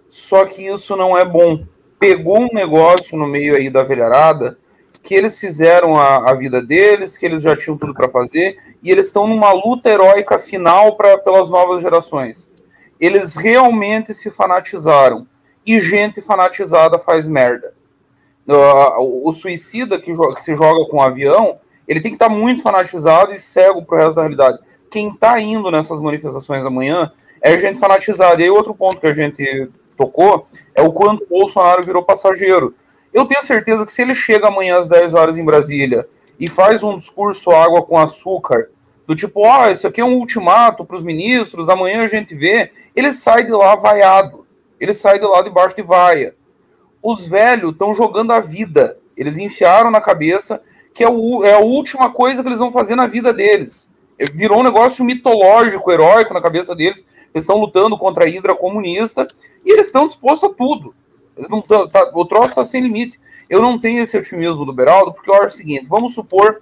Só 0.10 0.46
que 0.46 0.66
isso 0.66 0.96
não 0.96 1.18
é 1.18 1.26
bom. 1.26 1.64
Pegou 2.00 2.40
um 2.42 2.54
negócio 2.54 3.18
no 3.18 3.28
meio 3.28 3.56
aí 3.56 3.70
da 3.70 3.84
velharada 3.84 4.58
que 5.08 5.16
eles 5.16 5.40
fizeram 5.40 5.98
a, 5.98 6.30
a 6.30 6.34
vida 6.34 6.62
deles, 6.62 7.18
que 7.18 7.26
eles 7.26 7.42
já 7.42 7.56
tinham 7.56 7.78
tudo 7.78 7.94
para 7.94 8.10
fazer, 8.10 8.58
e 8.84 8.92
eles 8.92 9.08
estão 9.08 9.26
numa 9.26 9.54
luta 9.54 9.90
heróica 9.90 10.38
final 10.38 10.98
pra, 10.98 11.18
pelas 11.18 11.50
novas 11.50 11.82
gerações. 11.82 12.52
Eles 13.00 13.36
realmente 13.36 14.14
se 14.14 14.30
fanatizaram. 14.30 15.26
E 15.66 15.80
gente 15.80 16.22
fanatizada 16.22 17.00
faz 17.00 17.26
merda. 17.26 17.74
Uh, 18.46 19.30
o, 19.30 19.32
suicida 19.32 19.98
que, 20.00 20.14
que, 20.14 20.42
se 20.42 20.56
joga 20.58 20.90
com 20.90 20.98
um 20.98 21.02
avião, 21.02 21.58
ele 21.88 22.02
tem 22.02 22.12
que 22.12 22.16
estar 22.16 22.30
tá 22.30 22.36
muito 22.36 22.62
fanatizado 22.62 23.32
e 23.32 23.38
cego 23.38 23.86
pro 23.86 23.98
resto 23.98 24.16
da 24.16 24.24
realidade 24.24 24.60
quem 24.90 25.10
está 25.10 25.40
indo 25.40 25.70
nessas 25.72 26.00
manifestações 26.00 26.66
amanhã 26.66 27.12
é 27.42 27.58
gente 27.58 27.80
fanatizada. 27.80 28.42
E 28.42 28.46
aí, 28.46 28.50
outro 28.50 28.74
ponto 28.74 29.00
que 29.00 29.08
a 29.08 29.14
gente 29.14 29.70
tocou 29.96 30.48
é 30.76 30.82
o 30.82 30.92
quanto 30.92 31.24
o 31.24 31.28
Bolsonaro 31.28 31.84
virou 31.84 32.04
passageiro. 32.04 32.76
Eu 33.14 33.26
tenho 33.26 33.42
certeza 33.42 33.86
que 33.86 33.92
se 33.92 34.02
ele 34.02 34.14
chega 34.14 34.48
amanhã 34.48 34.80
às 34.80 34.88
10 34.88 35.14
horas 35.14 35.38
em 35.38 35.46
Brasília 35.46 36.08
e 36.40 36.50
faz 36.50 36.84
um 36.84 36.98
discurso 36.98 37.52
água 37.52 37.82
com 37.82 37.98
açúcar, 37.98 38.70
do 39.08 39.16
tipo, 39.16 39.42
ó, 39.42 39.64
oh, 39.64 39.72
isso 39.72 39.88
aqui 39.88 40.02
é 40.02 40.06
um 40.06 40.16
ultimato 40.16 40.84
para 40.84 40.98
os 40.98 41.04
ministros, 41.04 41.70
amanhã 41.70 42.04
a 42.04 42.08
gente 42.08 42.36
vê, 42.36 42.72
ele 42.96 43.14
sai 43.14 43.46
de 43.46 43.52
lá 43.52 43.76
vaiado. 43.76 44.46
Ele 44.80 44.94
sai 44.94 45.18
de 45.18 45.26
lá 45.26 45.42
debaixo 45.42 45.76
de 45.76 45.82
vaia. 45.82 46.36
Os 47.02 47.26
velhos 47.26 47.72
estão 47.72 47.96
jogando 47.96 48.34
a 48.34 48.40
vida. 48.40 48.98
Eles 49.16 49.38
enfiaram 49.38 49.90
na 49.90 50.02
cabeça 50.02 50.62
que 50.94 51.04
é, 51.04 51.10
o, 51.10 51.44
é 51.44 51.54
a 51.54 51.60
última 51.60 52.12
coisa 52.12 52.44
que 52.44 52.50
eles 52.50 52.60
vão 52.60 52.72
fazer 52.72 52.96
na 52.96 53.08
vida 53.08 53.34
deles 53.34 53.88
virou 54.34 54.60
um 54.60 54.64
negócio 54.64 55.04
mitológico, 55.06 55.92
heróico 55.92 56.34
na 56.34 56.42
cabeça 56.42 56.76
deles. 56.76 57.06
Eles 57.34 57.44
estão 57.44 57.58
lutando 57.58 57.98
contra 57.98 58.26
a 58.26 58.28
Hidra 58.28 58.56
comunista 58.56 59.28
e 59.66 59.72
eles 59.72 59.88
estão 59.88 60.08
dispostos 60.08 60.50
a 60.50 60.54
tudo. 60.54 60.94
Eles 61.38 61.50
não 61.50 61.62
tão, 61.62 61.88
tá, 61.88 62.12
o 62.14 62.26
troço 62.26 62.50
está 62.50 62.66
sem 62.66 62.82
limite. 62.82 63.20
Eu 63.50 63.62
não 63.62 63.80
tenho 63.80 64.02
esse 64.02 64.18
otimismo 64.18 64.66
do 64.66 64.74
Beraldo, 64.74 65.14
porque 65.14 65.30
eu 65.30 65.36
acho 65.36 65.46
o 65.46 65.58
seguinte: 65.58 65.88
vamos 65.88 66.14
supor, 66.14 66.62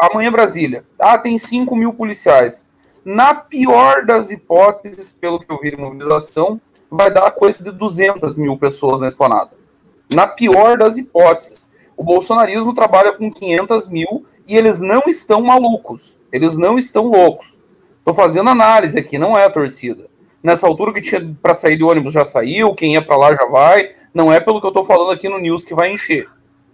amanhã 0.00 0.32
Brasília, 0.32 0.84
ah, 0.98 1.18
tem 1.18 1.38
5 1.38 1.76
mil 1.76 1.92
policiais. 1.92 2.66
Na 3.04 3.34
pior 3.34 4.04
das 4.04 4.30
hipóteses, 4.30 5.12
pelo 5.12 5.38
que 5.38 5.50
eu 5.50 5.60
vi 5.60 5.76
mobilização, 5.76 6.60
vai 6.90 7.10
dar 7.10 7.30
coisa 7.30 7.62
de 7.62 7.70
200 7.70 8.36
mil 8.36 8.56
pessoas 8.56 9.00
na 9.00 9.06
esplanada. 9.06 9.50
Na 10.12 10.26
pior 10.26 10.78
das 10.78 10.96
hipóteses. 10.96 11.70
O 11.96 12.04
bolsonarismo 12.04 12.72
trabalha 12.74 13.12
com 13.12 13.30
500 13.30 13.88
mil 13.88 14.24
e 14.48 14.56
eles 14.56 14.80
não 14.80 15.02
estão 15.06 15.42
malucos. 15.42 16.18
Eles 16.32 16.56
não 16.56 16.78
estão 16.78 17.06
loucos. 17.06 17.58
Estou 17.98 18.14
fazendo 18.14 18.48
análise 18.48 18.98
aqui, 18.98 19.18
não 19.18 19.38
é 19.38 19.44
a 19.44 19.50
torcida. 19.50 20.06
Nessa 20.42 20.66
altura 20.66 20.94
que 20.94 21.02
tinha 21.02 21.36
para 21.42 21.54
sair 21.54 21.76
de 21.76 21.84
ônibus 21.84 22.14
já 22.14 22.24
saiu, 22.24 22.74
quem 22.74 22.94
ia 22.94 23.04
para 23.04 23.16
lá 23.16 23.34
já 23.34 23.44
vai. 23.44 23.90
Não 24.14 24.32
é 24.32 24.40
pelo 24.40 24.60
que 24.60 24.66
eu 24.66 24.70
estou 24.70 24.84
falando 24.84 25.10
aqui 25.10 25.28
no 25.28 25.38
news 25.38 25.66
que 25.66 25.74
vai 25.74 25.92
encher. 25.92 26.26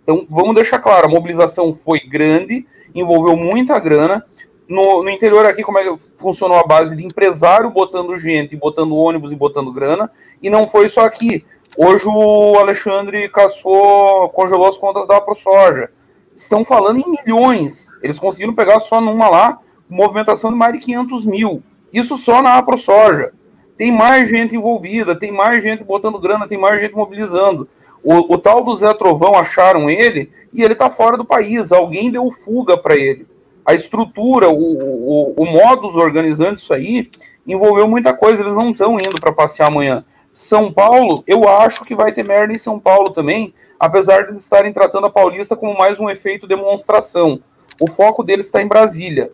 Então 0.05 0.25
vamos 0.31 0.55
deixar 0.55 0.79
claro, 0.79 1.07
a 1.07 1.11
mobilização 1.11 1.75
foi 1.75 1.99
grande, 1.99 2.65
envolveu 2.95 3.37
muita 3.37 3.79
grana. 3.81 4.25
No, 4.69 5.03
no 5.03 5.11
interior 5.11 5.45
aqui, 5.45 5.63
como 5.63 5.79
é 5.79 5.83
que 5.83 5.97
funcionou 6.17 6.57
a 6.59 6.67
base 6.67 6.97
de 6.97 7.05
empresário 7.05 7.69
botando 7.71 8.17
gente, 8.17 8.57
botando 8.57 8.97
ônibus 8.97 9.33
e 9.33 9.37
botando 9.37 9.73
grana, 9.73 10.11
e 10.43 10.49
não 10.49 10.69
foi 10.69 10.89
só 10.89 11.05
aqui. 11.05 11.45
Hoje 11.77 12.05
o 12.07 12.57
Alexandre 12.59 13.29
caçou, 13.29 14.29
congelou 14.31 14.69
as 14.69 14.79
contas 14.79 15.07
da 15.07 15.21
ProSoja 15.21 15.91
estão 16.37 16.65
falando 16.65 16.99
em 16.99 17.11
milhões. 17.11 17.93
Eles 18.03 18.19
conseguiram 18.19 18.55
pegar 18.55 18.81
só 18.81 19.01
numa 19.01 19.29
lá, 19.29 19.59
movimentação 19.89 20.51
de 20.51 20.57
mais 20.57 20.73
de 20.73 20.81
500 20.81 21.27
mil. 21.27 21.63
Isso 21.93 22.17
só 22.17 22.43
na 22.43 22.59
AproSoja. 22.59 23.33
Tem 23.77 23.91
mais 23.91 24.29
gente 24.29 24.55
envolvida, 24.55 25.19
tem 25.19 25.33
mais 25.33 25.63
gente 25.63 25.83
botando 25.83 26.19
grana, 26.19 26.47
tem 26.47 26.59
mais 26.59 26.81
gente 26.81 26.95
mobilizando. 26.95 27.69
O, 28.03 28.35
o 28.35 28.39
tal 28.39 28.63
do 28.63 28.75
Zé 28.75 28.93
Trovão 28.95 29.35
acharam 29.35 29.89
ele 29.89 30.31
e 30.53 30.63
ele 30.63 30.75
está 30.75 30.91
fora 30.91 31.17
do 31.17 31.25
país. 31.25 31.73
Alguém 31.73 32.11
deu 32.11 32.31
fuga 32.31 32.77
para 32.77 32.95
ele. 32.95 33.27
A 33.65 33.75
estrutura, 33.75 34.51
o, 34.51 34.55
o, 34.55 35.35
o 35.37 35.47
modus 35.47 35.97
organizando 35.97 36.57
isso 36.57 36.75
aí, 36.75 37.05
envolveu 37.47 37.89
muita 37.89 38.13
coisa. 38.13 38.43
Eles 38.43 38.55
não 38.55 38.71
estão 38.71 38.97
indo 38.97 39.21
para 39.21 39.33
passear 39.33 39.69
amanhã. 39.69 40.05
São 40.35 40.71
Paulo, 40.71 41.25
eu 41.27 41.49
acho 41.49 41.85
que 41.85 41.95
vai 41.95 42.13
ter 42.13 42.25
merda 42.25 42.53
em 42.53 42.59
São 42.59 42.79
Paulo 42.79 43.11
também, 43.11 43.55
apesar 43.81 44.27
de 44.27 44.37
estarem 44.37 44.73
tratando 44.73 45.07
a 45.07 45.11
Paulista 45.11 45.57
como 45.57 45.79
mais 45.79 45.99
um 45.99 46.11
efeito 46.11 46.47
demonstração. 46.47 47.41
O 47.81 47.89
foco 47.89 48.23
deles 48.23 48.47
está 48.47 48.61
em 48.61 48.69
Brasília. 48.69 49.33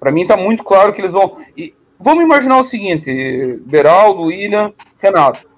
Para 0.00 0.10
mim 0.10 0.22
está 0.22 0.36
muito 0.36 0.64
claro 0.64 0.92
que 0.92 1.00
eles 1.00 1.12
vão. 1.12 1.36
E 1.56 1.74
Vamos 2.00 2.22
imaginar 2.22 2.60
o 2.60 2.64
seguinte, 2.64 3.60
Beraldo, 3.66 4.22
William, 4.22 4.72
Renato. 4.98 5.48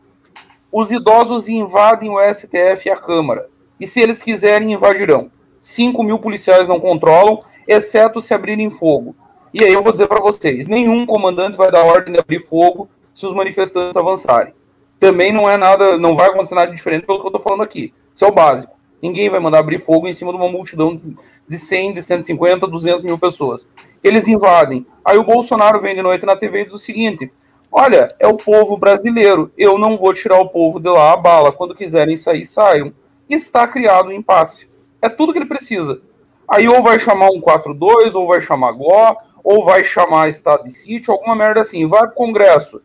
Os 0.72 0.90
idosos 0.90 1.48
invadem 1.48 2.08
o 2.08 2.18
STF 2.32 2.88
e 2.88 2.90
a 2.90 2.96
Câmara. 2.96 3.50
E 3.78 3.86
se 3.86 4.00
eles 4.00 4.22
quiserem, 4.22 4.72
invadirão. 4.72 5.30
5 5.60 6.02
mil 6.02 6.18
policiais 6.18 6.66
não 6.66 6.80
controlam, 6.80 7.42
exceto 7.68 8.22
se 8.22 8.32
abrirem 8.32 8.70
fogo. 8.70 9.14
E 9.52 9.62
aí 9.62 9.72
eu 9.74 9.82
vou 9.82 9.92
dizer 9.92 10.06
para 10.06 10.22
vocês: 10.22 10.66
nenhum 10.66 11.04
comandante 11.04 11.58
vai 11.58 11.70
dar 11.70 11.84
ordem 11.84 12.14
de 12.14 12.18
abrir 12.18 12.40
fogo 12.40 12.88
se 13.14 13.26
os 13.26 13.34
manifestantes 13.34 13.96
avançarem. 13.96 14.54
Também 15.00 15.32
não 15.32 15.48
é 15.48 15.56
nada, 15.56 15.96
não 15.96 16.14
vai 16.14 16.28
acontecer 16.28 16.54
nada 16.54 16.70
diferente 16.70 17.06
pelo 17.06 17.18
que 17.18 17.24
eu 17.24 17.30
estou 17.30 17.42
falando 17.42 17.62
aqui. 17.62 17.94
Isso 18.14 18.22
é 18.22 18.28
o 18.28 18.32
básico. 18.32 18.78
Ninguém 19.02 19.30
vai 19.30 19.40
mandar 19.40 19.60
abrir 19.60 19.78
fogo 19.78 20.06
em 20.06 20.12
cima 20.12 20.30
de 20.30 20.36
uma 20.36 20.50
multidão 20.50 20.94
de 20.94 21.58
100, 21.58 21.94
de 21.94 22.02
150, 22.02 22.66
200 22.66 23.02
mil 23.02 23.18
pessoas. 23.18 23.66
Eles 24.04 24.28
invadem. 24.28 24.86
Aí 25.02 25.16
o 25.16 25.24
Bolsonaro 25.24 25.80
vem 25.80 25.94
de 25.94 26.02
noite 26.02 26.26
na 26.26 26.36
TV 26.36 26.60
e 26.60 26.64
diz 26.66 26.74
o 26.74 26.78
seguinte: 26.78 27.32
Olha, 27.72 28.08
é 28.18 28.26
o 28.26 28.36
povo 28.36 28.76
brasileiro. 28.76 29.50
Eu 29.56 29.78
não 29.78 29.96
vou 29.96 30.12
tirar 30.12 30.38
o 30.38 30.50
povo 30.50 30.78
de 30.78 30.90
lá 30.90 31.14
a 31.14 31.16
bala. 31.16 31.50
Quando 31.50 31.74
quiserem 31.74 32.16
sair, 32.18 32.44
saiam. 32.44 32.92
Está 33.26 33.66
criado 33.66 34.10
um 34.10 34.12
impasse. 34.12 34.70
É 35.00 35.08
tudo 35.08 35.32
que 35.32 35.38
ele 35.38 35.46
precisa. 35.46 36.02
Aí 36.46 36.68
ou 36.68 36.82
vai 36.82 36.98
chamar 36.98 37.30
um 37.30 37.40
4-2, 37.40 38.14
ou 38.14 38.26
vai 38.26 38.42
chamar 38.42 38.72
GO, 38.72 39.16
ou 39.42 39.64
vai 39.64 39.82
chamar 39.82 40.28
estado 40.28 40.64
de 40.64 40.72
sítio, 40.72 41.14
alguma 41.14 41.34
merda 41.34 41.62
assim. 41.62 41.86
Vai 41.86 42.02
pro. 42.02 42.10
O 42.10 42.14
Congresso 42.14 42.82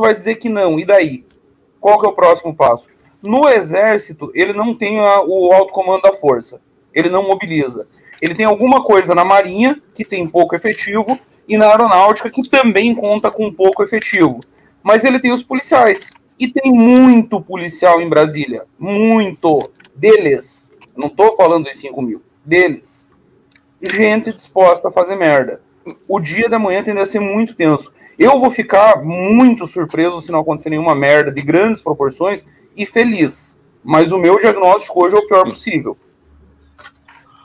vai 0.00 0.14
dizer 0.14 0.36
que 0.36 0.48
não. 0.48 0.78
E 0.78 0.84
daí? 0.84 1.24
Qual 1.80 2.00
que 2.00 2.06
é 2.06 2.08
o 2.08 2.14
próximo 2.14 2.54
passo? 2.54 2.88
No 3.22 3.48
Exército, 3.48 4.30
ele 4.34 4.52
não 4.52 4.74
tem 4.74 4.98
a, 4.98 5.22
o 5.22 5.52
alto 5.52 5.72
comando 5.72 6.02
da 6.02 6.12
força. 6.12 6.60
Ele 6.94 7.08
não 7.08 7.26
mobiliza. 7.26 7.86
Ele 8.20 8.34
tem 8.34 8.46
alguma 8.46 8.84
coisa 8.84 9.14
na 9.14 9.24
Marinha, 9.24 9.80
que 9.94 10.04
tem 10.04 10.28
pouco 10.28 10.54
efetivo, 10.54 11.18
e 11.48 11.56
na 11.56 11.66
Aeronáutica, 11.66 12.30
que 12.30 12.48
também 12.48 12.94
conta 12.94 13.30
com 13.30 13.52
pouco 13.52 13.82
efetivo. 13.82 14.40
Mas 14.82 15.04
ele 15.04 15.20
tem 15.20 15.32
os 15.32 15.42
policiais. 15.42 16.10
E 16.38 16.48
tem 16.48 16.72
muito 16.72 17.40
policial 17.40 18.00
em 18.00 18.08
Brasília. 18.08 18.64
Muito. 18.78 19.70
Deles. 19.94 20.70
Não 20.96 21.08
estou 21.08 21.36
falando 21.36 21.68
em 21.68 21.74
5 21.74 22.00
mil. 22.00 22.22
Deles. 22.44 23.08
Gente 23.80 24.32
disposta 24.32 24.88
a 24.88 24.92
fazer 24.92 25.16
merda. 25.16 25.60
O 26.06 26.20
dia 26.20 26.48
da 26.48 26.58
manhã 26.58 26.82
tende 26.82 27.00
a 27.00 27.06
ser 27.06 27.20
muito 27.20 27.54
tenso. 27.54 27.92
Eu 28.22 28.38
vou 28.38 28.50
ficar 28.50 29.02
muito 29.02 29.66
surpreso 29.66 30.20
se 30.20 30.30
não 30.30 30.40
acontecer 30.40 30.70
nenhuma 30.70 30.94
merda 30.94 31.30
de 31.30 31.42
grandes 31.42 31.82
proporções 31.82 32.44
e 32.76 32.86
feliz. 32.86 33.60
Mas 33.82 34.12
o 34.12 34.18
meu 34.18 34.38
diagnóstico 34.38 35.04
hoje 35.04 35.16
é 35.16 35.18
o 35.18 35.26
pior 35.26 35.44
possível. 35.44 35.96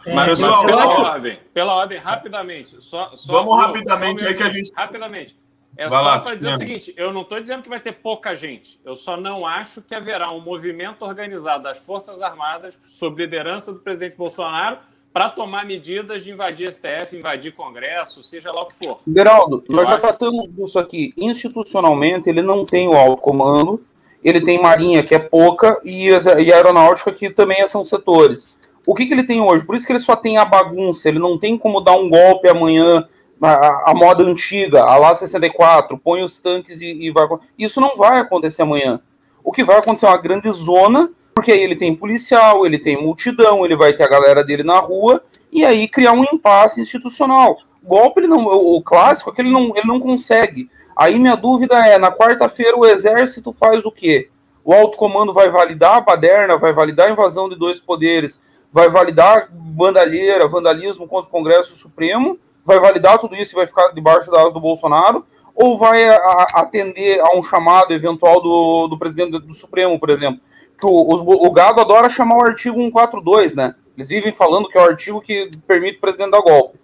É, 0.06 0.14
mas, 0.14 0.30
pessoal, 0.30 0.66
pela 0.66 0.88
ordem, 0.88 1.40
pela 1.54 1.76
ordem, 1.76 1.98
rapidamente. 1.98 2.82
Só, 2.82 3.16
só 3.16 3.34
vamos 3.34 3.58
rapidamente 3.58 4.22
só 4.22 4.28
aí 4.28 4.36
que 4.36 4.44
a 4.44 4.50
gente. 4.50 4.72
Rapidamente. 4.74 5.38
É 5.76 5.88
vai 5.88 6.04
só 6.04 6.20
para 6.20 6.36
dizer 6.36 6.54
o 6.54 6.58
seguinte: 6.58 6.94
eu 6.96 7.12
não 7.12 7.22
estou 7.22 7.40
dizendo 7.40 7.64
que 7.64 7.70
vai 7.70 7.80
ter 7.80 7.94
pouca 7.94 8.34
gente. 8.34 8.80
Eu 8.86 8.96
só 8.96 9.18
não 9.18 9.46
acho 9.46 9.82
que 9.82 9.94
haverá 9.94 10.32
um 10.32 10.40
movimento 10.40 11.04
organizado 11.04 11.64
das 11.64 11.80
Forças 11.80 12.22
Armadas, 12.22 12.80
sob 12.88 13.22
liderança 13.22 13.74
do 13.74 13.80
presidente 13.80 14.16
Bolsonaro, 14.16 14.78
para 15.18 15.30
tomar 15.32 15.66
medidas 15.66 16.24
de 16.24 16.32
invadir 16.32 16.72
STF, 16.72 17.18
invadir 17.18 17.52
Congresso, 17.52 18.22
seja 18.22 18.52
lá 18.52 18.62
o 18.62 18.66
que 18.68 18.76
for. 18.76 19.00
Geraldo, 19.08 19.64
nós 19.68 19.90
já 19.90 19.98
tratamos 19.98 20.48
disso 20.54 20.78
aqui. 20.78 21.12
Institucionalmente, 21.18 22.30
ele 22.30 22.44
não 22.44 22.64
tem 22.64 22.88
o 22.88 22.94
alto 22.94 23.20
comando, 23.20 23.84
ele 24.24 24.42
tem 24.42 24.62
Marinha, 24.62 25.02
que 25.02 25.16
é 25.16 25.18
pouca, 25.18 25.82
e, 25.84 26.10
e 26.10 26.54
Aeronáutica, 26.54 27.12
que 27.12 27.32
também 27.32 27.66
são 27.66 27.84
setores. 27.84 28.56
O 28.86 28.94
que, 28.94 29.08
que 29.08 29.14
ele 29.16 29.24
tem 29.24 29.42
hoje? 29.42 29.66
Por 29.66 29.76
isso 29.76 29.88
que 29.88 29.92
ele 29.92 30.00
só 30.00 30.16
tem 30.16 30.38
a 30.38 30.46
bagunça, 30.46 31.10
ele 31.10 31.18
não 31.18 31.36
tem 31.36 31.58
como 31.58 31.82
dar 31.82 31.96
um 31.96 32.12
golpe 32.12 32.48
amanhã, 32.48 33.04
a, 33.42 33.90
a 33.90 33.96
moda 33.96 34.24
antiga, 34.24 34.84
a 34.84 34.98
lá 34.98 35.16
64, 35.16 35.98
põe 35.98 36.22
os 36.22 36.40
tanques 36.40 36.80
e, 36.80 36.92
e 36.92 37.10
vai. 37.10 37.28
Isso 37.58 37.82
não 37.82 37.98
vai 37.98 38.20
acontecer 38.20 38.62
amanhã. 38.62 39.00
O 39.44 39.52
que 39.52 39.64
vai 39.64 39.78
acontecer 39.80 40.06
é 40.06 40.10
uma 40.10 40.22
grande 40.22 40.52
zona 40.52 41.10
porque 41.38 41.52
aí 41.52 41.62
ele 41.62 41.76
tem 41.76 41.96
policial, 41.96 42.66
ele 42.66 42.80
tem 42.80 43.00
multidão, 43.00 43.64
ele 43.64 43.76
vai 43.76 43.94
ter 43.94 44.02
a 44.02 44.08
galera 44.08 44.44
dele 44.44 44.64
na 44.64 44.80
rua, 44.80 45.22
e 45.52 45.64
aí 45.64 45.88
criar 45.88 46.14
um 46.14 46.24
impasse 46.24 46.82
institucional. 46.82 47.60
Golpe, 47.84 48.22
ele 48.22 48.28
não, 48.28 48.44
o, 48.44 48.82
clássico 48.82 49.30
é 49.30 49.34
que 49.34 49.42
ele 49.44 49.52
não, 49.52 49.72
ele 49.76 49.86
não 49.86 50.00
consegue. 50.00 50.68
Aí 50.96 51.20
minha 51.20 51.36
dúvida 51.36 51.76
é, 51.76 52.00
na 52.00 52.12
quarta-feira 52.12 52.76
o 52.76 52.88
exército 52.88 53.54
faz 53.54 53.86
o 53.86 53.92
quê? 53.92 54.32
O 54.66 54.74
alto 54.74 54.98
comando 54.98 55.32
vai 55.32 55.48
validar 55.48 55.98
a 55.98 56.02
baderna, 56.02 56.58
vai 56.58 56.74
validar 56.74 57.08
a 57.08 57.12
invasão 57.12 57.48
de 57.48 57.56
dois 57.56 57.80
poderes, 57.80 58.42
vai 58.74 58.90
validar 58.90 59.48
bandalheira, 59.52 60.48
vandalismo 60.48 61.08
contra 61.08 61.30
o 61.30 61.32
Congresso 61.32 61.76
Supremo, 61.76 62.40
vai 62.66 62.80
validar 62.80 63.20
tudo 63.20 63.36
isso 63.36 63.54
e 63.54 63.58
vai 63.58 63.68
ficar 63.68 63.90
debaixo 63.90 64.32
da 64.32 64.42
asa 64.42 64.50
do 64.50 64.60
Bolsonaro, 64.60 65.24
ou 65.54 65.78
vai 65.78 66.04
a, 66.10 66.48
atender 66.56 67.20
a 67.20 67.38
um 67.38 67.44
chamado 67.44 67.94
eventual 67.94 68.42
do, 68.42 68.88
do 68.88 68.98
presidente 68.98 69.38
do 69.38 69.54
Supremo, 69.54 70.00
por 70.00 70.10
exemplo? 70.10 70.42
Que 70.80 70.86
o, 70.86 71.52
gado 71.52 71.82
adora 71.82 72.10
chamar 72.10 72.38
o 72.38 72.46
artigo 72.46 72.78
142, 72.78 73.56
né? 73.56 73.76
Eles 73.96 74.10
vivem 74.10 74.34
falando 74.34 74.70
que 74.70 74.78
é 74.78 74.82
o 74.82 74.86
artigo 74.86 75.20
que 75.20 75.50
permite 75.68 75.98
o 75.98 76.02
presidente 76.02 76.32
dar 76.32 76.42
golpe. 76.42 76.78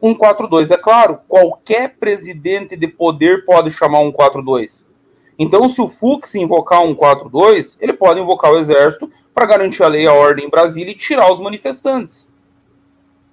142, 0.00 0.70
é 0.70 0.76
claro, 0.76 1.18
qualquer 1.28 1.96
presidente 1.98 2.76
de 2.76 2.88
poder 2.88 3.44
pode 3.44 3.70
chamar 3.70 3.98
142. 3.98 4.88
Então, 5.38 5.68
se 5.68 5.80
o 5.80 5.88
Fux 5.88 6.34
invocar 6.34 6.80
142, 6.80 7.78
ele 7.80 7.92
pode 7.92 8.20
invocar 8.20 8.52
o 8.52 8.58
exército 8.58 9.10
para 9.34 9.46
garantir 9.46 9.82
a 9.82 9.88
lei 9.88 10.04
e 10.04 10.06
a 10.06 10.12
ordem 10.12 10.46
em 10.46 10.50
Brasília 10.50 10.92
e 10.92 10.96
tirar 10.96 11.32
os 11.32 11.40
manifestantes. 11.40 12.30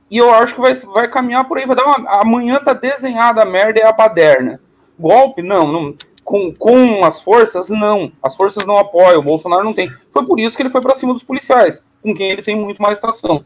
E 0.10 0.18
eu 0.18 0.34
acho 0.34 0.56
que 0.56 0.62
vai, 0.62 0.74
vai 0.74 1.08
caminhar 1.08 1.48
por 1.48 1.58
aí. 1.58 1.66
Vai 1.66 1.76
dar 1.76 1.86
uma, 1.86 2.22
amanhã 2.22 2.60
tá 2.60 2.74
desenhada 2.74 3.44
a 3.44 3.46
merda 3.46 3.80
e 3.80 3.84
a 3.84 3.92
baderna. 3.92 4.60
Golpe? 4.98 5.42
Não, 5.42 5.72
não 5.72 5.96
com, 6.30 6.54
com 6.54 7.04
as 7.04 7.20
forças, 7.20 7.70
não. 7.70 8.12
As 8.22 8.36
forças 8.36 8.64
não 8.64 8.78
apoiam, 8.78 9.20
o 9.20 9.24
Bolsonaro 9.24 9.64
não 9.64 9.74
tem. 9.74 9.92
Foi 10.12 10.24
por 10.24 10.40
isso 10.40 10.56
que 10.56 10.62
ele 10.62 10.70
foi 10.70 10.80
para 10.80 10.94
cima 10.94 11.12
dos 11.12 11.24
policiais, 11.24 11.84
com 12.04 12.14
quem 12.14 12.30
ele 12.30 12.44
tem 12.44 12.56
muito 12.56 12.80
mais 12.80 13.00
tração. 13.00 13.44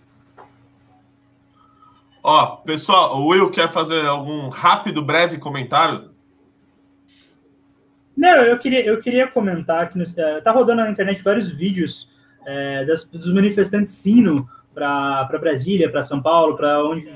Ó, 2.22 2.58
pessoal, 2.58 3.22
o 3.22 3.28
Will 3.28 3.50
quer 3.50 3.70
fazer 3.70 4.06
algum 4.06 4.50
rápido, 4.50 5.02
breve 5.02 5.38
comentário? 5.38 6.12
Não, 8.18 8.42
eu 8.42 8.60
queria, 8.60 8.86
eu 8.86 9.00
queria 9.00 9.28
comentar 9.28 9.90
que 9.90 9.98
nos, 9.98 10.18
é, 10.18 10.42
tá 10.42 10.52
rodando 10.52 10.82
na 10.82 10.92
internet 10.92 11.22
vários 11.24 11.52
vídeos 11.52 12.10
é, 12.46 12.84
das, 12.84 13.06
dos 13.06 13.34
manifestantes 13.34 14.06
indo 14.06 14.48
para 14.74 15.40
Brasília, 15.40 15.90
para 15.90 16.04
São 16.04 16.22
Paulo, 16.22 16.58
para 16.58 16.84
onde 16.84 17.10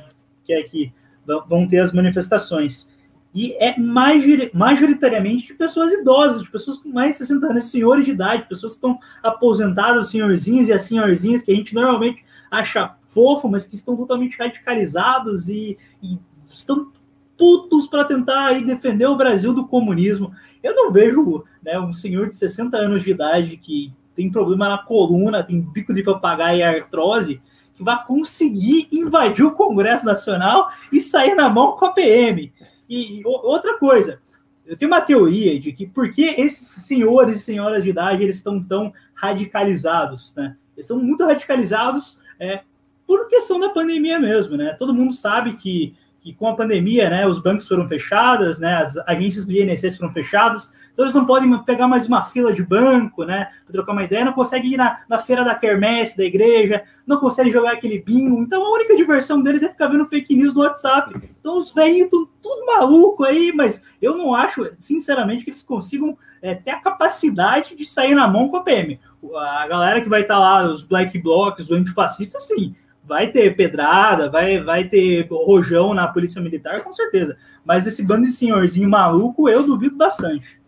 quer 0.45 0.63
que 0.63 0.93
vão 1.25 1.67
ter 1.67 1.79
as 1.79 1.91
manifestações. 1.91 2.89
E 3.33 3.53
é 3.59 3.75
majoritariamente 3.77 5.47
de 5.47 5.53
pessoas 5.53 5.93
idosas, 5.93 6.41
de 6.41 6.49
pessoas 6.49 6.77
com 6.77 6.89
mais 6.89 7.11
de 7.11 7.17
60 7.19 7.47
anos, 7.47 7.71
senhores 7.71 8.05
de 8.05 8.11
idade, 8.11 8.47
pessoas 8.47 8.73
que 8.73 8.77
estão 8.77 8.99
aposentadas, 9.21 10.09
senhorzinhos 10.09 10.69
e 10.69 10.73
as 10.73 10.83
senhorzinhas 10.83 11.41
que 11.41 11.51
a 11.51 11.55
gente 11.55 11.75
normalmente 11.75 12.25
acha 12.49 12.95
fofo, 13.05 13.47
mas 13.47 13.67
que 13.67 13.75
estão 13.75 13.95
totalmente 13.95 14.37
radicalizados 14.37 15.49
e, 15.49 15.77
e 16.01 16.17
estão 16.45 16.91
putos 17.37 17.87
para 17.87 18.05
tentar 18.05 18.47
aí, 18.47 18.65
defender 18.65 19.05
o 19.05 19.15
Brasil 19.15 19.53
do 19.53 19.67
comunismo. 19.67 20.31
Eu 20.63 20.75
não 20.75 20.91
vejo 20.91 21.43
né, 21.63 21.79
um 21.79 21.93
senhor 21.93 22.27
de 22.27 22.35
60 22.35 22.75
anos 22.75 23.03
de 23.03 23.11
idade 23.11 23.57
que 23.57 23.93
tem 24.15 24.31
problema 24.31 24.67
na 24.67 24.79
coluna, 24.79 25.43
tem 25.43 25.61
bico 25.61 25.93
de 25.93 26.01
papagaio 26.01 26.59
e 26.59 26.63
artrose, 26.63 27.39
que 27.75 27.83
vai 27.83 28.03
conseguir 28.03 28.87
invadir 28.91 29.45
o 29.45 29.51
Congresso 29.51 30.03
Nacional 30.03 30.69
e 30.91 30.99
sair 30.99 31.35
na 31.35 31.47
mão 31.47 31.73
com 31.73 31.85
a 31.85 31.91
PM. 31.91 32.51
E, 32.89 33.21
outra 33.25 33.77
coisa, 33.77 34.21
eu 34.65 34.77
tenho 34.77 34.91
uma 34.91 35.01
teoria 35.01 35.59
de 35.59 35.71
que 35.71 35.87
por 35.87 36.11
que 36.11 36.23
esses 36.23 36.85
senhores 36.85 37.39
e 37.39 37.43
senhoras 37.43 37.83
de 37.83 37.89
idade 37.89 38.23
eles 38.23 38.35
estão 38.35 38.61
tão 38.61 38.93
radicalizados, 39.13 40.35
né? 40.35 40.57
Eles 40.75 40.85
estão 40.85 40.99
muito 41.01 41.25
radicalizados 41.25 42.17
é, 42.39 42.61
por 43.05 43.27
questão 43.27 43.59
da 43.59 43.69
pandemia 43.69 44.19
mesmo, 44.19 44.57
né? 44.57 44.75
Todo 44.77 44.93
mundo 44.93 45.13
sabe 45.13 45.55
que 45.55 45.95
que 46.27 46.33
com 46.33 46.49
a 46.49 46.55
pandemia, 46.55 47.09
né, 47.09 47.25
os 47.25 47.39
bancos 47.39 47.65
foram 47.65 47.87
fechados, 47.87 48.59
né, 48.59 48.75
as 48.75 48.97
agências 49.07 49.45
do 49.45 49.53
INSS 49.53 49.97
foram 49.97 50.11
fechadas, 50.11 50.69
então 50.91 51.05
eles 51.05 51.15
não 51.15 51.25
podem 51.25 51.57
pegar 51.63 51.87
mais 51.87 52.05
uma 52.05 52.21
fila 52.21 52.51
de 52.51 52.61
banco, 52.61 53.23
né, 53.23 53.47
para 53.63 53.71
trocar 53.71 53.93
uma 53.93 54.03
ideia, 54.03 54.25
não 54.25 54.33
conseguem 54.33 54.73
ir 54.73 54.77
na, 54.77 54.99
na 55.07 55.19
feira 55.19 55.45
da 55.45 55.55
quermesse, 55.55 56.17
da 56.17 56.25
igreja, 56.25 56.83
não 57.05 57.17
conseguem 57.17 57.51
jogar 57.51 57.71
aquele 57.71 58.01
bingo, 58.01 58.41
então 58.41 58.61
a 58.61 58.73
única 58.73 58.93
diversão 58.97 59.41
deles 59.41 59.63
é 59.63 59.69
ficar 59.69 59.87
vendo 59.87 60.05
fake 60.05 60.35
news 60.35 60.53
no 60.53 60.61
WhatsApp. 60.61 61.15
Então 61.39 61.57
os 61.57 61.71
velhinhos 61.71 62.05
estão 62.05 62.27
tudo 62.41 62.65
maluco 62.65 63.23
aí, 63.23 63.53
mas 63.53 63.81
eu 64.01 64.17
não 64.17 64.35
acho, 64.35 64.69
sinceramente, 64.77 65.45
que 65.45 65.51
eles 65.51 65.63
consigam 65.63 66.17
é, 66.41 66.55
ter 66.55 66.71
a 66.71 66.81
capacidade 66.81 67.73
de 67.73 67.85
sair 67.85 68.13
na 68.13 68.27
mão 68.27 68.49
com 68.49 68.57
a 68.57 68.63
PM. 68.63 68.99
A 69.33 69.67
galera 69.67 70.01
que 70.01 70.09
vai 70.09 70.21
estar 70.21 70.37
lá, 70.37 70.65
os 70.65 70.83
black 70.83 71.17
blocs, 71.19 71.65
os 71.65 71.71
antifascistas, 71.71 72.47
sim, 72.47 72.75
vai 73.07 73.31
ter 73.31 73.55
pedrada, 73.55 74.29
vai, 74.29 74.61
vai 74.61 74.83
ter 74.83 75.27
rojão 75.29 75.93
na 75.93 76.07
polícia 76.07 76.41
militar, 76.41 76.83
com 76.83 76.91
certeza. 76.91 77.37
Mas 77.63 77.87
esse 77.87 78.03
bando 78.03 78.23
de 78.23 78.31
senhorzinho 78.31 78.89
maluco, 78.89 79.47
eu 79.47 79.65
duvido 79.65 79.95
bastante. 79.95 80.59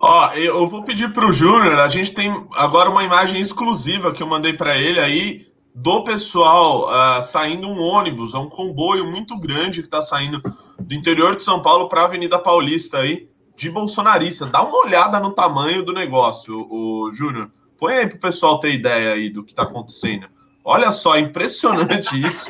Ó, 0.00 0.32
eu 0.32 0.66
vou 0.66 0.82
pedir 0.82 1.12
para 1.12 1.28
o 1.28 1.32
Júnior, 1.32 1.78
a 1.78 1.88
gente 1.88 2.14
tem 2.14 2.32
agora 2.54 2.88
uma 2.88 3.04
imagem 3.04 3.38
exclusiva 3.38 4.12
que 4.12 4.22
eu 4.22 4.26
mandei 4.26 4.54
para 4.54 4.78
ele 4.78 4.98
aí 4.98 5.46
do 5.74 6.02
pessoal 6.02 6.88
uh, 6.88 7.22
saindo 7.22 7.68
um 7.68 7.78
ônibus, 7.78 8.32
é 8.32 8.38
um 8.38 8.48
comboio 8.48 9.06
muito 9.06 9.38
grande 9.38 9.80
que 9.80 9.86
está 9.86 10.00
saindo 10.00 10.42
do 10.78 10.94
interior 10.94 11.36
de 11.36 11.42
São 11.42 11.60
Paulo 11.60 11.88
para 11.88 12.00
a 12.00 12.04
Avenida 12.06 12.38
Paulista 12.38 12.98
aí, 12.98 13.28
de 13.54 13.70
bolsonarista. 13.70 14.46
Dá 14.46 14.62
uma 14.62 14.78
olhada 14.78 15.20
no 15.20 15.32
tamanho 15.32 15.84
do 15.84 15.92
negócio, 15.92 16.66
o 16.70 17.10
Júnior. 17.12 17.50
Põe 17.78 17.94
aí 17.94 18.06
para 18.06 18.16
o 18.16 18.20
pessoal 18.20 18.58
ter 18.58 18.72
ideia 18.72 19.12
aí 19.12 19.28
do 19.28 19.44
que 19.44 19.52
está 19.52 19.64
acontecendo. 19.64 20.26
Olha 20.70 20.92
só, 20.92 21.18
impressionante 21.18 22.14
isso. 22.22 22.48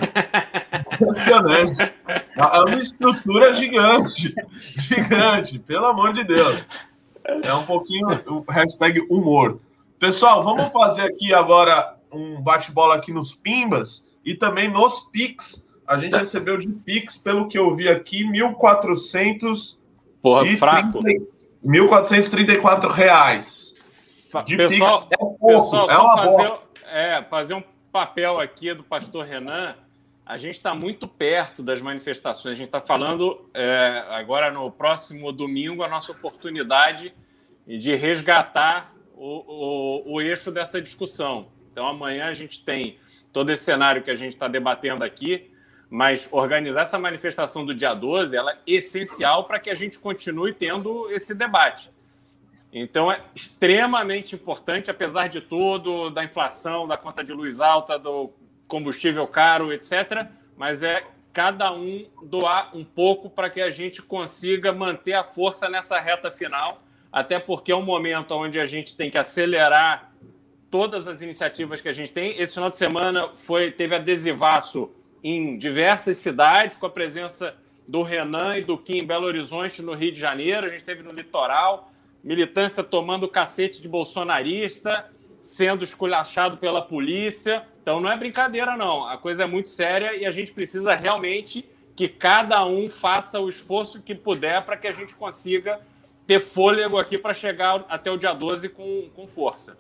Impressionante. 0.93 1.81
É 2.37 2.61
uma 2.61 2.75
estrutura 2.75 3.51
gigante. 3.55 4.35
Gigante, 4.61 5.59
pelo 5.59 5.87
amor 5.87 6.13
de 6.13 6.23
Deus. 6.25 6.63
É 7.25 7.55
um 7.55 7.65
pouquinho 7.65 8.09
o 8.27 8.45
hashtag 8.47 9.01
humor. 9.09 9.59
Pessoal, 9.99 10.43
vamos 10.43 10.71
fazer 10.71 11.01
aqui 11.01 11.33
agora 11.33 11.97
um 12.13 12.43
bate-bola 12.43 12.97
aqui 12.97 13.11
nos 13.11 13.33
Pimbas 13.33 14.15
e 14.23 14.35
também 14.35 14.71
nos 14.71 15.01
Pix. 15.11 15.71
A 15.87 15.97
gente 15.97 16.15
recebeu 16.15 16.59
de 16.59 16.71
Pix, 16.71 17.17
pelo 17.17 17.49
que 17.49 17.59
eu 17.59 17.75
vi 17.75 17.89
aqui, 17.89 18.23
1.400 18.23 19.79
Porra, 20.21 20.47
e 20.47 20.59
fraco. 20.59 20.99
1.434 21.65 22.91
reais. 22.91 23.77
De 24.45 24.59
pessoal, 24.59 24.99
Pix 24.99 25.09
é 25.11 25.17
pouco, 25.17 25.47
pessoal, 25.47 25.91
é 25.91 25.97
uma 25.97 26.17
fazer, 26.19 26.53
é, 26.85 27.23
fazer 27.23 27.55
um 27.55 27.63
papel 27.91 28.39
aqui 28.41 28.73
do 28.75 28.83
pastor 28.83 29.25
Renan. 29.25 29.75
A 30.25 30.37
gente 30.37 30.55
está 30.55 30.75
muito 30.75 31.09
perto 31.09 31.63
das 31.63 31.81
manifestações. 31.81 32.53
A 32.53 32.57
gente 32.57 32.69
está 32.69 32.81
falando 32.81 33.49
é, 33.53 34.05
agora 34.11 34.51
no 34.51 34.71
próximo 34.71 35.33
domingo 35.33 35.83
a 35.83 35.89
nossa 35.89 36.13
oportunidade 36.13 37.13
de 37.67 37.95
resgatar 37.97 38.93
o, 39.15 40.05
o, 40.07 40.15
o 40.15 40.21
eixo 40.21 40.51
dessa 40.51 40.81
discussão. 40.81 41.49
Então 41.73 41.87
amanhã 41.87 42.29
a 42.29 42.35
gente 42.35 42.65
tem 42.65 42.99
todo 43.33 43.51
esse 43.51 43.65
cenário 43.65 44.03
que 44.03 44.11
a 44.11 44.17
gente 44.17 44.33
está 44.33 44.49
debatendo 44.49 45.05
aqui, 45.05 45.51
mas 45.89 46.29
organizar 46.31 46.83
essa 46.83 46.99
manifestação 46.99 47.67
do 47.67 47.75
dia 47.75 47.95
12 47.95 48.37
ela 48.37 48.53
é 48.53 48.59
essencial 48.67 49.45
para 49.45 49.59
que 49.59 49.71
a 49.71 49.75
gente 49.75 49.99
continue 49.99 50.53
tendo 50.53 51.11
esse 51.11 51.35
debate. 51.35 51.91
Então 52.73 53.11
é 53.11 53.21
extremamente 53.35 54.35
importante, 54.35 54.91
apesar 54.91 55.29
de 55.29 55.41
tudo, 55.41 56.11
da 56.11 56.23
inflação, 56.23 56.87
da 56.87 56.97
conta 56.97 57.25
de 57.25 57.33
luz 57.33 57.61
alta, 57.61 57.99
do 57.99 58.31
combustível 58.69 59.27
caro, 59.27 59.73
etc. 59.73 60.29
Mas 60.57 60.83
é 60.83 61.05
cada 61.33 61.73
um 61.73 62.07
doar 62.23 62.71
um 62.77 62.85
pouco 62.85 63.29
para 63.29 63.51
que 63.51 63.61
a 63.61 63.71
gente 63.71 64.03
consiga 64.03 64.73
manter 64.73 65.15
a 65.15 65.25
força 65.25 65.69
nessa 65.69 65.99
reta 66.01 66.31
final, 66.31 66.83
até 67.13 67.39
porque 67.39 67.73
é 67.73 67.77
um 67.77 67.83
momento 67.83 68.33
onde 68.35 68.61
a 68.61 68.67
gente 68.67 68.97
tem 68.97 69.11
que 69.11 69.19
acelerar 69.19 70.13
todas 70.71 71.09
as 71.09 71.21
iniciativas 71.21 71.81
que 71.81 71.89
a 71.89 71.93
gente 71.93 72.13
tem. 72.13 72.41
Esse 72.41 72.55
final 72.55 72.71
de 72.71 72.79
semana 72.79 73.31
foi 73.35 73.73
teve 73.73 73.97
adesivaço 73.97 74.91
em 75.23 75.59
diversas 75.59 76.17
cidades, 76.19 76.77
com 76.77 76.87
a 76.87 76.91
presença 76.91 77.55
do 77.89 78.03
Renan 78.03 78.57
e 78.57 78.63
do 78.63 78.79
Kim 78.79 78.99
em 78.99 79.07
Belo 79.07 79.27
Horizonte, 79.27 79.83
no 79.83 79.95
Rio 79.95 80.13
de 80.13 80.21
Janeiro. 80.21 80.67
A 80.67 80.69
gente 80.69 80.85
teve 80.85 81.03
no 81.03 81.13
litoral, 81.13 81.90
militância 82.23 82.83
tomando 82.83 83.29
cacete 83.29 83.81
de 83.81 83.89
bolsonarista, 83.89 85.11
sendo 85.43 85.85
esculachado 85.85 86.57
pela 86.57 86.83
polícia. 86.83 87.67
Então 87.83 88.01
não 88.01 88.11
é 88.11 88.17
brincadeira, 88.17 88.77
não. 88.77 89.07
A 89.07 89.17
coisa 89.17 89.45
é 89.45 89.47
muito 89.47 89.69
séria 89.69 90.15
e 90.15 90.27
a 90.27 90.31
gente 90.31 90.53
precisa 90.53 90.95
realmente 90.95 91.69
que 91.97 92.09
cada 92.09 92.65
um 92.65 92.89
faça 92.89 93.41
o 93.41 93.49
esforço 93.49 94.03
que 94.03 94.15
puder 94.15 94.65
para 94.65 94.77
que 94.77 94.87
a 94.87 94.93
gente 94.93 95.15
consiga 95.15 95.81
ter 96.27 96.41
fôlego 96.41 96.99
aqui 96.99 97.19
para 97.19 97.35
chegar 97.35 97.85
até 97.89 98.11
o 98.11 98.17
dia 98.17 98.33
12 98.33 98.69
com, 98.69 99.11
com 99.15 99.27
força. 99.27 99.79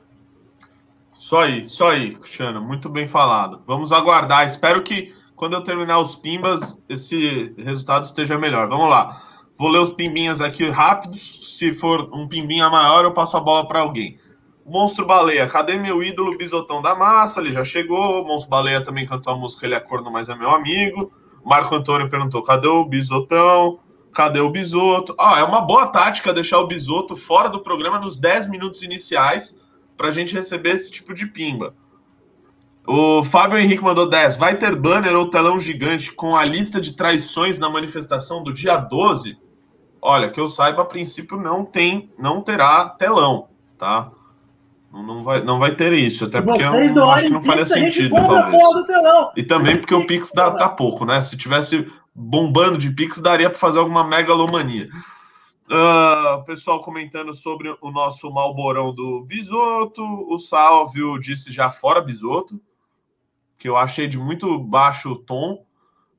Só 1.14 1.42
aí, 1.42 1.64
só 1.64 1.90
aí, 1.90 2.14
Cristiano. 2.16 2.60
Muito 2.60 2.88
bem 2.88 3.06
falado. 3.06 3.62
Vamos 3.64 3.92
aguardar. 3.92 4.46
Espero 4.46 4.82
que 4.82 5.14
quando 5.36 5.54
eu 5.54 5.62
terminar 5.62 5.98
os 6.00 6.16
pimbas, 6.16 6.82
esse 6.88 7.54
resultado 7.56 8.04
esteja 8.04 8.36
melhor. 8.36 8.68
Vamos 8.68 8.90
lá. 8.90 9.22
Vou 9.60 9.68
ler 9.68 9.80
os 9.80 9.92
pimbinhas 9.92 10.40
aqui 10.40 10.70
rápidos. 10.70 11.38
Se 11.58 11.74
for 11.74 12.08
um 12.14 12.26
pimbinha 12.26 12.70
maior, 12.70 13.04
eu 13.04 13.12
passo 13.12 13.36
a 13.36 13.40
bola 13.40 13.68
para 13.68 13.80
alguém. 13.80 14.18
Monstro 14.64 15.04
Baleia, 15.04 15.46
cadê 15.46 15.76
meu 15.76 16.02
ídolo 16.02 16.38
bisotão 16.38 16.80
da 16.80 16.94
massa? 16.94 17.42
Ele 17.42 17.52
já 17.52 17.62
chegou. 17.62 18.24
Monstro 18.24 18.48
Baleia 18.48 18.82
também 18.82 19.04
cantou 19.04 19.34
a 19.34 19.36
música 19.36 19.66
Ele 19.66 19.74
é 19.74 19.80
corno, 19.80 20.10
mas 20.10 20.30
é 20.30 20.34
meu 20.34 20.48
amigo. 20.48 21.12
Marco 21.44 21.74
Antônio 21.74 22.08
perguntou: 22.08 22.42
cadê 22.42 22.68
o 22.68 22.86
bisotão? 22.86 23.78
Cadê 24.14 24.40
o 24.40 24.48
bisoto? 24.48 25.14
Ah, 25.20 25.40
é 25.40 25.44
uma 25.44 25.60
boa 25.60 25.88
tática 25.88 26.32
deixar 26.32 26.58
o 26.60 26.66
bisoto 26.66 27.14
fora 27.14 27.50
do 27.50 27.60
programa 27.60 27.98
nos 27.98 28.16
10 28.16 28.48
minutos 28.48 28.80
iniciais 28.80 29.60
para 29.94 30.08
a 30.08 30.10
gente 30.10 30.34
receber 30.34 30.70
esse 30.70 30.90
tipo 30.90 31.12
de 31.12 31.26
pimba. 31.26 31.74
O 32.86 33.22
Fábio 33.22 33.58
Henrique 33.58 33.84
mandou 33.84 34.08
10. 34.08 34.38
Vai 34.38 34.56
ter 34.56 34.74
banner 34.74 35.14
ou 35.14 35.28
telão 35.28 35.60
gigante 35.60 36.10
com 36.10 36.34
a 36.34 36.46
lista 36.46 36.80
de 36.80 36.96
traições 36.96 37.58
na 37.58 37.68
manifestação 37.68 38.42
do 38.42 38.54
dia 38.54 38.78
12? 38.78 39.49
Olha, 40.02 40.30
que 40.30 40.40
eu 40.40 40.48
saiba, 40.48 40.82
a 40.82 40.86
princípio 40.86 41.36
não 41.36 41.64
tem, 41.64 42.10
não 42.18 42.40
terá 42.40 42.88
telão, 42.90 43.48
tá? 43.78 44.10
Não, 44.92 45.22
vai, 45.22 45.42
não 45.42 45.58
vai 45.58 45.74
ter 45.74 45.92
isso, 45.92 46.24
até 46.24 46.38
Se 46.38 46.42
porque 46.44 46.64
eu 46.64 46.94
não, 46.94 47.10
acho 47.10 47.24
que 47.24 47.30
não 47.30 47.42
faria 47.42 47.66
sentido, 47.66 48.14
talvez. 48.14 48.62
E 49.36 49.42
também 49.42 49.76
porque 49.76 49.94
o 49.94 50.06
Pix 50.06 50.32
dá, 50.34 50.50
tá 50.50 50.68
pouco, 50.68 51.04
né? 51.04 51.20
Se 51.20 51.36
tivesse 51.36 51.90
bombando 52.14 52.76
de 52.76 52.90
Pix, 52.90 53.20
daria 53.20 53.48
para 53.48 53.58
fazer 53.58 53.78
alguma 53.78 54.02
megalomania. 54.02 54.88
Uh, 55.70 56.42
pessoal 56.44 56.80
comentando 56.80 57.32
sobre 57.32 57.72
o 57.80 57.90
nosso 57.92 58.28
malborão 58.32 58.92
do 58.92 59.22
Bisoto. 59.22 60.02
O 60.02 60.36
Salvio 60.38 61.16
disse 61.20 61.52
já 61.52 61.70
fora 61.70 62.00
Bisoto 62.00 62.60
que 63.60 63.68
eu 63.68 63.76
achei 63.76 64.08
de 64.08 64.18
muito 64.18 64.58
baixo 64.58 65.14
tom. 65.14 65.64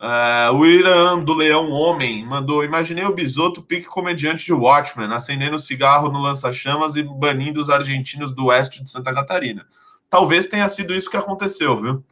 Uh, 0.02 0.52
o 0.56 0.66
Irã 0.66 1.24
do 1.24 1.32
Leão 1.32 1.70
Homem 1.70 2.26
mandou: 2.26 2.64
Imaginei 2.64 3.06
o 3.06 3.14
Bisoto 3.14 3.62
pique 3.62 3.86
comediante 3.86 4.44
de 4.44 4.52
Watchmen, 4.52 5.14
acendendo 5.14 5.60
cigarro 5.60 6.10
no 6.10 6.20
lança-chamas 6.20 6.96
e 6.96 7.04
banindo 7.04 7.62
os 7.62 7.70
argentinos 7.70 8.32
do 8.32 8.46
oeste 8.48 8.84
de 8.84 8.90
Santa 8.90 9.14
Catarina. 9.14 9.64
Talvez 10.10 10.48
tenha 10.48 10.68
sido 10.68 10.96
isso 10.96 11.08
que 11.08 11.18
aconteceu, 11.18 11.80
viu? 11.80 12.04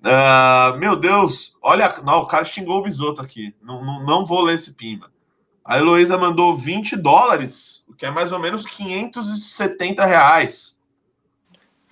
Uh, 0.00 0.76
meu 0.76 0.96
Deus, 0.96 1.56
olha, 1.62 1.94
não, 2.02 2.18
o 2.18 2.26
cara 2.26 2.42
xingou 2.42 2.80
o 2.80 2.82
Bisoto 2.82 3.22
aqui. 3.22 3.54
Não, 3.62 3.84
não, 3.84 4.04
não 4.04 4.24
vou 4.24 4.42
ler 4.42 4.54
esse 4.54 4.74
pimba. 4.74 5.08
A 5.64 5.78
Heloísa 5.78 6.18
mandou 6.18 6.58
20 6.58 6.96
dólares, 6.96 7.86
o 7.88 7.94
que 7.94 8.06
é 8.06 8.10
mais 8.10 8.32
ou 8.32 8.40
menos 8.40 8.66
570 8.66 10.04
reais. 10.04 10.80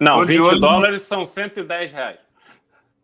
Não, 0.00 0.16
Tô 0.18 0.24
20 0.24 0.58
dólares 0.58 1.02
são 1.02 1.24
110 1.24 1.92
reais. 1.92 2.18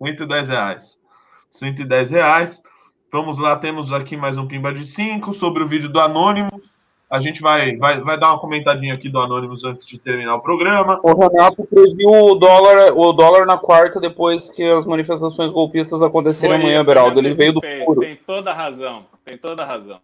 110 0.03 0.49
reais. 0.49 1.08
110 1.51 2.11
reais. 2.11 2.63
Vamos 3.11 3.39
lá, 3.39 3.57
temos 3.57 3.93
aqui 3.93 4.17
mais 4.17 4.37
um 4.37 4.47
Pimba 4.47 4.73
de 4.73 4.85
5 4.85 5.33
sobre 5.33 5.63
o 5.63 5.67
vídeo 5.67 5.89
do 5.89 5.99
Anônimos. 5.99 6.73
A 7.11 7.21
gente 7.21 7.41
vai, 7.41 7.75
vai, 7.77 8.03
vai 8.03 8.21
dar 8.21 8.33
uma 8.33 8.39
comentadinha 8.39 8.93
aqui 8.93 9.09
do 9.09 9.19
Anônimos 9.19 9.65
antes 9.65 9.87
de 9.87 9.99
terminar 9.99 10.35
o 10.35 10.43
programa. 10.43 11.01
O 11.03 11.15
Renato 11.15 11.65
previu 11.65 12.11
o 12.11 12.35
dólar, 12.35 12.93
o 12.95 13.13
dólar 13.15 13.47
na 13.47 13.57
quarta 13.57 13.99
depois 13.99 14.51
que 14.51 14.63
as 14.63 14.85
manifestações 14.85 15.51
golpistas 15.51 16.03
acontecerem 16.03 16.57
amanhã, 16.57 16.85
Beraldo. 16.85 17.19
Ele 17.19 17.33
veio 17.33 17.55
do 17.55 17.63
furo. 17.63 18.01
Tem 18.01 18.15
toda 18.15 18.51
a 18.51 18.55
razão. 18.55 19.07
Tem 19.25 19.39
toda 19.39 19.63
a 19.63 19.67
razão. 19.67 20.01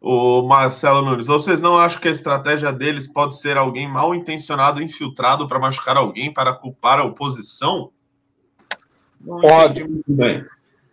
O 0.00 0.40
Marcelo 0.40 1.02
Nunes, 1.02 1.26
vocês 1.26 1.60
não 1.60 1.76
acham 1.76 2.00
que 2.00 2.08
a 2.08 2.12
estratégia 2.12 2.72
deles 2.72 3.06
pode 3.06 3.38
ser 3.38 3.58
alguém 3.58 3.86
mal 3.86 4.14
intencionado, 4.14 4.82
infiltrado 4.82 5.46
para 5.46 5.58
machucar 5.58 5.98
alguém, 5.98 6.32
para 6.32 6.54
culpar 6.54 6.98
a 6.98 7.04
oposição? 7.04 7.90
Pode. 9.24 9.84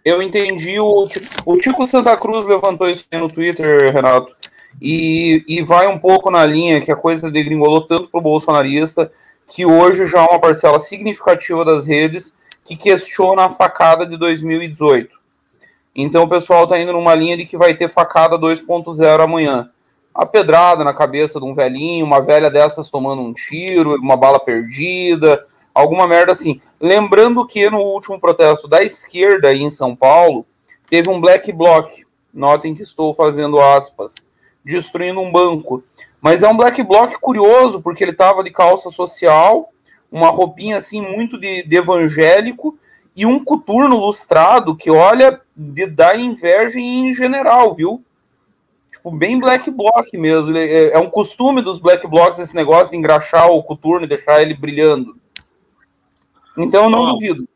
Eu 0.03 0.21
entendi. 0.21 0.79
O, 0.79 1.07
o 1.45 1.57
Tico 1.57 1.85
Santa 1.85 2.15
Cruz 2.15 2.45
levantou 2.47 2.89
isso 2.89 3.05
no 3.13 3.29
Twitter, 3.29 3.91
Renato. 3.91 4.35
E, 4.81 5.43
e 5.47 5.63
vai 5.63 5.87
um 5.87 5.97
pouco 5.97 6.29
na 6.29 6.45
linha 6.45 6.81
que 6.81 6.91
a 6.91 6.95
coisa 6.95 7.31
degringolou 7.31 7.81
tanto 7.81 8.09
para 8.09 8.19
o 8.19 8.23
bolsonarista 8.23 9.11
que 9.47 9.65
hoje 9.65 10.05
já 10.07 10.21
há 10.21 10.29
uma 10.29 10.39
parcela 10.39 10.77
significativa 10.77 11.63
das 11.63 11.85
redes 11.85 12.35
que 12.63 12.75
questiona 12.75 13.45
a 13.45 13.49
facada 13.49 14.05
de 14.05 14.17
2018. 14.17 15.17
Então 15.95 16.23
o 16.23 16.29
pessoal 16.29 16.65
está 16.65 16.77
indo 16.77 16.91
numa 16.91 17.15
linha 17.15 17.37
de 17.37 17.45
que 17.45 17.57
vai 17.57 17.73
ter 17.73 17.89
facada 17.89 18.37
2.0 18.37 19.23
amanhã. 19.23 19.69
A 20.13 20.25
pedrada 20.25 20.83
na 20.83 20.93
cabeça 20.93 21.39
de 21.39 21.45
um 21.45 21.55
velhinho, 21.55 22.05
uma 22.05 22.21
velha 22.21 22.51
dessas 22.51 22.89
tomando 22.89 23.21
um 23.21 23.33
tiro, 23.33 23.95
uma 23.95 24.17
bala 24.17 24.39
perdida, 24.39 25.43
alguma 25.77 26.07
merda 26.07 26.31
assim. 26.31 26.59
Lembrando 26.81 27.45
que 27.45 27.69
no 27.69 27.79
último 27.79 28.19
protesto 28.19 28.67
da 28.67 28.81
esquerda 28.83 29.53
em 29.53 29.69
São 29.69 29.95
Paulo, 29.95 30.45
teve 30.89 31.09
um 31.09 31.21
black 31.21 31.51
bloc, 31.51 31.91
notem 32.33 32.73
que 32.73 32.81
estou 32.81 33.13
fazendo 33.13 33.59
aspas, 33.59 34.15
destruindo 34.65 35.21
um 35.21 35.31
banco. 35.31 35.83
Mas 36.19 36.41
é 36.41 36.49
um 36.49 36.57
black 36.57 36.81
bloc 36.83 37.13
curioso, 37.19 37.81
porque 37.81 38.03
ele 38.03 38.13
tava 38.13 38.43
de 38.43 38.49
calça 38.49 38.89
social, 38.89 39.69
uma 40.11 40.29
roupinha 40.29 40.77
assim 40.77 41.01
muito 41.01 41.39
de, 41.39 41.63
de 41.63 41.75
evangélico, 41.75 42.77
e 43.15 43.25
um 43.25 43.43
coturno 43.43 43.97
lustrado 43.97 44.75
que, 44.75 44.91
olha, 44.91 45.41
de 45.55 45.87
dar 45.87 46.19
inveja 46.19 46.79
em 46.79 47.13
general, 47.13 47.73
viu? 47.73 48.03
Tipo, 48.91 49.11
bem 49.11 49.39
black 49.39 49.71
bloc 49.71 50.11
mesmo. 50.13 50.55
É, 50.57 50.89
é 50.89 50.99
um 50.99 51.09
costume 51.09 51.61
dos 51.61 51.79
black 51.79 52.07
blocs 52.07 52.39
esse 52.39 52.55
negócio 52.55 52.91
de 52.91 52.97
engraxar 52.97 53.49
o 53.49 53.63
coturno 53.63 54.05
e 54.05 54.09
deixar 54.09 54.41
ele 54.41 54.53
brilhando. 54.53 55.15
Então 56.57 56.85
eu 56.85 56.89
não 56.89 57.13
duvido. 57.13 57.47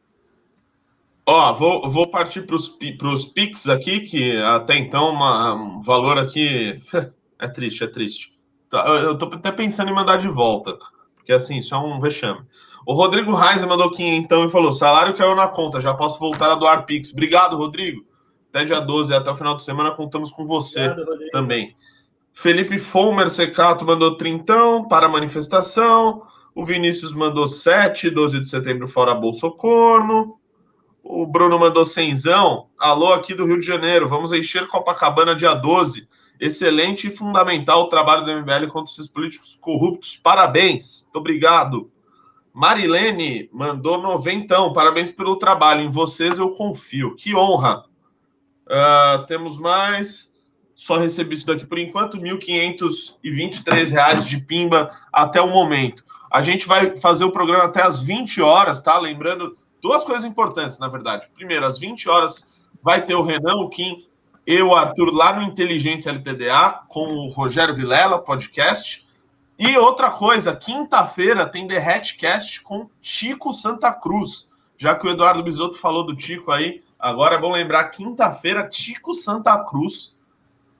Ó, 1.25 1.53
vou, 1.53 1.89
vou 1.89 2.07
partir 2.07 2.41
para 2.43 2.55
os 2.55 3.25
Pix 3.25 3.69
aqui, 3.69 4.01
que 4.01 4.37
até 4.37 4.77
então 4.77 5.09
uma, 5.09 5.53
um 5.53 5.81
valor 5.81 6.17
aqui 6.17 6.81
é 7.39 7.47
triste, 7.47 7.83
é 7.83 7.87
triste. 7.87 8.33
Tá, 8.69 8.85
eu 8.87 9.17
tô 9.17 9.25
até 9.25 9.51
pensando 9.51 9.89
em 9.89 9.93
mandar 9.93 10.17
de 10.17 10.27
volta, 10.27 10.77
porque 11.15 11.33
assim, 11.33 11.57
isso 11.57 11.75
é 11.75 11.77
um 11.77 11.99
vexame. 11.99 12.41
O 12.85 12.93
Rodrigo 12.93 13.33
Reis 13.33 13.63
mandou 13.65 13.91
então 13.99 14.45
e 14.45 14.49
falou: 14.49 14.73
salário 14.73 15.13
caiu 15.13 15.35
na 15.35 15.47
conta, 15.47 15.79
já 15.79 15.93
posso 15.93 16.19
voltar 16.19 16.51
a 16.51 16.55
doar 16.55 16.85
Pix. 16.85 17.11
Obrigado, 17.11 17.57
Rodrigo. 17.57 18.05
Até 18.49 18.65
dia 18.65 18.79
12, 18.79 19.13
até 19.13 19.31
o 19.31 19.35
final 19.35 19.55
de 19.55 19.63
semana, 19.63 19.91
contamos 19.91 20.31
com 20.31 20.45
você 20.45 20.87
Obrigado, 20.87 21.29
também. 21.31 21.75
Felipe 22.33 22.79
Fomer 22.79 23.29
Secato 23.29 23.85
mandou 23.85 24.17
trintão 24.17 24.87
para 24.87 25.05
a 25.05 25.09
manifestação. 25.09 26.23
O 26.53 26.65
Vinícius 26.65 27.13
mandou 27.13 27.47
7, 27.47 28.09
12 28.09 28.41
de 28.41 28.49
setembro, 28.49 28.87
fora 28.87 29.15
Bolsocorno. 29.15 30.37
O 31.03 31.25
Bruno 31.25 31.57
mandou 31.57 31.85
cenzão. 31.85 32.67
Alô, 32.77 33.13
aqui 33.13 33.33
do 33.33 33.45
Rio 33.45 33.59
de 33.59 33.65
Janeiro. 33.65 34.09
Vamos 34.09 34.31
encher 34.31 34.67
Copacabana 34.67 35.33
dia 35.33 35.53
12. 35.53 36.07
Excelente 36.39 37.07
e 37.07 37.11
fundamental 37.11 37.83
o 37.83 37.89
trabalho 37.89 38.25
do 38.25 38.31
MBL 38.31 38.67
contra 38.67 38.91
esses 38.91 39.07
políticos 39.07 39.57
corruptos. 39.59 40.17
Parabéns. 40.17 41.03
Muito 41.03 41.17
obrigado. 41.17 41.89
Marilene 42.53 43.49
mandou 43.53 44.01
noventão. 44.01 44.73
Parabéns 44.73 45.11
pelo 45.11 45.37
trabalho. 45.37 45.81
Em 45.81 45.89
vocês 45.89 46.37
eu 46.37 46.49
confio. 46.49 47.15
Que 47.15 47.33
honra. 47.33 47.85
Uh, 48.67 49.25
temos 49.25 49.57
mais. 49.57 50.31
Só 50.75 50.97
recebi 50.97 51.35
isso 51.35 51.45
daqui 51.45 51.65
por 51.65 51.79
enquanto. 51.79 52.17
R$ 52.17 52.29
1.523 52.31 54.25
de 54.25 54.37
pimba 54.37 54.91
até 55.13 55.41
o 55.41 55.47
momento. 55.47 56.03
A 56.31 56.41
gente 56.41 56.65
vai 56.65 56.95
fazer 56.95 57.25
o 57.25 57.31
programa 57.31 57.65
até 57.65 57.83
às 57.83 58.01
20 58.01 58.41
horas, 58.41 58.81
tá? 58.81 58.97
Lembrando 58.97 59.57
duas 59.81 60.03
coisas 60.03 60.23
importantes, 60.23 60.79
na 60.79 60.87
verdade. 60.87 61.27
Primeiro, 61.35 61.67
às 61.67 61.77
20 61.77 62.07
horas 62.09 62.49
vai 62.81 63.03
ter 63.03 63.15
o 63.15 63.21
Renan, 63.21 63.55
o 63.55 63.69
Kim, 63.69 64.07
eu, 64.47 64.69
o 64.69 64.75
Arthur, 64.75 65.13
lá 65.13 65.33
no 65.33 65.43
Inteligência 65.43 66.09
LTDA, 66.09 66.83
com 66.87 67.01
o 67.01 67.27
Rogério 67.27 67.75
Vilela, 67.75 68.17
podcast. 68.17 69.05
E 69.59 69.77
outra 69.77 70.09
coisa, 70.09 70.55
quinta-feira 70.55 71.45
tem 71.45 71.67
The 71.67 71.77
Hatchcast 71.77 72.61
com 72.61 72.89
Chico 73.01 73.53
Santa 73.53 73.93
Cruz. 73.93 74.49
Já 74.77 74.95
que 74.95 75.05
o 75.05 75.09
Eduardo 75.09 75.43
Bisotto 75.43 75.77
falou 75.77 76.05
do 76.05 76.19
Chico 76.19 76.51
aí, 76.51 76.81
agora 76.97 77.35
é 77.35 77.39
bom 77.39 77.51
lembrar, 77.51 77.89
quinta-feira, 77.89 78.67
Chico 78.71 79.13
Santa 79.13 79.63
Cruz, 79.63 80.15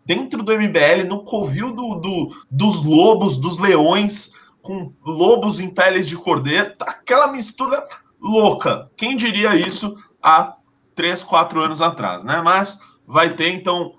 dentro 0.04 0.42
do 0.42 0.52
MBL, 0.52 1.08
no 1.08 1.24
covil 1.24 1.72
do, 1.72 1.96
do, 1.96 2.28
dos 2.50 2.84
lobos, 2.84 3.38
dos 3.38 3.60
leões, 3.60 4.34
com 4.62 4.94
lobos 5.04 5.60
em 5.60 5.70
peles 5.70 6.08
de 6.08 6.16
cordeiro, 6.16 6.76
tá 6.76 6.86
aquela 6.92 7.32
mistura 7.32 7.84
louca. 8.20 8.90
Quem 8.96 9.16
diria 9.16 9.56
isso 9.56 9.96
há 10.22 10.56
três, 10.94 11.24
quatro 11.24 11.62
anos 11.62 11.82
atrás, 11.82 12.24
né? 12.24 12.42
Mas 12.42 12.80
vai 13.08 13.34
ter, 13.34 13.50
então 13.50 13.96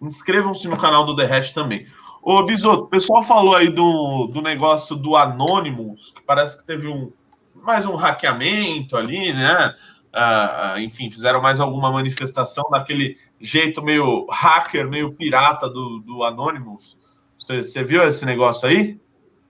inscrevam-se 0.00 0.68
no 0.68 0.76
canal 0.76 1.04
do 1.04 1.16
Derrete 1.16 1.54
também. 1.54 1.86
Ô, 2.22 2.42
Bisoto, 2.42 2.84
o 2.84 2.88
pessoal 2.88 3.22
falou 3.22 3.54
aí 3.54 3.68
do, 3.68 4.26
do 4.26 4.42
negócio 4.42 4.96
do 4.96 5.16
Anonymous, 5.16 6.10
que 6.10 6.22
parece 6.22 6.58
que 6.58 6.66
teve 6.66 6.88
um 6.88 7.12
mais 7.54 7.86
um 7.86 7.94
hackeamento 7.94 8.96
ali, 8.96 9.32
né? 9.32 9.74
Uh, 10.14 10.78
enfim, 10.80 11.10
fizeram 11.10 11.42
mais 11.42 11.60
alguma 11.60 11.90
manifestação 11.90 12.64
daquele 12.70 13.18
jeito 13.40 13.82
meio 13.82 14.26
hacker, 14.30 14.88
meio 14.88 15.12
pirata 15.12 15.68
do, 15.68 15.98
do 16.00 16.22
Anonymous. 16.22 16.96
Você 17.36 17.84
viu 17.84 18.02
esse 18.02 18.24
negócio 18.24 18.68
aí? 18.68 18.98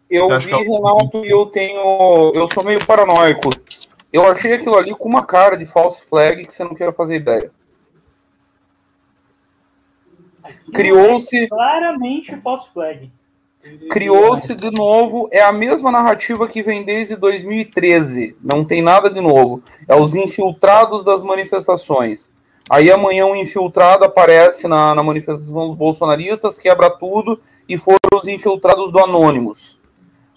Eu 0.08 0.38
vi, 0.38 0.52
é... 0.52 0.56
Renato, 0.56 1.24
e 1.24 1.30
eu 1.30 1.46
tenho. 1.46 2.32
Eu 2.34 2.48
sou 2.52 2.64
meio 2.64 2.84
paranoico. 2.84 3.50
Eu 4.12 4.24
achei 4.26 4.54
aquilo 4.54 4.76
ali 4.76 4.94
com 4.94 5.08
uma 5.08 5.24
cara 5.24 5.56
de 5.56 5.66
false 5.66 6.06
flag 6.06 6.46
que 6.46 6.54
você 6.54 6.64
não 6.64 6.74
quer 6.74 6.94
fazer 6.94 7.16
ideia. 7.16 7.50
Criou-se. 10.72 11.48
Claramente 11.48 12.36
false 12.36 12.68
flag. 12.72 13.10
Criou-se 13.90 14.54
de 14.54 14.70
novo, 14.70 15.28
é 15.32 15.42
a 15.42 15.52
mesma 15.52 15.90
narrativa 15.90 16.46
que 16.46 16.62
vem 16.62 16.84
desde 16.84 17.16
2013. 17.16 18.36
Não 18.42 18.64
tem 18.64 18.80
nada 18.80 19.10
de 19.10 19.20
novo. 19.20 19.62
É 19.88 19.96
os 19.96 20.14
infiltrados 20.14 21.04
das 21.04 21.22
manifestações. 21.22 22.32
Aí 22.68 22.90
amanhã 22.90 23.26
um 23.26 23.36
infiltrado 23.36 24.04
aparece 24.04 24.66
na, 24.68 24.94
na 24.94 25.02
manifestação 25.02 25.68
dos 25.68 25.76
bolsonaristas, 25.76 26.58
quebra 26.58 26.90
tudo, 26.90 27.40
e 27.68 27.76
foram 27.78 27.98
os 28.14 28.28
infiltrados 28.28 28.92
do 28.92 28.98
Anônimos. 28.98 29.75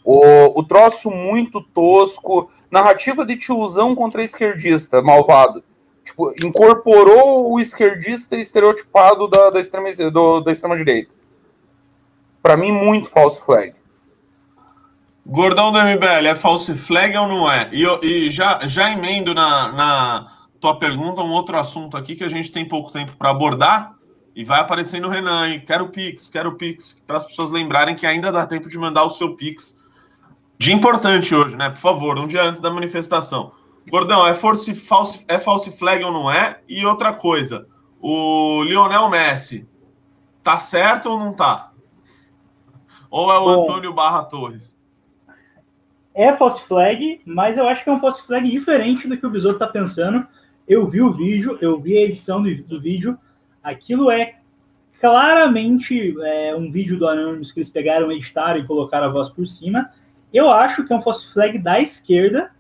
O, 0.04 0.60
o 0.60 0.64
troço 0.64 1.10
muito 1.10 1.62
tosco, 1.62 2.50
narrativa 2.72 3.26
de 3.26 3.36
tiozão 3.38 3.96
contra 3.96 4.24
esquerdista, 4.24 5.02
malvado 5.02 5.64
tipo, 6.10 6.34
incorporou 6.44 7.52
o 7.52 7.60
esquerdista 7.60 8.36
estereotipado 8.36 9.28
da, 9.28 9.50
da, 9.50 9.60
extrema, 9.60 9.90
do, 10.12 10.42
da 10.42 10.52
extrema 10.52 10.78
direita. 10.78 11.14
Para 12.42 12.58
mim, 12.58 12.72
muito 12.72 13.10
false 13.10 13.44
flag. 13.44 13.76
Gordão 15.26 15.72
do 15.72 15.80
MBL, 15.80 16.28
é 16.28 16.36
false 16.36 16.74
flag 16.74 17.16
ou 17.18 17.28
não 17.28 17.52
é? 17.52 17.70
E, 17.72 17.86
e 18.04 18.32
já, 18.32 18.60
já 18.68 18.92
emendo 18.92 19.34
na, 19.34 19.72
na 19.72 20.32
tua 20.60 20.78
pergunta 20.80 21.22
um 21.22 21.32
outro 21.32 21.58
assunto 21.58 21.96
aqui 21.96 22.16
que 22.16 22.24
a 22.24 22.30
gente 22.30 22.52
tem 22.52 22.68
pouco 22.68 22.92
tempo 22.92 23.16
para 23.16 23.30
abordar 23.30 23.94
e 24.36 24.44
vai 24.44 24.60
aparecer 24.60 25.00
no 25.00 25.10
Renan. 25.10 25.50
Hein? 25.50 25.64
Quero 25.66 25.90
Pix, 25.90 26.28
quero 26.28 26.56
Pix, 26.56 27.00
para 27.06 27.18
as 27.18 27.26
pessoas 27.26 27.52
lembrarem 27.52 27.96
que 27.96 28.08
ainda 28.08 28.32
dá 28.32 28.48
tempo 28.48 28.70
de 28.70 28.78
mandar 28.78 29.04
o 29.04 29.10
seu 29.10 29.36
Pix 29.36 29.79
de 30.60 30.74
importante 30.74 31.34
hoje, 31.34 31.56
né? 31.56 31.70
Por 31.70 31.80
favor, 31.80 32.20
um 32.20 32.28
dia 32.28 32.44
antes 32.44 32.60
da 32.60 32.70
manifestação. 32.70 33.54
Gordão, 33.90 34.28
é, 34.28 34.34
force, 34.34 34.76
false, 34.76 35.24
é 35.28 35.40
false 35.40 35.72
flag 35.72 36.04
ou 36.04 36.12
não 36.12 36.30
é? 36.30 36.60
E 36.68 36.86
outra 36.86 37.14
coisa, 37.14 37.66
o 38.02 38.62
Lionel 38.64 39.10
Messi, 39.10 39.68
tá 40.44 40.60
certo 40.60 41.10
ou 41.10 41.18
não 41.18 41.34
tá? 41.34 41.72
Ou 43.10 43.32
é 43.32 43.40
o 43.40 43.46
Bom, 43.46 43.64
Antônio 43.64 43.94
Barra 43.94 44.24
Torres? 44.24 44.78
É 46.14 46.36
false 46.36 46.62
flag, 46.64 47.22
mas 47.26 47.58
eu 47.58 47.66
acho 47.66 47.84
que 47.84 47.90
é 47.90 47.94
um 47.94 48.00
false 48.00 48.22
flag 48.22 48.52
diferente 48.52 49.08
do 49.08 49.18
que 49.18 49.26
o 49.26 49.30
Besouro 49.30 49.58
tá 49.58 49.66
pensando. 49.66 50.28
Eu 50.68 50.86
vi 50.88 51.02
o 51.02 51.14
vídeo, 51.14 51.58
eu 51.62 51.80
vi 51.80 51.98
a 51.98 52.02
edição 52.02 52.44
do, 52.44 52.54
do 52.64 52.82
vídeo. 52.82 53.18
Aquilo 53.64 54.12
é 54.12 54.40
claramente 55.00 56.14
é, 56.22 56.54
um 56.54 56.70
vídeo 56.70 57.00
do 57.00 57.08
Anonymous 57.08 57.54
que 57.54 57.60
eles 57.60 57.70
pegaram, 57.70 58.12
editaram 58.12 58.60
e 58.60 58.68
colocaram 58.68 59.08
a 59.08 59.10
voz 59.10 59.30
por 59.30 59.48
cima. 59.48 59.90
Eu 60.34 60.52
acho 60.52 60.84
que 60.84 60.94
é 60.94 60.96
um 60.96 61.02
false 61.02 61.32
flag 61.32 61.58
da 61.58 61.80
esquerda, 61.80 62.52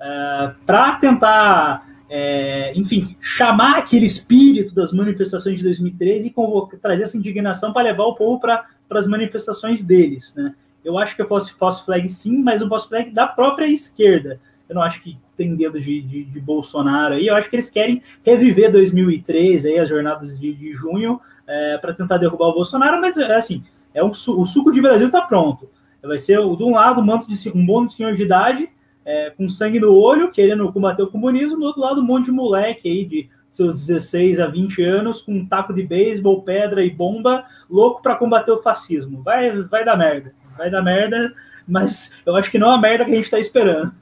uh, 0.00 0.54
para 0.66 0.96
tentar, 0.96 1.86
é, 2.10 2.72
enfim, 2.76 3.16
chamar 3.20 3.78
aquele 3.78 4.06
espírito 4.06 4.74
das 4.74 4.92
manifestações 4.92 5.58
de 5.58 5.64
2013 5.64 6.28
e 6.28 6.30
convocar, 6.30 6.78
trazer 6.80 7.04
essa 7.04 7.16
indignação 7.16 7.72
para 7.72 7.82
levar 7.84 8.04
o 8.04 8.14
povo 8.14 8.40
para 8.40 8.66
as 8.90 9.06
manifestações 9.06 9.82
deles. 9.82 10.34
Né? 10.34 10.54
Eu 10.84 10.98
acho 10.98 11.14
que 11.14 11.22
eu 11.22 11.28
fosse 11.28 11.52
false 11.54 11.84
flag 11.84 12.08
sim, 12.08 12.42
mas 12.42 12.62
um 12.62 12.68
false 12.68 12.88
flag 12.88 13.10
da 13.10 13.26
própria 13.26 13.66
esquerda. 13.66 14.40
Eu 14.68 14.74
não 14.74 14.82
acho 14.82 15.00
que 15.00 15.16
tem 15.36 15.54
dedo 15.54 15.80
de, 15.80 16.00
de, 16.00 16.24
de 16.24 16.40
Bolsonaro 16.40 17.14
aí. 17.14 17.26
Eu 17.26 17.34
acho 17.34 17.48
que 17.48 17.56
eles 17.56 17.70
querem 17.70 18.02
reviver 18.24 18.72
2013, 18.72 19.68
aí, 19.68 19.78
as 19.78 19.88
jornadas 19.88 20.38
de, 20.38 20.52
de 20.52 20.74
junho, 20.74 21.20
é, 21.46 21.78
para 21.78 21.92
tentar 21.92 22.16
derrubar 22.16 22.48
o 22.48 22.54
Bolsonaro, 22.54 23.00
mas 23.00 23.16
é 23.16 23.36
assim, 23.36 23.62
é 23.92 24.02
um, 24.02 24.10
o 24.10 24.46
suco 24.46 24.72
de 24.72 24.80
Brasil 24.80 25.06
está 25.06 25.20
pronto. 25.22 25.68
Vai 26.06 26.18
ser, 26.18 26.38
de 26.38 26.62
um 26.62 26.74
lado, 26.74 27.00
um, 27.00 27.04
manto 27.04 27.26
de, 27.26 27.50
um 27.50 27.64
bom 27.64 27.88
senhor 27.88 28.14
de 28.14 28.22
idade, 28.22 28.68
é, 29.04 29.30
com 29.30 29.48
sangue 29.48 29.80
no 29.80 29.94
olho, 29.94 30.30
querendo 30.30 30.70
combater 30.72 31.02
o 31.02 31.10
comunismo, 31.10 31.58
do 31.58 31.64
outro 31.64 31.80
lado, 31.80 32.00
um 32.00 32.04
monte 32.04 32.26
de 32.26 32.32
moleque 32.32 32.88
aí 32.88 33.04
de 33.04 33.28
seus 33.50 33.86
16 33.86 34.40
a 34.40 34.46
20 34.46 34.82
anos, 34.82 35.22
com 35.22 35.32
um 35.32 35.46
taco 35.46 35.72
de 35.72 35.82
beisebol, 35.82 36.42
pedra 36.42 36.84
e 36.84 36.90
bomba, 36.90 37.44
louco 37.70 38.02
para 38.02 38.16
combater 38.16 38.50
o 38.50 38.62
fascismo. 38.62 39.22
Vai, 39.22 39.52
vai 39.62 39.84
dar 39.84 39.96
merda, 39.96 40.34
vai 40.58 40.70
dar 40.70 40.82
merda, 40.82 41.32
mas 41.66 42.10
eu 42.26 42.34
acho 42.34 42.50
que 42.50 42.58
não 42.58 42.72
é 42.72 42.74
a 42.74 42.78
merda 42.78 43.04
que 43.04 43.12
a 43.12 43.14
gente 43.14 43.24
está 43.24 43.38
esperando. 43.38 43.92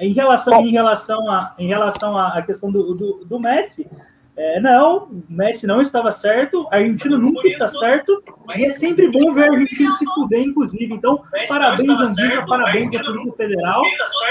Em 0.00 0.12
relação, 0.12 0.66
em 0.66 0.72
relação, 0.72 1.30
a, 1.30 1.54
em 1.58 1.68
relação 1.68 2.18
à 2.18 2.42
questão 2.42 2.70
do, 2.70 2.94
do, 2.94 3.24
do 3.24 3.40
Messi, 3.40 3.86
é, 4.34 4.58
não, 4.60 5.04
o 5.04 5.24
Messi 5.28 5.66
não 5.66 5.82
estava 5.82 6.10
certo, 6.10 6.66
a 6.72 6.76
Argentina 6.76 7.18
nunca 7.18 7.46
está 7.46 7.68
certo, 7.68 8.22
e 8.56 8.64
é 8.64 8.68
sempre 8.68 9.10
bom 9.10 9.34
ver 9.34 9.44
a 9.44 9.52
Argentina 9.52 9.92
se 9.92 10.06
fuder, 10.06 10.40
inclusive. 10.40 10.94
Então, 10.94 11.22
parabéns, 11.48 12.00
Anvisa, 12.00 12.44
parabéns 12.48 12.96
à 12.96 13.04
Polícia 13.04 13.32
Federal. 13.34 13.82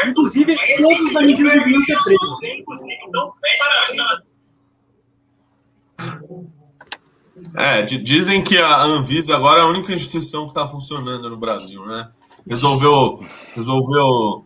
Inclusive, 0.08 0.56
todos 0.78 1.10
os 1.12 1.16
argentinos 1.16 1.54
deviam 1.54 1.84
ser 1.84 1.98
presos. 2.04 2.40
É, 7.56 7.84
dizem 7.84 8.44
que 8.44 8.58
a 8.58 8.82
Anvisa 8.82 9.36
agora 9.36 9.62
é 9.62 9.64
a 9.64 9.68
única 9.68 9.94
instituição 9.94 10.46
que 10.46 10.52
está 10.52 10.68
funcionando 10.68 11.30
no 11.30 11.38
Brasil, 11.38 11.86
né? 11.86 12.10
Resolveu, 12.48 13.24
resolveu 13.56 14.46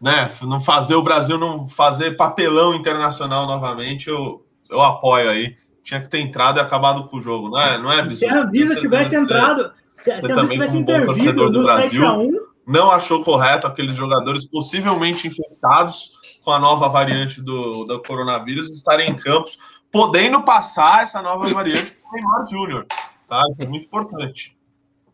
né, 0.00 0.30
não 0.42 0.60
fazer 0.60 0.94
o 0.94 1.02
Brasil 1.02 1.38
não 1.38 1.66
fazer 1.66 2.18
papelão 2.18 2.74
internacional 2.74 3.46
novamente. 3.46 4.08
Eu, 4.08 4.44
eu 4.70 4.80
apoio 4.80 5.30
aí. 5.30 5.56
Tinha 5.82 6.00
que 6.00 6.08
ter 6.08 6.20
entrado 6.20 6.58
e 6.58 6.60
acabado 6.60 7.06
com 7.08 7.16
o 7.16 7.20
jogo, 7.20 7.48
não 7.48 7.60
é? 7.60 7.78
Não 7.78 7.92
é 7.92 8.08
se 8.10 8.26
a 8.26 8.44
Visa 8.44 8.76
tivesse 8.76 9.16
entrado, 9.16 9.72
se, 9.90 10.10
a 10.10 10.16
Visa 10.20 10.46
tivesse 10.46 10.76
intervido 10.76 11.50
no 11.50 11.62
7x1, 11.62 12.30
não 12.66 12.90
achou 12.90 13.24
correto 13.24 13.66
aqueles 13.66 13.96
jogadores 13.96 14.46
possivelmente 14.46 15.26
infectados 15.26 16.12
com 16.44 16.52
a 16.52 16.58
nova 16.58 16.88
variante 16.88 17.40
do, 17.40 17.84
do 17.84 18.00
coronavírus 18.02 18.74
estarem 18.76 19.10
em 19.10 19.16
campos, 19.16 19.58
podendo 19.90 20.42
passar 20.42 21.02
essa 21.02 21.20
nova 21.20 21.48
variante 21.48 21.92
para 21.92 22.10
o 22.10 22.12
Neymar 22.12 22.44
Júnior. 22.48 22.86
Tá? 23.28 23.42
Isso 23.50 23.62
é 23.62 23.66
muito 23.66 23.86
importante. 23.86 24.56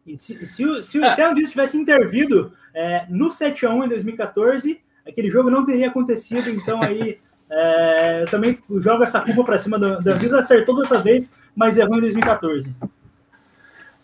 E 0.07 0.17
se, 0.17 0.47
se, 0.47 0.83
se, 0.83 1.11
se 1.11 1.23
a 1.23 1.31
Anvisa 1.31 1.51
tivesse 1.51 1.77
intervido 1.77 2.53
é, 2.75 3.07
no 3.09 3.29
7x1 3.29 3.85
em 3.85 3.89
2014, 3.89 4.81
aquele 5.07 5.31
jogo 5.31 5.51
não 5.51 5.65
teria 5.65 5.89
acontecido, 5.89 6.49
então 6.51 6.83
aí 6.83 7.19
é, 7.51 8.23
eu 8.23 8.31
também 8.31 8.59
jogo 8.79 9.03
essa 9.03 9.21
culpa 9.21 9.45
para 9.45 9.59
cima 9.59 9.79
da, 9.79 9.97
da 10.01 10.13
Anvisa, 10.13 10.39
acertou 10.39 10.77
dessa 10.77 11.01
vez, 11.01 11.33
mas 11.55 11.79
errou 11.79 11.97
em 11.97 12.01
2014. 12.01 12.75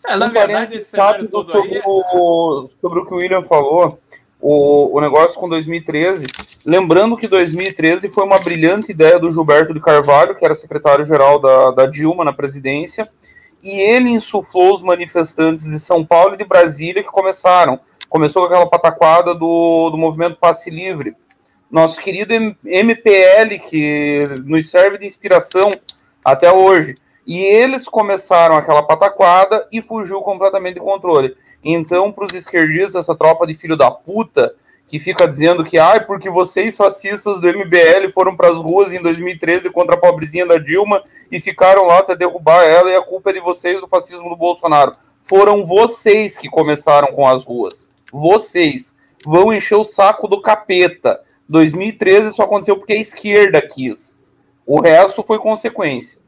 É, 0.05 0.15
na 0.15 0.27
verdade, 0.27 0.75
esse 0.75 0.91
sobre, 0.91 1.21
aí... 1.21 1.81
o, 1.85 2.67
sobre 2.81 2.99
o 2.99 3.05
que 3.05 3.13
o 3.13 3.17
William 3.17 3.43
falou, 3.43 3.99
o, 4.39 4.97
o 4.97 5.01
negócio 5.01 5.39
com 5.39 5.47
2013, 5.47 6.25
lembrando 6.65 7.15
que 7.15 7.27
2013 7.27 8.09
foi 8.09 8.25
uma 8.25 8.39
brilhante 8.39 8.91
ideia 8.91 9.17
do 9.17 9.31
Gilberto 9.31 9.73
de 9.73 9.79
Carvalho, 9.79 10.35
que 10.35 10.43
era 10.43 10.55
secretário-geral 10.55 11.39
da, 11.39 11.71
da 11.71 11.85
Dilma 11.85 12.25
na 12.25 12.33
presidência, 12.33 13.09
e 13.61 13.79
ele 13.79 14.09
insuflou 14.09 14.73
os 14.73 14.81
manifestantes 14.81 15.63
de 15.63 15.79
São 15.79 16.05
Paulo 16.05 16.33
e 16.33 16.37
de 16.37 16.43
Brasília 16.43 17.01
que 17.01 17.09
começaram. 17.09 17.79
Começou 18.09 18.41
com 18.41 18.53
aquela 18.53 18.69
pataquada 18.69 19.33
do, 19.33 19.89
do 19.89 19.97
movimento 19.97 20.35
Passe 20.35 20.69
Livre. 20.69 21.15
Nosso 21.73 21.99
querido 21.99 22.35
MPL, 22.63 23.57
que 23.67 24.27
nos 24.45 24.69
serve 24.69 24.99
de 24.99 25.07
inspiração 25.07 25.73
até 26.23 26.51
hoje. 26.53 26.93
E 27.25 27.39
eles 27.41 27.85
começaram 27.85 28.55
aquela 28.55 28.83
pataquada 28.83 29.67
e 29.71 29.81
fugiu 29.81 30.21
completamente 30.21 30.75
de 30.75 30.81
controle. 30.81 31.35
Então, 31.63 32.11
para 32.11 32.25
os 32.25 32.33
esquerdistas, 32.35 32.93
essa 32.93 33.15
tropa 33.15 33.47
de 33.47 33.55
filho 33.55 33.75
da 33.75 33.89
puta 33.89 34.53
que 34.87 34.99
fica 34.99 35.27
dizendo 35.27 35.65
que, 35.65 35.79
ai, 35.79 35.97
ah, 35.97 36.01
porque 36.01 36.29
vocês 36.29 36.77
fascistas 36.77 37.41
do 37.41 37.47
MBL 37.47 38.07
foram 38.13 38.37
para 38.37 38.49
as 38.49 38.57
ruas 38.57 38.93
em 38.93 39.01
2013 39.01 39.71
contra 39.71 39.95
a 39.95 39.99
pobrezinha 39.99 40.45
da 40.45 40.59
Dilma 40.59 41.01
e 41.31 41.39
ficaram 41.39 41.87
lá 41.87 41.97
até 41.97 42.15
derrubar 42.15 42.63
ela 42.65 42.91
e 42.91 42.95
a 42.95 43.01
culpa 43.01 43.31
é 43.31 43.33
de 43.33 43.39
vocês 43.39 43.81
do 43.81 43.87
fascismo 43.87 44.29
do 44.29 44.35
Bolsonaro. 44.35 44.95
Foram 45.21 45.65
vocês 45.65 46.37
que 46.37 46.47
começaram 46.47 47.07
com 47.13 47.27
as 47.27 47.43
ruas. 47.43 47.89
Vocês 48.11 48.95
vão 49.25 49.51
encher 49.51 49.75
o 49.75 49.83
saco 49.83 50.27
do 50.27 50.39
capeta. 50.39 51.19
2013 51.47 52.31
só 52.31 52.43
aconteceu 52.43 52.77
porque 52.77 52.93
a 52.93 52.99
esquerda 52.99 53.61
quis. 53.61 54.19
O 54.65 54.79
resto 54.79 55.23
foi 55.23 55.39
consequência. 55.39 56.19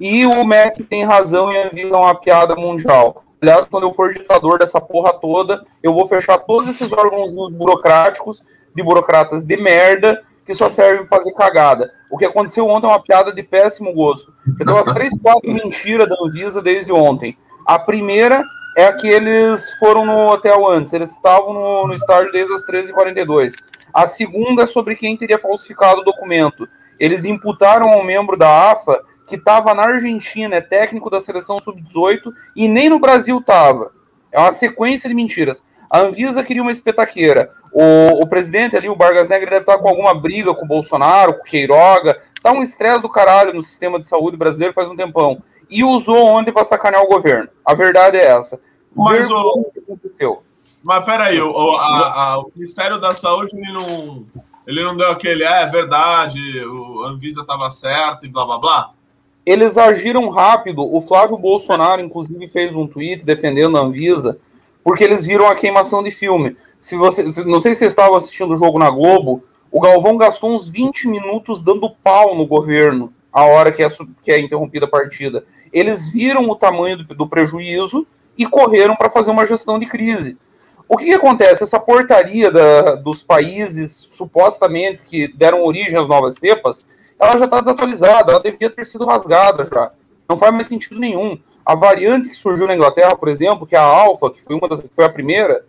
E 0.00 0.24
o 0.26 0.44
Messi 0.44 0.82
tem 0.84 1.04
razão 1.04 1.52
em 1.52 1.64
avisar 1.64 2.00
uma 2.00 2.14
piada 2.14 2.54
mundial. 2.54 3.24
Aliás, 3.42 3.66
quando 3.66 3.84
eu 3.84 3.92
for 3.92 4.14
ditador 4.14 4.58
dessa 4.58 4.80
porra 4.80 5.12
toda, 5.12 5.62
eu 5.82 5.92
vou 5.92 6.06
fechar 6.06 6.38
todos 6.38 6.68
esses 6.68 6.90
órgãos 6.90 7.34
burocráticos, 7.52 8.42
de 8.74 8.82
burocratas 8.82 9.44
de 9.44 9.56
merda, 9.56 10.22
que 10.46 10.54
só 10.54 10.68
servem 10.68 11.06
para 11.06 11.18
fazer 11.18 11.32
cagada. 11.32 11.92
O 12.10 12.16
que 12.16 12.24
aconteceu 12.24 12.66
ontem 12.66 12.86
é 12.86 12.90
uma 12.90 13.02
piada 13.02 13.32
de 13.32 13.42
péssimo 13.42 13.92
gosto. 13.92 14.32
Já 14.58 14.64
deu 14.64 14.74
umas 14.74 14.92
três, 14.92 15.12
quatro 15.20 15.52
mentiras 15.52 16.08
da 16.08 16.16
Anvisa 16.20 16.62
desde 16.62 16.92
ontem. 16.92 17.36
A 17.66 17.78
primeira 17.78 18.42
é 18.76 18.92
que 18.92 19.08
eles 19.08 19.70
foram 19.78 20.04
no 20.04 20.28
hotel 20.28 20.68
antes, 20.68 20.92
eles 20.92 21.12
estavam 21.12 21.52
no, 21.52 21.86
no 21.86 21.94
estádio 21.94 22.30
desde 22.32 22.52
as 22.52 22.66
13h42. 22.66 23.52
A 23.92 24.06
segunda 24.06 24.64
é 24.64 24.66
sobre 24.66 24.96
quem 24.96 25.16
teria 25.16 25.38
falsificado 25.38 26.00
o 26.00 26.04
documento. 26.04 26.68
Eles 26.98 27.24
imputaram 27.24 27.90
ao 27.90 28.04
membro 28.04 28.36
da 28.36 28.72
AFA 28.72 29.00
que 29.26 29.36
estava 29.36 29.72
na 29.74 29.84
Argentina, 29.84 30.56
é 30.56 30.60
técnico 30.60 31.08
da 31.08 31.20
seleção 31.20 31.58
sub-18 31.58 32.32
e 32.54 32.68
nem 32.68 32.88
no 32.88 32.98
Brasil 32.98 33.38
estava. 33.38 33.92
É 34.30 34.38
uma 34.38 34.52
sequência 34.52 35.08
de 35.08 35.14
mentiras. 35.14 35.64
A 35.88 36.00
Anvisa 36.00 36.42
queria 36.42 36.60
uma 36.62 36.72
espetaqueira. 36.72 37.50
O, 37.72 38.22
o 38.22 38.26
presidente 38.26 38.76
ali, 38.76 38.88
o 38.88 38.96
Vargas 38.96 39.28
Negra, 39.28 39.48
deve 39.48 39.62
estar 39.62 39.78
com 39.78 39.88
alguma 39.88 40.12
briga 40.12 40.52
com 40.52 40.64
o 40.64 40.68
Bolsonaro, 40.68 41.34
com 41.34 41.42
o 41.42 41.44
Queiroga. 41.44 42.18
Tá 42.42 42.52
um 42.52 42.62
estresse 42.62 43.00
do 43.00 43.08
caralho 43.08 43.54
no 43.54 43.62
sistema 43.62 43.98
de 43.98 44.06
saúde 44.06 44.36
brasileiro 44.36 44.74
faz 44.74 44.88
um 44.88 44.96
tempão. 44.96 45.40
E 45.70 45.84
usou 45.84 46.26
ontem 46.26 46.52
para 46.52 46.64
sacanear 46.64 47.02
o 47.02 47.08
governo. 47.08 47.48
A 47.64 47.74
verdade 47.74 48.16
é 48.16 48.26
essa. 48.26 48.60
Mas 48.94 49.30
o 49.30 49.64
que 49.72 49.80
aconteceu. 49.80 50.42
Mas 50.82 51.04
peraí, 51.04 51.40
o, 51.40 51.76
a, 51.76 52.22
a, 52.22 52.38
o 52.40 52.50
Ministério 52.54 53.00
da 53.00 53.14
Saúde 53.14 53.56
ele 53.56 53.72
não, 53.72 54.26
ele 54.66 54.84
não 54.84 54.96
deu 54.96 55.10
aquele, 55.10 55.42
é, 55.42 55.62
é 55.62 55.66
verdade, 55.66 56.40
o 56.66 57.04
Anvisa 57.04 57.40
estava 57.40 57.70
certo 57.70 58.26
e 58.26 58.28
blá 58.28 58.44
blá 58.44 58.58
blá 58.58 58.94
eles 59.44 59.76
agiram 59.76 60.30
rápido. 60.30 60.82
O 60.82 61.00
Flávio 61.00 61.36
Bolsonaro, 61.36 62.00
inclusive, 62.00 62.48
fez 62.48 62.74
um 62.74 62.86
tweet 62.86 63.24
defendendo 63.24 63.76
a 63.76 63.80
Anvisa, 63.80 64.38
porque 64.82 65.04
eles 65.04 65.24
viram 65.24 65.46
a 65.46 65.54
queimação 65.54 66.02
de 66.02 66.10
filme. 66.10 66.56
Se 66.80 66.96
você, 66.96 67.22
não 67.44 67.60
sei 67.60 67.72
se 67.74 67.80
vocês 67.80 67.92
estavam 67.92 68.16
assistindo 68.16 68.54
o 68.54 68.56
jogo 68.56 68.78
na 68.78 68.90
Globo, 68.90 69.44
o 69.70 69.80
Galvão 69.80 70.16
gastou 70.16 70.54
uns 70.54 70.68
20 70.68 71.08
minutos 71.08 71.62
dando 71.62 71.90
pau 71.90 72.34
no 72.36 72.46
governo 72.46 73.12
a 73.34 73.42
hora 73.42 73.72
que 73.72 73.82
é, 73.82 73.88
que 74.22 74.30
é 74.30 74.38
interrompida 74.38 74.86
a 74.86 74.88
partida. 74.88 75.44
Eles 75.72 76.08
viram 76.08 76.48
o 76.48 76.54
tamanho 76.54 76.98
do, 76.98 77.14
do 77.14 77.28
prejuízo 77.28 78.06
e 78.38 78.46
correram 78.46 78.94
para 78.94 79.10
fazer 79.10 79.32
uma 79.32 79.44
gestão 79.44 79.76
de 79.76 79.86
crise. 79.86 80.38
O 80.88 80.96
que, 80.96 81.06
que 81.06 81.14
acontece? 81.14 81.64
Essa 81.64 81.80
portaria 81.80 82.50
da, 82.52 82.94
dos 82.94 83.24
países 83.24 84.08
supostamente 84.12 85.02
que 85.02 85.26
deram 85.26 85.64
origem 85.64 85.98
às 85.98 86.08
novas 86.08 86.34
cepas, 86.34 86.86
ela 87.18 87.36
já 87.36 87.46
está 87.46 87.60
desatualizada, 87.60 88.32
ela 88.32 88.42
deveria 88.42 88.70
ter 88.70 88.86
sido 88.86 89.04
rasgada 89.04 89.64
já. 89.64 89.90
Não 90.28 90.38
faz 90.38 90.54
mais 90.54 90.68
sentido 90.68 91.00
nenhum. 91.00 91.36
A 91.66 91.74
variante 91.74 92.28
que 92.28 92.34
surgiu 92.36 92.66
na 92.66 92.74
Inglaterra, 92.74 93.16
por 93.16 93.28
exemplo, 93.28 93.66
que 93.66 93.74
é 93.74 93.78
a 93.78 93.82
Alpha, 93.82 94.30
que 94.30 94.42
foi 94.42 94.54
uma 94.54 94.68
das, 94.68 94.80
que 94.80 94.94
foi 94.94 95.04
a 95.04 95.10
primeira, 95.10 95.64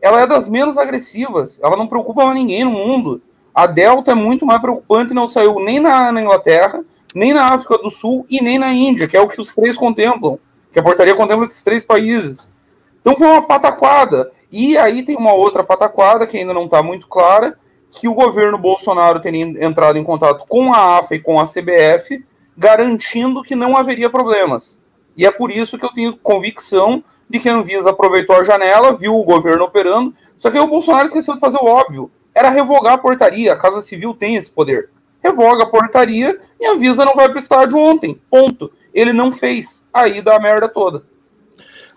ela 0.00 0.20
é 0.20 0.26
das 0.26 0.48
menos 0.48 0.76
agressivas. 0.76 1.60
Ela 1.62 1.76
não 1.76 1.86
preocupa 1.86 2.32
ninguém 2.34 2.64
no 2.64 2.70
mundo. 2.70 3.22
A 3.54 3.66
Delta 3.66 4.12
é 4.12 4.14
muito 4.14 4.44
mais 4.44 4.60
preocupante 4.60 5.14
não 5.14 5.26
saiu 5.26 5.54
nem 5.60 5.80
na, 5.80 6.12
na, 6.12 6.20
Inglaterra, 6.20 6.84
nem 7.16 7.32
na 7.32 7.46
África 7.46 7.78
do 7.78 7.90
Sul 7.90 8.26
e 8.28 8.42
nem 8.42 8.58
na 8.58 8.70
Índia, 8.74 9.08
que 9.08 9.16
é 9.16 9.20
o 9.20 9.26
que 9.26 9.40
os 9.40 9.54
três 9.54 9.74
contemplam. 9.74 10.38
Que 10.70 10.78
a 10.78 10.82
portaria 10.82 11.14
contempla 11.14 11.44
esses 11.44 11.62
três 11.62 11.82
países. 11.82 12.52
Então 13.00 13.16
foi 13.16 13.26
uma 13.26 13.40
pataquada. 13.40 14.30
E 14.52 14.76
aí 14.76 15.02
tem 15.02 15.16
uma 15.16 15.32
outra 15.32 15.64
pataquada 15.64 16.26
que 16.26 16.36
ainda 16.36 16.52
não 16.52 16.66
está 16.66 16.82
muito 16.82 17.08
clara, 17.08 17.58
que 17.90 18.06
o 18.06 18.12
governo 18.12 18.58
Bolsonaro 18.58 19.18
teria 19.18 19.44
entrado 19.64 19.96
em 19.96 20.04
contato 20.04 20.44
com 20.46 20.74
a 20.74 20.98
AFA 20.98 21.14
e 21.14 21.18
com 21.18 21.40
a 21.40 21.44
CBF, 21.44 22.22
garantindo 22.54 23.42
que 23.42 23.56
não 23.56 23.78
haveria 23.78 24.10
problemas. 24.10 24.82
E 25.16 25.24
é 25.24 25.30
por 25.30 25.50
isso 25.50 25.78
que 25.78 25.86
eu 25.86 25.94
tenho 25.94 26.18
convicção 26.18 27.02
de 27.30 27.40
que 27.40 27.48
a 27.48 27.54
Anvisa 27.54 27.90
aproveitou 27.90 28.36
a 28.36 28.44
janela, 28.44 28.92
viu 28.92 29.14
o 29.14 29.24
governo 29.24 29.64
operando, 29.64 30.14
só 30.36 30.50
que 30.50 30.58
aí 30.58 30.62
o 30.62 30.68
Bolsonaro 30.68 31.06
esqueceu 31.06 31.32
de 31.32 31.40
fazer 31.40 31.56
o 31.62 31.66
óbvio. 31.66 32.10
Era 32.34 32.50
revogar 32.50 32.92
a 32.92 32.98
portaria, 32.98 33.54
a 33.54 33.56
Casa 33.56 33.80
Civil 33.80 34.12
tem 34.12 34.36
esse 34.36 34.50
poder. 34.50 34.90
Revoga 35.26 35.64
a 35.64 35.66
portaria 35.66 36.40
e 36.60 36.64
a 36.64 36.72
Anvisa 36.72 37.04
não 37.04 37.14
vai 37.14 37.28
para 37.28 37.36
o 37.36 37.40
estádio 37.40 37.76
ontem. 37.76 38.20
Ponto. 38.30 38.72
Ele 38.94 39.12
não 39.12 39.32
fez. 39.32 39.84
Aí 39.92 40.22
dá 40.22 40.36
a 40.36 40.40
merda 40.40 40.68
toda. 40.68 41.02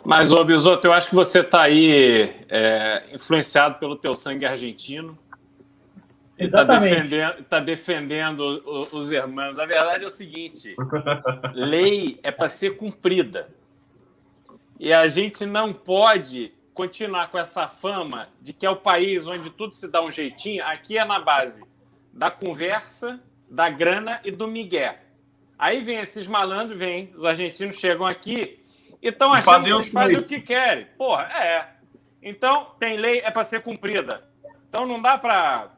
Mas, 0.04 0.32
ô 0.32 0.44
Bisoto, 0.44 0.88
eu 0.88 0.94
acho 0.94 1.10
que 1.10 1.16
você 1.16 1.42
está 1.42 1.62
aí 1.62 2.34
é, 2.50 3.04
influenciado 3.14 3.76
pelo 3.76 3.96
teu 3.96 4.16
sangue 4.16 4.46
argentino. 4.46 5.18
Está 6.38 6.64
defendendo, 6.64 7.44
tá 7.44 7.60
defendendo 7.60 8.64
os 8.92 9.12
irmãos. 9.12 9.60
A 9.60 9.66
verdade 9.66 10.04
é 10.06 10.08
o 10.08 10.12
seguinte: 10.12 10.76
lei 11.54 12.20
é 12.24 12.32
para 12.32 12.50
ser 12.50 12.78
cumprida. 12.78 13.50
E 14.80 14.92
a 14.92 15.08
gente 15.08 15.46
não 15.46 15.72
pode 15.72 16.52
continuar 16.74 17.30
com 17.30 17.38
essa 17.38 17.68
fama 17.68 18.30
de 18.42 18.54
que 18.54 18.66
é 18.66 18.70
o 18.70 18.78
país 18.78 19.28
onde 19.28 19.50
tudo 19.50 19.76
se 19.76 19.88
dá 19.88 20.02
um 20.02 20.10
jeitinho. 20.10 20.64
Aqui 20.66 20.98
é 20.98 21.04
na 21.04 21.20
base 21.20 21.69
da 22.20 22.30
conversa, 22.30 23.18
da 23.50 23.70
grana 23.70 24.20
e 24.26 24.30
do 24.30 24.46
migué. 24.46 25.00
Aí 25.58 25.82
vem 25.82 26.00
esses 26.00 26.28
malandros, 26.28 26.78
vem, 26.78 27.14
os 27.16 27.24
argentinos 27.24 27.78
chegam 27.78 28.06
aqui 28.06 28.62
e 29.02 29.08
estão 29.08 29.32
achando 29.32 29.64
que 29.64 29.70
eles 29.70 29.88
fazem 29.88 30.18
o 30.18 30.28
que 30.28 30.42
querem. 30.46 30.86
Porra, 30.98 31.24
é. 31.24 31.70
Então, 32.22 32.76
tem 32.78 32.98
lei, 32.98 33.20
é 33.20 33.32
para 33.32 33.46
ser 33.46 33.62
cumprida. 33.62 34.28
Então 34.68 34.86
não 34.86 35.02
dá 35.02 35.18
para 35.18 35.72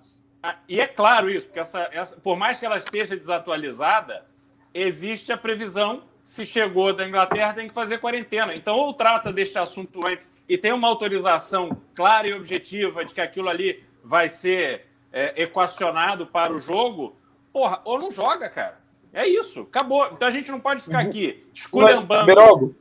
e 0.68 0.80
é 0.80 0.88
claro 0.88 1.30
isso, 1.30 1.46
porque 1.46 1.60
essa, 1.60 1.88
essa, 1.92 2.18
por 2.20 2.36
mais 2.36 2.60
que 2.60 2.66
ela 2.66 2.80
esteja 2.80 3.16
desatualizada, 3.16 4.26
existe 4.74 5.32
a 5.32 5.38
previsão. 5.38 6.10
Se 6.24 6.44
chegou 6.44 6.92
da 6.92 7.08
Inglaterra, 7.08 7.54
tem 7.54 7.68
que 7.68 7.74
fazer 7.74 8.00
quarentena. 8.00 8.52
Então, 8.52 8.76
ou 8.78 8.96
trata 8.96 9.32
deste 9.32 9.60
assunto 9.60 10.08
antes 10.08 10.34
e 10.50 10.58
tem 10.58 10.74
uma 10.74 10.88
autorização 10.88 11.80
clara 11.94 12.28
e 12.28 12.34
objetiva 12.34 13.06
de 13.06 13.14
que 13.14 13.22
aquilo 13.22 13.48
ali 13.48 13.84
vai 14.04 14.28
ser 14.28 14.91
é, 15.12 15.42
equacionado 15.44 16.26
para 16.26 16.54
o 16.54 16.60
jogo, 16.60 17.16
porra, 17.52 17.82
ou 17.84 18.00
não 18.00 18.12
joga, 18.12 18.50
cara. 18.50 18.81
É 19.14 19.28
isso, 19.28 19.62
acabou. 19.62 20.08
Então 20.14 20.28
a 20.28 20.32
gente 20.32 20.50
não 20.52 20.60
pode 20.60 20.84
ficar 20.84 21.00
aqui 21.00 21.44
esculhambando. 21.54 22.76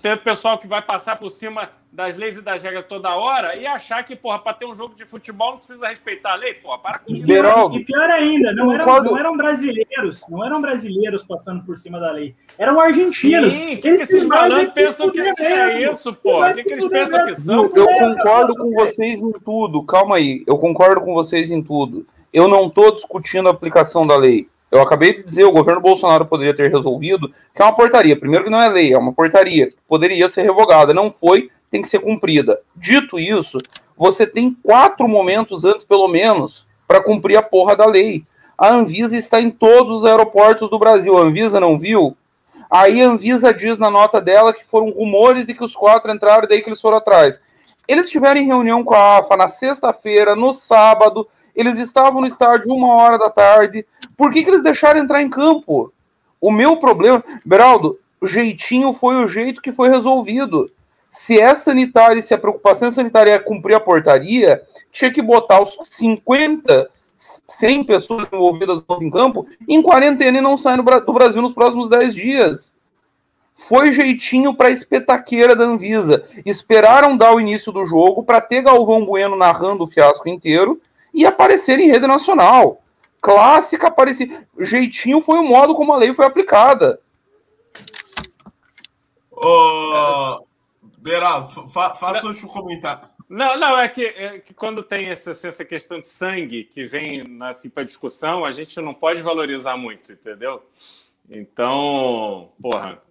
Tem 0.00 0.12
o 0.12 0.18
pessoal 0.18 0.58
que 0.58 0.68
vai 0.68 0.80
passar 0.80 1.16
por 1.16 1.30
cima 1.30 1.70
das 1.94 2.16
leis 2.16 2.36
e 2.36 2.42
das 2.42 2.60
regras 2.62 2.86
toda 2.88 3.14
hora 3.14 3.54
e 3.54 3.66
achar 3.66 4.04
que, 4.04 4.16
porra, 4.16 4.38
para 4.38 4.52
ter 4.52 4.66
um 4.66 4.74
jogo 4.74 4.96
de 4.96 5.06
futebol 5.06 5.52
não 5.52 5.58
precisa 5.58 5.86
respeitar 5.86 6.32
a 6.32 6.34
lei, 6.34 6.54
porra, 6.54 6.78
para 6.78 6.98
com 6.98 7.14
isso. 7.14 7.26
Beraldo, 7.26 7.78
e 7.78 7.84
pior 7.84 8.10
ainda, 8.10 8.52
não 8.52 8.72
eram, 8.72 9.02
não 9.04 9.16
eram 9.16 9.36
brasileiros, 9.36 10.28
não 10.28 10.44
eram 10.44 10.60
brasileiros 10.60 11.22
passando 11.22 11.64
por 11.64 11.78
cima 11.78 12.00
da 12.00 12.10
lei, 12.10 12.34
eram 12.58 12.80
argentinos. 12.80 13.54
Sim, 13.54 13.76
que, 13.76 13.76
que 13.76 13.88
esses 13.88 14.24
malandros 14.24 14.72
pensam 14.72 15.08
que 15.08 15.20
é 15.20 15.90
isso, 15.90 16.12
porra? 16.14 16.50
O 16.50 16.54
que, 16.54 16.64
que 16.64 16.72
eles 16.74 16.88
pensam 16.88 17.24
que 17.26 17.36
são? 17.36 17.70
Eu 17.72 17.86
concordo 17.86 18.56
com 18.56 18.72
vocês 18.72 19.22
em 19.22 19.32
tudo, 19.32 19.84
calma 19.84 20.16
aí, 20.16 20.42
eu 20.48 20.58
concordo 20.58 21.00
com 21.00 21.14
vocês 21.14 21.50
em 21.50 21.62
tudo. 21.62 22.04
Eu 22.32 22.48
não 22.48 22.66
estou 22.66 22.92
discutindo 22.92 23.46
a 23.46 23.52
aplicação 23.52 24.04
da 24.04 24.16
lei. 24.16 24.48
Eu 24.74 24.82
acabei 24.82 25.14
de 25.14 25.22
dizer, 25.22 25.44
o 25.44 25.52
governo 25.52 25.80
Bolsonaro 25.80 26.26
poderia 26.26 26.52
ter 26.52 26.68
resolvido, 26.68 27.32
que 27.54 27.62
é 27.62 27.64
uma 27.64 27.76
portaria. 27.76 28.18
Primeiro 28.18 28.44
que 28.44 28.50
não 28.50 28.60
é 28.60 28.68
lei, 28.68 28.92
é 28.92 28.98
uma 28.98 29.12
portaria. 29.12 29.68
Poderia 29.86 30.28
ser 30.28 30.42
revogada. 30.42 30.92
Não 30.92 31.12
foi, 31.12 31.48
tem 31.70 31.80
que 31.80 31.86
ser 31.86 32.00
cumprida. 32.00 32.60
Dito 32.74 33.16
isso, 33.16 33.56
você 33.96 34.26
tem 34.26 34.52
quatro 34.64 35.06
momentos 35.06 35.64
antes, 35.64 35.84
pelo 35.84 36.08
menos, 36.08 36.66
para 36.88 37.00
cumprir 37.00 37.36
a 37.36 37.42
porra 37.42 37.76
da 37.76 37.86
lei. 37.86 38.24
A 38.58 38.68
Anvisa 38.68 39.16
está 39.16 39.40
em 39.40 39.48
todos 39.48 39.98
os 39.98 40.04
aeroportos 40.04 40.68
do 40.68 40.76
Brasil. 40.76 41.16
A 41.16 41.20
Anvisa 41.20 41.60
não 41.60 41.78
viu? 41.78 42.16
Aí 42.68 43.00
a 43.00 43.06
Anvisa 43.06 43.54
diz 43.54 43.78
na 43.78 43.88
nota 43.88 44.20
dela 44.20 44.52
que 44.52 44.64
foram 44.64 44.90
rumores 44.90 45.46
de 45.46 45.54
que 45.54 45.62
os 45.62 45.76
quatro 45.76 46.10
entraram 46.10 46.46
e 46.46 46.48
daí 46.48 46.60
que 46.60 46.68
eles 46.68 46.80
foram 46.80 46.96
atrás. 46.96 47.40
Eles 47.86 48.10
tiveram 48.10 48.44
reunião 48.44 48.82
com 48.82 48.94
a 48.94 49.18
AFA 49.18 49.36
na 49.36 49.46
sexta-feira, 49.46 50.34
no 50.34 50.52
sábado, 50.52 51.28
eles 51.54 51.78
estavam 51.78 52.20
no 52.20 52.26
estádio 52.26 52.74
uma 52.74 52.94
hora 52.94 53.16
da 53.16 53.30
tarde. 53.30 53.86
Por 54.16 54.32
que, 54.32 54.42
que 54.42 54.50
eles 54.50 54.62
deixaram 54.62 55.00
entrar 55.00 55.22
em 55.22 55.28
campo? 55.28 55.92
O 56.40 56.50
meu 56.50 56.76
problema, 56.76 57.22
Beraldo, 57.44 57.98
o 58.20 58.26
jeitinho 58.26 58.92
foi 58.92 59.16
o 59.16 59.26
jeito 59.26 59.62
que 59.62 59.72
foi 59.72 59.88
resolvido. 59.88 60.70
Se 61.10 61.40
é 61.40 61.54
sanitário, 61.54 62.22
se 62.22 62.34
a 62.34 62.38
preocupação 62.38 62.90
sanitária 62.90 63.32
é 63.32 63.38
cumprir 63.38 63.74
a 63.74 63.80
portaria, 63.80 64.62
tinha 64.90 65.12
que 65.12 65.22
botar 65.22 65.62
os 65.62 65.78
50, 65.82 66.90
100 67.16 67.84
pessoas 67.84 68.26
envolvidas 68.32 68.82
em 69.00 69.10
campo 69.10 69.46
em 69.68 69.80
quarentena 69.80 70.38
e 70.38 70.40
não 70.40 70.58
sair 70.58 70.76
do 70.76 71.12
Brasil 71.12 71.40
nos 71.40 71.54
próximos 71.54 71.88
10 71.88 72.14
dias. 72.14 72.74
Foi 73.54 73.92
jeitinho 73.92 74.54
para 74.54 74.70
espetaqueira 74.70 75.54
da 75.54 75.64
Anvisa. 75.64 76.24
Esperaram 76.44 77.16
dar 77.16 77.32
o 77.32 77.40
início 77.40 77.70
do 77.70 77.86
jogo 77.86 78.24
para 78.24 78.40
ter 78.40 78.62
Galvão 78.62 79.06
Bueno 79.06 79.36
narrando 79.36 79.84
o 79.84 79.88
fiasco 79.88 80.28
inteiro 80.28 80.80
e 81.12 81.24
aparecer 81.24 81.78
em 81.78 81.90
rede 81.90 82.06
nacional. 82.06 82.82
Clássica 83.24 83.86
aparecer. 83.86 84.46
Jeitinho 84.60 85.22
foi 85.22 85.38
o 85.38 85.48
modo 85.48 85.74
como 85.74 85.94
a 85.94 85.96
lei 85.96 86.12
foi 86.12 86.26
aplicada. 86.26 87.00
Ô, 89.32 90.46
Beraldo, 90.98 91.66
fa 91.68 91.94
faça 91.94 92.28
o 92.28 92.46
comentário. 92.46 93.08
Não, 93.26 93.58
não, 93.58 93.78
é 93.78 93.88
que, 93.88 94.04
é 94.04 94.38
que 94.40 94.52
quando 94.52 94.82
tem 94.82 95.06
essa, 95.06 95.30
essa 95.30 95.64
questão 95.64 95.98
de 95.98 96.06
sangue 96.06 96.64
que 96.64 96.84
vem 96.84 97.24
assim, 97.40 97.70
para 97.70 97.82
discussão, 97.84 98.44
a 98.44 98.50
gente 98.50 98.78
não 98.82 98.92
pode 98.92 99.22
valorizar 99.22 99.74
muito, 99.78 100.12
entendeu? 100.12 100.62
Então, 101.30 102.52
porra, 102.60 103.02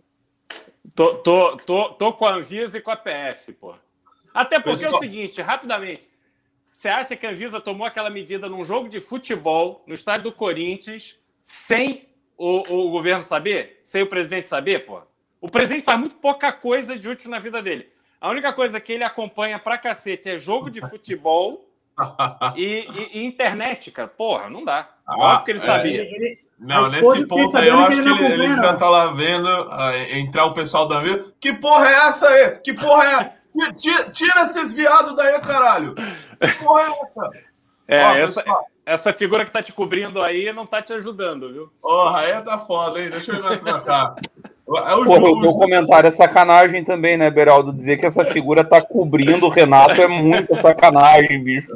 tô, 0.93 1.15
tô, 1.15 1.57
tô, 1.57 1.89
tô 1.89 2.13
com 2.13 2.27
a 2.27 2.35
Anvisa 2.35 2.77
e 2.77 2.81
com 2.81 2.91
a 2.91 2.95
PF, 2.95 3.51
porra. 3.53 3.79
Até 4.31 4.59
porque 4.59 4.85
é 4.85 4.89
o 4.89 4.99
seguinte, 4.99 5.41
rapidamente, 5.41 6.07
você 6.73 6.89
acha 6.89 7.15
que 7.15 7.25
a 7.25 7.29
Anvisa 7.29 7.61
tomou 7.61 7.85
aquela 7.85 8.09
medida 8.09 8.49
num 8.49 8.63
jogo 8.63 8.89
de 8.89 8.99
futebol, 8.99 9.83
no 9.85 9.93
estádio 9.93 10.31
do 10.31 10.31
Corinthians, 10.31 11.15
sem 11.41 12.09
o, 12.35 12.87
o 12.87 12.89
governo 12.89 13.21
saber? 13.21 13.79
Sem 13.83 14.01
o 14.01 14.07
presidente 14.07 14.49
saber, 14.49 14.85
pô? 14.85 15.01
O 15.39 15.49
presidente 15.49 15.85
faz 15.85 15.99
muito 15.99 16.15
pouca 16.15 16.51
coisa 16.51 16.97
de 16.97 17.07
útil 17.07 17.29
na 17.29 17.37
vida 17.37 17.61
dele. 17.61 17.87
A 18.19 18.29
única 18.29 18.51
coisa 18.53 18.79
que 18.79 18.93
ele 18.93 19.03
acompanha 19.03 19.59
pra 19.59 19.77
cacete 19.77 20.29
é 20.29 20.37
jogo 20.37 20.69
de 20.69 20.81
futebol 20.81 21.69
e, 22.55 22.87
e, 23.13 23.19
e, 23.19 23.25
internet, 23.25 23.91
cara. 23.91 24.07
Porra, 24.07 24.49
não 24.49 24.65
dá. 24.65 24.89
Ah, 25.05 25.17
Óbvio 25.17 25.45
que 25.45 25.51
ele 25.51 25.59
é, 25.59 25.61
sabia. 25.61 26.01
Ele, 26.01 26.39
não, 26.57 26.89
nesse 26.89 27.27
ponto 27.27 27.57
aí 27.57 27.67
eu 27.67 27.77
acho 27.79 28.01
que 28.01 28.07
ele, 28.07 28.25
ele, 28.25 28.45
ele 28.45 28.55
já 28.55 28.73
tá 28.75 28.89
lá 28.89 29.07
vendo 29.11 29.47
uh, 29.47 30.17
entrar 30.17 30.45
o 30.45 30.53
pessoal 30.53 30.87
da 30.87 30.99
Anvisa. 30.99 31.33
Que 31.39 31.53
porra 31.53 31.89
é 31.89 31.93
essa 31.93 32.27
aí? 32.27 32.49
Que 32.63 32.73
porra 32.73 33.03
é 33.03 33.11
essa? 33.11 33.42
Tira, 33.77 34.09
tira 34.11 34.45
esses 34.45 34.73
viados 34.73 35.15
daí, 35.15 35.39
caralho. 35.39 35.93
Que 35.95 36.63
porra 36.63 36.81
é 36.81 36.89
essa? 37.03 37.29
É, 37.87 38.03
Ó, 38.03 38.15
essa, 38.15 38.43
essa 38.85 39.13
figura 39.13 39.45
que 39.45 39.51
tá 39.51 39.61
te 39.61 39.71
cobrindo 39.71 40.21
aí 40.21 40.51
não 40.51 40.65
tá 40.65 40.81
te 40.81 40.93
ajudando, 40.93 41.51
viu? 41.51 41.69
Porra, 41.81 42.19
aí 42.19 42.41
tá 42.41 42.57
foda, 42.57 43.01
hein? 43.01 43.09
Deixa 43.09 43.31
eu 43.31 43.39
ir 43.39 43.43
mais 43.43 43.59
pra 43.59 43.79
cá. 43.79 44.15
É 44.65 44.95
o, 44.95 45.03
Porra, 45.03 45.29
o 45.29 45.41
teu 45.41 45.51
comentário 45.51 46.07
é 46.07 46.11
sacanagem 46.11 46.83
também, 46.83 47.17
né, 47.17 47.29
Beraldo? 47.29 47.73
Dizer 47.73 47.97
que 47.97 48.05
essa 48.05 48.23
figura 48.23 48.63
tá 48.63 48.81
cobrindo 48.81 49.45
o 49.45 49.49
Renato 49.49 50.01
é 50.01 50.07
muita 50.07 50.59
sacanagem, 50.61 51.43
bicho. 51.43 51.67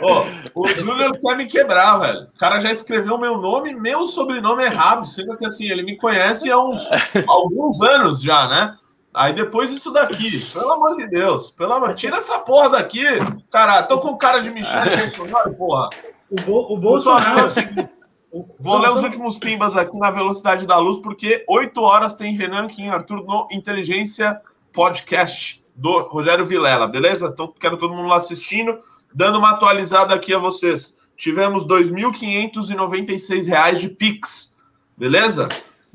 Ô, 0.00 0.62
o 0.62 0.68
Júnior 0.68 1.18
quer 1.20 1.36
me 1.36 1.46
quebrar, 1.46 1.98
velho. 1.98 2.22
O 2.34 2.38
cara 2.38 2.58
já 2.58 2.72
escreveu 2.72 3.16
meu 3.16 3.38
nome 3.38 3.70
e 3.70 3.74
meu 3.74 4.04
sobrenome 4.06 4.64
errado, 4.64 5.06
sendo 5.06 5.36
que 5.36 5.46
assim, 5.46 5.70
ele 5.70 5.84
me 5.84 5.96
conhece 5.96 6.50
há 6.50 6.58
uns 6.58 6.90
alguns 7.26 7.80
anos 7.80 8.20
já, 8.20 8.48
né? 8.48 8.76
Aí 9.14 9.34
depois 9.34 9.70
isso 9.70 9.92
daqui, 9.92 10.40
pelo 10.52 10.72
amor 10.72 10.96
de 10.96 11.06
Deus, 11.06 11.50
pelo 11.50 11.74
amor, 11.74 11.94
tira 11.94 12.16
essa 12.16 12.38
porra 12.38 12.70
daqui, 12.70 13.04
cara. 13.50 13.82
Tô 13.82 13.98
com 13.98 14.16
cara 14.16 14.40
de 14.40 14.50
Michel 14.50 14.96
Bolsonaro, 14.96 15.54
porra. 15.54 15.90
O, 16.30 16.36
Bo, 16.40 16.72
o 16.72 16.78
Bolsonaro. 16.78 17.40
É 17.40 17.44
o 17.44 17.48
seguinte, 17.48 17.92
vou 18.58 18.78
ler 18.78 18.90
os 18.90 19.02
últimos 19.02 19.36
pimbas 19.36 19.76
aqui 19.76 19.98
na 19.98 20.10
velocidade 20.10 20.66
da 20.66 20.78
luz, 20.78 20.96
porque 20.96 21.44
8 21.46 21.78
horas 21.82 22.14
tem 22.14 22.34
Renan 22.34 22.66
Kim 22.68 22.88
Arthur 22.88 23.22
no 23.24 23.46
Inteligência 23.52 24.40
Podcast 24.72 25.62
do 25.76 26.08
Rogério 26.08 26.46
Vilela, 26.46 26.86
beleza? 26.86 27.26
Então 27.26 27.52
quero 27.60 27.76
todo 27.76 27.92
mundo 27.94 28.08
lá 28.08 28.16
assistindo, 28.16 28.78
dando 29.14 29.36
uma 29.38 29.50
atualizada 29.50 30.14
aqui 30.14 30.32
a 30.32 30.38
vocês. 30.38 30.98
Tivemos 31.18 31.64
R$ 31.64 31.84
2.596 31.84 33.74
de 33.76 33.88
Pix, 33.90 34.56
beleza? 34.96 35.48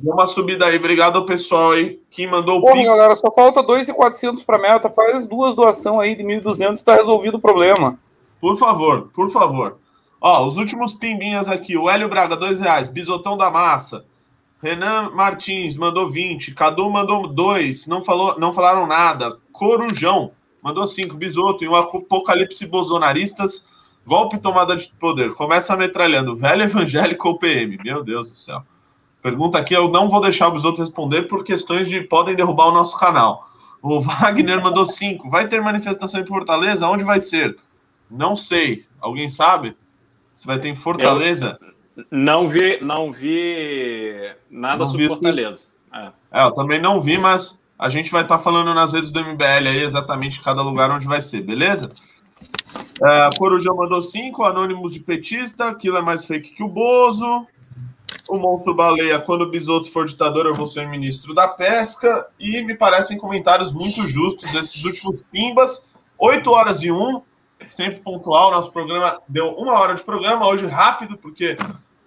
Uma 0.03 0.27
subida 0.27 0.67
aí. 0.67 0.77
Obrigado 0.77 1.17
ao 1.17 1.25
pessoal 1.25 1.71
aí 1.71 1.99
que 2.09 2.27
mandou 2.27 2.59
o 2.59 2.61
Porra, 2.61 2.75
Pix. 2.75 2.85
galera, 2.85 3.15
só 3.15 3.31
falta 3.31 3.63
2,400 3.63 4.43
para 4.43 4.59
meta. 4.59 4.89
Faz 4.89 5.25
duas 5.25 5.55
doações 5.55 5.97
aí 5.97 6.15
de 6.15 6.23
1.200 6.23 6.73
está 6.73 6.95
resolvido 6.95 7.37
o 7.37 7.41
problema. 7.41 7.97
Por 8.39 8.57
favor, 8.57 9.09
por 9.13 9.29
favor. 9.29 9.77
Ó, 10.21 10.45
os 10.45 10.57
últimos 10.57 10.93
pimbinhas 10.93 11.47
aqui. 11.47 11.75
O 11.75 11.89
Hélio 11.89 12.09
Braga, 12.09 12.35
dois 12.35 12.59
reais. 12.59 12.87
Bisotão 12.87 13.35
da 13.35 13.49
Massa. 13.49 14.05
Renan 14.61 15.11
Martins 15.11 15.75
mandou 15.75 16.09
20. 16.09 16.53
Cadu 16.53 16.89
mandou 16.89 17.27
2. 17.27 17.87
Não, 17.87 18.01
falou, 18.01 18.39
não 18.39 18.53
falaram 18.53 18.85
nada. 18.85 19.37
Corujão 19.51 20.31
mandou 20.61 20.87
5. 20.87 21.15
Bisoto 21.15 21.63
e 21.63 21.67
um 21.67 21.75
apocalipse 21.75 22.65
bolsonaristas. 22.67 23.67
Golpe 24.05 24.37
tomada 24.37 24.75
de 24.75 24.87
poder. 24.99 25.33
Começa 25.33 25.75
metralhando. 25.75 26.35
Velho 26.35 26.63
evangélico 26.63 27.29
ou 27.29 27.37
PM. 27.37 27.77
Meu 27.83 28.03
Deus 28.03 28.29
do 28.29 28.35
céu. 28.35 28.63
Pergunta 29.27 29.57
aqui, 29.57 29.73
eu 29.73 29.89
não 29.89 30.07
vou 30.07 30.21
deixar 30.21 30.47
os 30.53 30.63
outros 30.63 30.87
responder 30.87 31.23
por 31.23 31.43
questões 31.43 31.89
de 31.89 31.99
podem 31.99 32.33
derrubar 32.33 32.69
o 32.69 32.71
nosso 32.71 32.97
canal. 32.97 33.45
O 33.81 33.99
Wagner 33.99 34.63
mandou 34.63 34.85
cinco. 34.85 35.29
Vai 35.29 35.49
ter 35.49 35.61
manifestação 35.61 36.21
em 36.21 36.25
Fortaleza? 36.25 36.87
Onde 36.87 37.03
vai 37.03 37.19
ser? 37.19 37.57
Não 38.09 38.37
sei. 38.37 38.85
Alguém 39.01 39.27
sabe? 39.27 39.75
Se 40.33 40.47
vai 40.47 40.59
ter 40.59 40.69
em 40.69 40.75
Fortaleza? 40.75 41.59
Eu 41.97 42.05
não 42.09 42.47
vi, 42.47 42.79
não 42.81 43.11
vi 43.11 44.15
nada 44.49 44.77
não 44.77 44.85
sobre 44.85 45.03
vi 45.03 45.09
Fortaleza. 45.09 45.67
É. 45.93 46.09
é. 46.31 46.43
eu 46.45 46.53
também 46.53 46.79
não 46.79 47.01
vi, 47.01 47.17
mas 47.17 47.61
a 47.77 47.89
gente 47.89 48.09
vai 48.09 48.21
estar 48.21 48.39
falando 48.39 48.73
nas 48.73 48.93
redes 48.93 49.11
do 49.11 49.19
MBL 49.19 49.67
aí 49.67 49.83
exatamente 49.83 50.41
cada 50.41 50.61
lugar 50.61 50.89
onde 50.89 51.05
vai 51.05 51.19
ser, 51.19 51.41
beleza? 51.41 51.91
É, 53.03 53.29
Corujão 53.37 53.75
mandou 53.75 54.01
cinco, 54.01 54.45
Anônimos 54.45 54.93
de 54.93 55.01
Petista, 55.01 55.67
aquilo 55.67 55.97
é 55.97 56.01
mais 56.01 56.23
fake 56.23 56.55
que 56.55 56.63
o 56.63 56.69
Bozo 56.69 57.45
o 58.29 58.37
monstro 58.37 58.73
baleia, 58.73 59.19
quando 59.19 59.41
o 59.41 59.49
Bisoto 59.49 59.91
for 59.91 60.05
ditador, 60.05 60.45
eu 60.45 60.53
vou 60.53 60.67
ser 60.67 60.87
ministro 60.87 61.33
da 61.33 61.47
pesca. 61.47 62.29
E 62.39 62.61
me 62.61 62.75
parecem 62.75 63.17
comentários 63.17 63.71
muito 63.71 64.07
justos 64.07 64.53
esses 64.53 64.83
últimos 64.83 65.23
pimbas. 65.31 65.91
8 66.17 66.49
horas 66.49 66.81
e 66.81 66.91
1, 66.91 67.21
sempre 67.67 67.99
pontual. 67.99 68.51
Nosso 68.51 68.71
programa 68.71 69.21
deu 69.27 69.49
uma 69.51 69.73
hora 69.73 69.95
de 69.95 70.03
programa, 70.03 70.47
hoje 70.47 70.65
rápido, 70.65 71.17
porque 71.17 71.55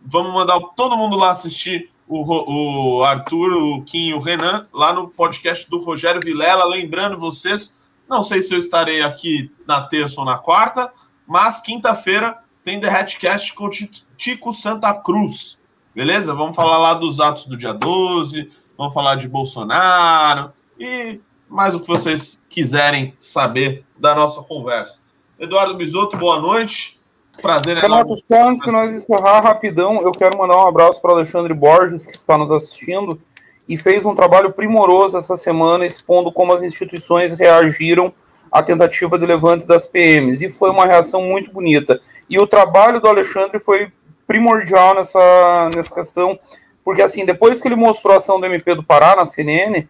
vamos 0.01 0.33
mandar 0.33 0.59
todo 0.77 0.97
mundo 0.97 1.17
lá 1.17 1.31
assistir 1.31 1.91
o, 2.09 2.99
o 2.99 3.05
Arthur, 3.05 3.53
o 3.53 3.83
Kim 3.83 4.09
e 4.09 4.15
o 4.15 4.19
Renan, 4.19 4.67
lá 4.73 4.93
no 4.93 5.09
podcast 5.09 5.71
do 5.71 5.79
Rogério 5.79 6.21
Vilela. 6.21 6.65
Lembrando 6.65 7.17
vocês, 7.17 7.79
não 8.09 8.23
sei 8.23 8.43
se 8.43 8.53
eu 8.53 8.59
estarei 8.59 9.01
aqui 9.01 9.53
na 9.67 9.83
terça 9.83 10.21
ou 10.21 10.27
na 10.27 10.37
quarta, 10.37 10.93
mas 11.27 11.61
quinta-feira 11.61 12.39
tem 12.65 12.81
The 12.81 12.89
Hatchcast 12.89 13.55
com 13.55 13.71
Tico 14.17 14.53
Santa 14.53 14.93
Cruz. 14.95 15.60
Beleza? 15.95 16.33
Vamos 16.35 16.55
falar 16.55 16.79
lá 16.79 16.95
dos 16.95 17.19
atos 17.19 17.47
do 17.47 17.57
dia 17.57 17.73
12, 17.73 18.49
vamos 18.79 18.95
falar 18.95 19.17
de 19.17 19.29
Bolsonaro 19.29 20.53
e 20.79 21.21
mais 21.49 21.75
o 21.75 21.81
que 21.81 21.89
vocês 21.89 22.45
quiserem 22.49 23.13
saber 23.19 23.85
da 23.99 24.15
nossa 24.15 24.41
conversa. 24.43 25.01
Eduardo 25.39 25.75
Bisotto, 25.75 26.17
boa 26.17 26.41
noite. 26.41 27.01
Prazer 27.43 27.77
é 27.77 27.81
Renato, 27.81 28.15
só 28.17 28.49
antes 28.49 28.63
de 28.63 28.71
nós 28.71 28.95
encerrar 28.95 29.41
rapidão, 29.41 30.01
eu 30.03 30.13
quero 30.13 30.39
mandar 30.39 30.57
um 30.59 30.69
abraço 30.69 31.01
para 31.03 31.11
Alexandre 31.11 31.53
Borges, 31.53 32.07
que 32.07 32.13
está 32.13 32.39
nos 32.39 32.53
assistindo 32.53 33.21
e 33.69 33.77
fez 33.77 34.05
um 34.05 34.15
trabalho 34.15 34.53
primoroso 34.53 35.17
essa 35.17 35.37
semana 35.37 35.85
expondo 35.85 36.31
como 36.31 36.53
as 36.53 36.63
instituições 36.63 37.33
reagiram 37.33 38.13
à 38.51 38.63
tentativa 38.63 39.19
de 39.19 39.27
levante 39.27 39.67
das 39.67 39.87
PMs. 39.87 40.43
E 40.43 40.51
foi 40.51 40.71
uma 40.71 40.87
reação 40.87 41.23
muito 41.23 41.53
bonita. 41.53 42.01
E 42.29 42.39
o 42.39 42.47
trabalho 42.47 43.01
do 43.01 43.09
Alexandre 43.09 43.59
foi 43.59 43.93
primordial 44.31 44.95
nessa, 44.95 45.71
nessa 45.75 45.93
questão, 45.93 46.39
porque 46.85 47.03
assim, 47.03 47.27
depois 47.27 47.61
que 47.61 47.67
ele 47.67 47.75
mostrou 47.75 48.15
a 48.15 48.19
ação 48.19 48.39
do 48.39 48.47
MP 48.47 48.77
do 48.77 48.85
Pará 48.85 49.17
na 49.17 49.25
CNN, 49.25 49.89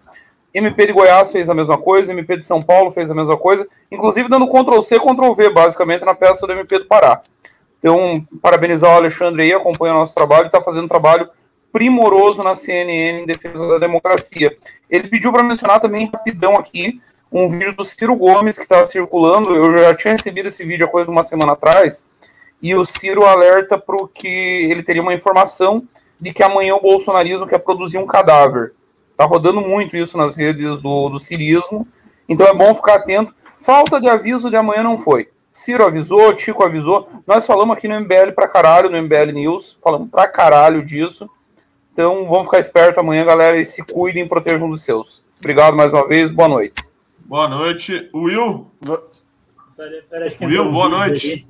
MP 0.55 0.87
de 0.87 0.95
Goiás 0.95 1.31
fez 1.31 1.51
a 1.51 1.55
mesma 1.55 1.77
coisa, 1.77 2.11
MP 2.11 2.39
de 2.39 2.47
São 2.47 2.63
Paulo 2.63 2.91
fez 2.91 3.11
a 3.11 3.15
mesma 3.15 3.37
coisa, 3.37 3.69
inclusive 3.93 4.31
dando 4.31 4.49
Ctrl 4.49 4.81
C, 4.81 4.99
Ctrl 4.99 5.35
V, 5.35 5.51
basicamente, 5.51 6.07
na 6.07 6.15
peça 6.15 6.47
do 6.47 6.55
MP 6.55 6.79
do 6.79 6.87
Pará. 6.87 7.21
Então, 7.79 8.27
parabenizar 8.41 8.91
o 8.91 8.97
Alexandre 8.97 9.43
aí, 9.43 9.53
acompanha 9.53 9.93
o 9.93 9.99
nosso 9.99 10.15
trabalho, 10.15 10.47
está 10.47 10.63
fazendo 10.63 10.85
um 10.85 10.89
trabalho 10.89 11.29
primoroso 11.71 12.43
na 12.43 12.55
CNN 12.55 13.21
em 13.21 13.27
defesa 13.27 13.69
da 13.69 13.77
democracia. 13.77 14.57
Ele 14.89 15.07
pediu 15.07 15.31
para 15.31 15.43
mencionar 15.43 15.81
também 15.81 16.11
rapidão 16.11 16.57
aqui 16.57 16.99
um 17.31 17.47
vídeo 17.47 17.77
do 17.77 17.85
Ciro 17.85 18.17
Gomes 18.17 18.57
que 18.57 18.63
estava 18.63 18.87
circulando. 18.87 19.55
Eu 19.55 19.71
já 19.77 19.95
tinha 19.95 20.13
recebido 20.13 20.49
esse 20.49 20.65
vídeo 20.65 20.87
há 20.87 20.89
coisa 20.89 21.05
de 21.05 21.13
uma 21.13 21.23
semana 21.23 21.53
atrás. 21.53 22.07
E 22.63 22.75
o 22.75 22.85
Ciro 22.85 23.25
alerta 23.25 23.79
para 23.79 23.97
que 24.13 24.29
ele 24.29 24.83
teria 24.83 25.03
uma 25.03 25.15
informação 25.15 25.87
de 26.21 26.33
que 26.33 26.43
amanhã 26.43 26.75
o 26.75 26.81
bolsonarismo 26.81 27.47
quer 27.47 27.59
produzir 27.59 27.99
um 27.99 28.07
cadáver. 28.07 28.75
Tá 29.17 29.25
rodando 29.25 29.61
muito 29.61 29.97
isso 29.97 30.17
nas 30.17 30.37
redes 30.37 30.81
do, 30.81 31.09
do 31.09 31.19
cirismo. 31.19 31.87
Então 32.29 32.47
é 32.47 32.55
bom 32.55 32.75
ficar 32.75 32.97
atento. 32.97 33.35
Falta 33.57 34.01
de 34.01 34.09
aviso 34.09 34.51
de 34.51 34.57
amanhã 34.57 34.83
não 34.83 34.99
foi. 34.99 35.29
Ciro 35.53 35.85
avisou, 35.85 36.35
Tico 36.35 36.63
avisou. 36.63 37.09
Nós 37.27 37.47
falamos 37.47 37.77
aqui 37.77 37.89
no 37.89 38.01
MBL 38.01 38.33
pra 38.35 38.47
caralho, 38.47 38.89
no 38.89 39.03
MBL 39.03 39.33
News. 39.33 39.79
Falamos 39.83 40.09
pra 40.11 40.29
caralho 40.29 40.85
disso. 40.85 41.29
Então 41.93 42.27
vamos 42.29 42.45
ficar 42.45 42.61
esperto 42.61 43.01
amanhã, 43.01 43.25
galera, 43.25 43.61
e 43.61 43.65
se 43.65 43.83
cuidem 43.83 44.25
e 44.25 44.29
protejam 44.29 44.71
dos 44.71 44.85
seus. 44.85 45.25
Obrigado 45.39 45.77
mais 45.77 45.93
uma 45.93 46.07
vez, 46.07 46.31
boa 46.31 46.49
noite. 46.49 46.75
Boa 47.19 47.49
noite. 47.49 48.09
Will? 48.15 48.71
Will, 50.41 50.71
boa 50.71 50.89
noite. 50.89 51.47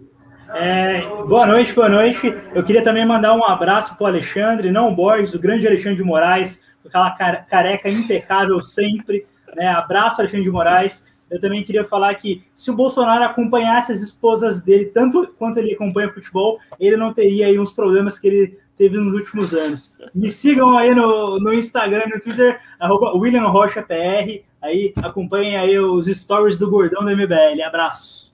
É, 0.52 1.02
boa 1.26 1.46
noite, 1.46 1.72
boa 1.72 1.88
noite. 1.88 2.34
Eu 2.54 2.64
queria 2.64 2.82
também 2.82 3.06
mandar 3.06 3.34
um 3.34 3.44
abraço 3.44 3.94
para 3.96 4.04
o 4.04 4.06
Alexandre, 4.08 4.70
não 4.70 4.88
o 4.88 4.94
Borges, 4.94 5.34
o 5.34 5.38
grande 5.38 5.66
Alexandre 5.66 5.96
de 5.96 6.02
Moraes, 6.02 6.60
aquela 6.84 7.10
careca 7.10 7.88
impecável 7.88 8.60
sempre. 8.60 9.26
Né? 9.54 9.68
Abraço, 9.68 10.20
Alexandre 10.20 10.44
de 10.44 10.50
Moraes. 10.50 11.06
Eu 11.30 11.40
também 11.40 11.62
queria 11.62 11.84
falar 11.84 12.12
que 12.16 12.42
se 12.52 12.70
o 12.70 12.74
Bolsonaro 12.74 13.22
acompanhasse 13.22 13.92
as 13.92 14.00
esposas 14.00 14.60
dele, 14.60 14.86
tanto 14.86 15.32
quanto 15.38 15.58
ele 15.58 15.74
acompanha 15.74 16.12
futebol, 16.12 16.58
ele 16.80 16.96
não 16.96 17.14
teria 17.14 17.46
aí 17.46 17.56
uns 17.56 17.70
problemas 17.70 18.18
que 18.18 18.26
ele 18.26 18.58
teve 18.76 18.96
nos 18.96 19.14
últimos 19.14 19.54
anos. 19.54 19.92
Me 20.12 20.28
sigam 20.28 20.76
aí 20.76 20.92
no, 20.92 21.38
no 21.38 21.54
Instagram 21.54 22.06
no 22.12 22.20
Twitter, 22.20 22.58
arroba 22.80 23.16
William 23.16 23.46
Rocha 23.46 23.82
PR. 23.82 24.42
Aí 24.60 24.92
acompanhem 24.96 25.56
aí 25.56 25.78
os 25.78 26.06
stories 26.06 26.58
do 26.58 26.68
Gordão 26.68 27.04
do 27.04 27.10
MBL. 27.16 27.62
Abraço. 27.64 28.29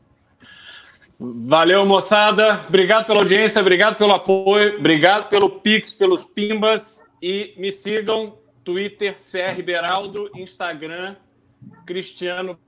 Valeu, 1.19 1.87
moçada. 1.87 2.65
Obrigado 2.69 3.07
pela 3.07 3.21
audiência, 3.21 3.61
obrigado 3.61 3.97
pelo 3.97 4.13
apoio, 4.13 4.79
obrigado 4.79 5.29
pelo 5.29 5.49
Pix, 5.49 5.93
pelos 5.93 6.25
Pimbas. 6.25 7.03
E 7.23 7.55
me 7.57 7.73
sigam, 7.73 8.37
Twitter, 8.63 9.15
CR 9.15 9.63
Beraldo, 9.63 10.31
Instagram, 10.35 11.17
Cristiano 11.87 12.59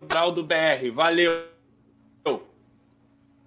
Beraldo 0.00 0.42
BR. 0.42 0.90
Valeu. 0.92 1.44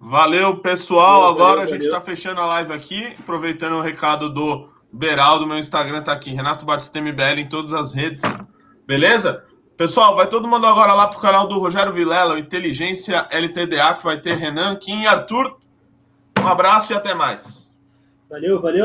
Valeu, 0.00 0.58
pessoal. 0.58 1.20
Valeu, 1.20 1.34
Agora 1.34 1.60
valeu, 1.60 1.62
a 1.62 1.66
gente 1.66 1.84
está 1.84 2.00
fechando 2.00 2.40
a 2.40 2.46
live 2.46 2.72
aqui, 2.72 3.14
aproveitando 3.18 3.74
o 3.74 3.82
recado 3.82 4.32
do 4.32 4.68
Beraldo. 4.90 5.46
Meu 5.46 5.58
Instagram 5.58 5.98
está 5.98 6.12
aqui, 6.12 6.30
Renato 6.30 6.64
Batista 6.64 7.00
MBL 7.00 7.40
em 7.40 7.48
todas 7.48 7.74
as 7.74 7.92
redes. 7.92 8.22
Beleza? 8.86 9.44
Pessoal, 9.76 10.16
vai 10.16 10.26
todo 10.26 10.48
mundo 10.48 10.66
agora 10.66 10.94
lá 10.94 11.06
pro 11.06 11.20
canal 11.20 11.46
do 11.46 11.58
Rogério 11.58 11.92
Vilela, 11.92 12.38
Inteligência 12.38 13.28
LTDA, 13.30 13.94
que 13.94 14.04
vai 14.04 14.18
ter 14.18 14.34
Renan, 14.34 14.74
Kim 14.76 15.02
e 15.02 15.06
Arthur. 15.06 15.58
Um 16.40 16.48
abraço 16.48 16.94
e 16.94 16.96
até 16.96 17.12
mais. 17.12 17.76
Valeu, 18.30 18.60
valeu. 18.60 18.84